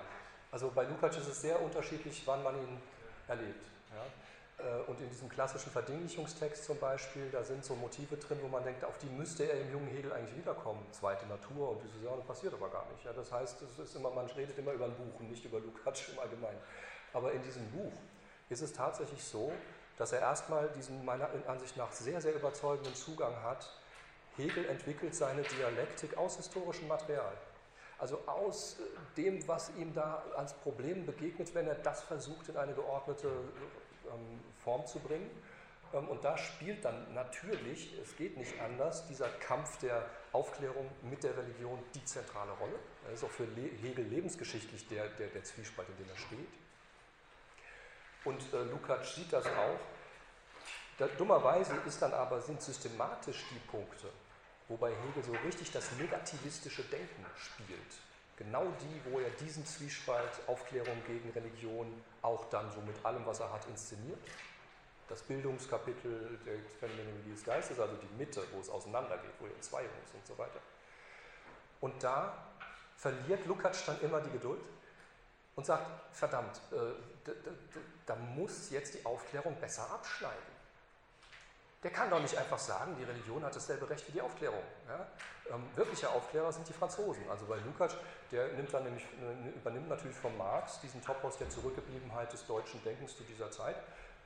[0.52, 2.82] Also bei Lukács ist es sehr unterschiedlich, wann man ihn
[3.27, 3.65] erlebt.
[3.94, 4.65] Ja.
[4.65, 8.64] Äh, und in diesem klassischen Verdinglichungstext zum Beispiel, da sind so Motive drin, wo man
[8.64, 10.84] denkt, auf die müsste er im jungen Hegel eigentlich wiederkommen.
[10.91, 13.06] Zweite Natur und diese Sachen passiert aber gar nicht.
[13.06, 13.14] Ja.
[13.14, 16.10] Das heißt, es ist immer, man redet immer über ein Buch und nicht über Lukács
[16.10, 16.60] im Allgemeinen.
[17.14, 17.94] Aber in diesem Buch
[18.49, 19.52] ist es tatsächlich so,
[19.97, 23.69] dass er erstmal diesen meiner Ansicht nach sehr, sehr überzeugenden Zugang hat.
[24.38, 27.34] Hegel entwickelt seine Dialektik aus historischem Material.
[27.97, 32.57] Also aus äh, dem, was ihm da als Problem begegnet, wenn er das versucht, in
[32.57, 35.30] eine geordnete ähm, Form zu bringen.
[35.93, 41.23] Ähm, und da spielt dann natürlich, es geht nicht anders, dieser Kampf der Aufklärung mit
[41.23, 42.76] der Religion die zentrale Rolle.
[43.05, 43.47] Das ist auch für
[43.81, 46.64] Hegel lebensgeschichtlich der, der, der Zwiespalt, in dem er steht.
[48.26, 49.80] Und äh, Lukács sieht das auch.
[50.97, 54.10] Da, dummerweise ist dann aber, sind systematisch die Punkte,
[54.68, 57.93] wobei Hegel so richtig das negativistische Denken spielt.
[58.38, 63.39] Genau die, wo er diesen Zwiespalt Aufklärung gegen Religion auch dann so mit allem, was
[63.39, 64.19] er hat, inszeniert.
[65.07, 69.91] Das Bildungskapitel der Phänomenologie des Geistes, also die Mitte, wo es auseinandergeht, wo er Entzweiung
[70.03, 70.60] ist und so weiter.
[71.80, 72.34] Und da
[72.97, 74.61] verliert Lukács dann immer die Geduld
[75.56, 76.60] und sagt, verdammt,
[77.27, 77.31] äh,
[78.06, 80.56] da muss jetzt die Aufklärung besser abschneiden.
[81.84, 84.64] Der kann doch nicht einfach sagen, die Religion hat dasselbe Recht wie die Aufklärung.
[84.88, 85.07] Ja?
[85.53, 87.30] Ähm, wirkliche Aufklärer sind die Franzosen.
[87.30, 87.95] Also bei Lukács,
[88.31, 92.84] der nimmt dann nämlich, äh, übernimmt natürlich von Marx diesen Topos der Zurückgebliebenheit des deutschen
[92.84, 93.76] Denkens zu dieser Zeit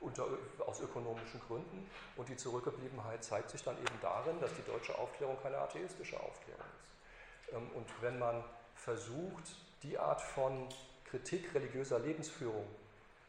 [0.00, 0.26] unter,
[0.66, 1.86] aus ökonomischen Gründen.
[2.16, 6.64] Und die Zurückgebliebenheit zeigt sich dann eben darin, dass die deutsche Aufklärung keine atheistische Aufklärung
[6.80, 7.54] ist.
[7.54, 8.42] Ähm, und wenn man
[8.74, 10.66] versucht, die Art von
[11.04, 12.66] Kritik religiöser Lebensführung,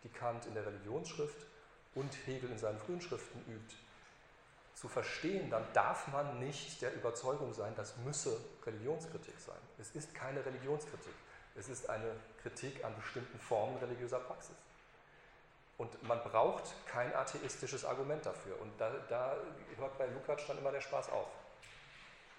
[0.04, 1.46] die Kant in der Religionsschrift
[1.96, 3.76] und Hegel in seinen frühen Schriften übt,
[4.74, 9.60] zu verstehen, dann darf man nicht der Überzeugung sein, das müsse Religionskritik sein.
[9.78, 11.14] Es ist keine Religionskritik.
[11.56, 14.56] Es ist eine Kritik an bestimmten Formen religiöser Praxis.
[15.78, 18.60] Und man braucht kein atheistisches Argument dafür.
[18.62, 19.36] Und da, da
[19.78, 21.28] hört bei Lukács dann immer der Spaß auf.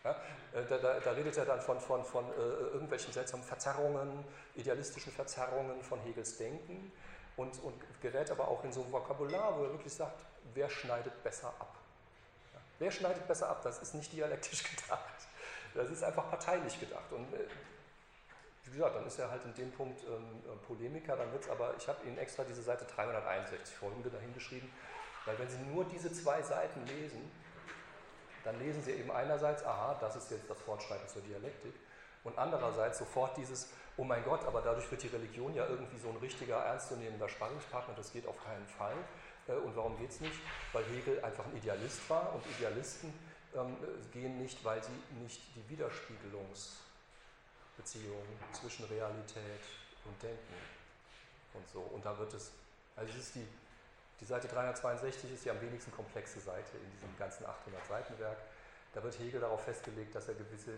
[0.05, 0.10] Ja,
[0.52, 4.24] äh, da, da, da, redet er dann von, von, von äh, irgendwelchen seltsamen Verzerrungen,
[4.56, 6.90] idealistischen Verzerrungen von Hegels Denken
[7.36, 11.22] und, und gerät aber auch in so ein Vokabular, wo er wirklich sagt, wer schneidet
[11.22, 11.74] besser ab?
[12.52, 13.62] Ja, wer schneidet besser ab?
[13.62, 15.26] Das ist nicht dialektisch gedacht.
[15.74, 17.10] Das ist einfach parteilich gedacht.
[17.12, 17.46] Und äh,
[18.64, 21.50] wie gesagt, dann ist er halt in dem Punkt ähm, äh, Polemiker, dann wird es
[21.50, 24.70] aber, ich habe Ihnen extra diese Seite 361 folgende dahingeschrieben,
[25.24, 27.30] weil wenn Sie nur diese zwei Seiten lesen,
[28.44, 31.74] dann lesen Sie eben einerseits, aha, das ist jetzt das Fortschreiten zur Dialektik,
[32.24, 36.08] und andererseits sofort dieses, oh mein Gott, aber dadurch wird die Religion ja irgendwie so
[36.08, 38.96] ein richtiger, ernstzunehmender Spannungspartner, das geht auf keinen Fall.
[39.48, 40.40] Äh, und warum geht es nicht?
[40.72, 43.12] Weil Hegel einfach ein Idealist war und Idealisten
[43.54, 43.76] ähm,
[44.12, 44.92] gehen nicht, weil sie
[45.22, 49.60] nicht die Widerspiegelungsbeziehung zwischen Realität
[50.04, 50.54] und denken
[51.54, 51.80] und so.
[51.80, 52.52] Und da wird es,
[52.96, 53.46] also es ist die,
[54.20, 58.38] die Seite 362 ist die am wenigsten komplexe Seite in diesem ganzen 800 Seiten Werk.
[58.93, 60.73] Da wird Hegel darauf festgelegt, dass er gewisse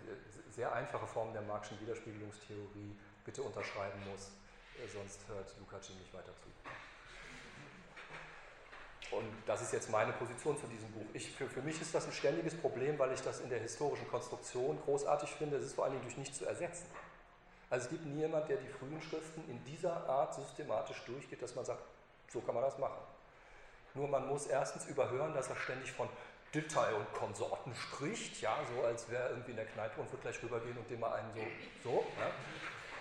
[0.51, 4.31] sehr einfache Formen der Marxischen Widerspiegelungstheorie bitte unterschreiben muss,
[4.77, 6.49] äh, sonst hört Lukács nicht weiter zu.
[9.17, 11.07] Und das ist jetzt meine Position zu diesem Buch.
[11.13, 14.09] Ich, für, für mich ist das ein ständiges Problem, weil ich das in der historischen
[14.09, 15.57] Konstruktion großartig finde.
[15.57, 16.87] Es ist vor allen Dingen durch nichts zu ersetzen.
[17.71, 21.65] Also es gibt niemand, der die frühen Schriften in dieser Art systematisch durchgeht, dass man
[21.65, 21.83] sagt,
[22.33, 23.03] so kann man das machen.
[23.95, 26.09] Nur man muss erstens überhören, dass er ständig von
[26.55, 30.43] Detail und Konsorten spricht, ja, so als wäre irgendwie in der Kneipe und wird gleich
[30.43, 32.07] rübergehen und dem mal einen so, so.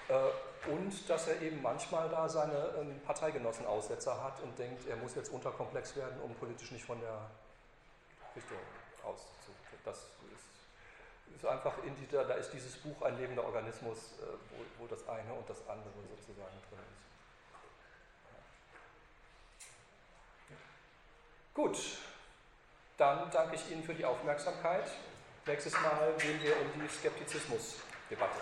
[0.09, 0.27] Ja.
[0.27, 5.13] Äh, und dass er eben manchmal da seine ähm, Parteigenossen-Aussetzer hat und denkt, er muss
[5.15, 7.30] jetzt unterkomplex werden, um politisch nicht von der
[8.35, 8.57] Richtung
[9.03, 9.27] auszu.
[9.84, 14.84] Das ist, ist einfach, in die, da ist dieses Buch ein lebender Organismus, äh, wo,
[14.84, 17.03] wo das eine und das andere sozusagen drin ist.
[21.53, 21.77] Gut,
[22.97, 24.85] dann danke ich Ihnen für die Aufmerksamkeit.
[25.45, 28.39] Nächstes Mal gehen wir um die Skeptizismusdebatte.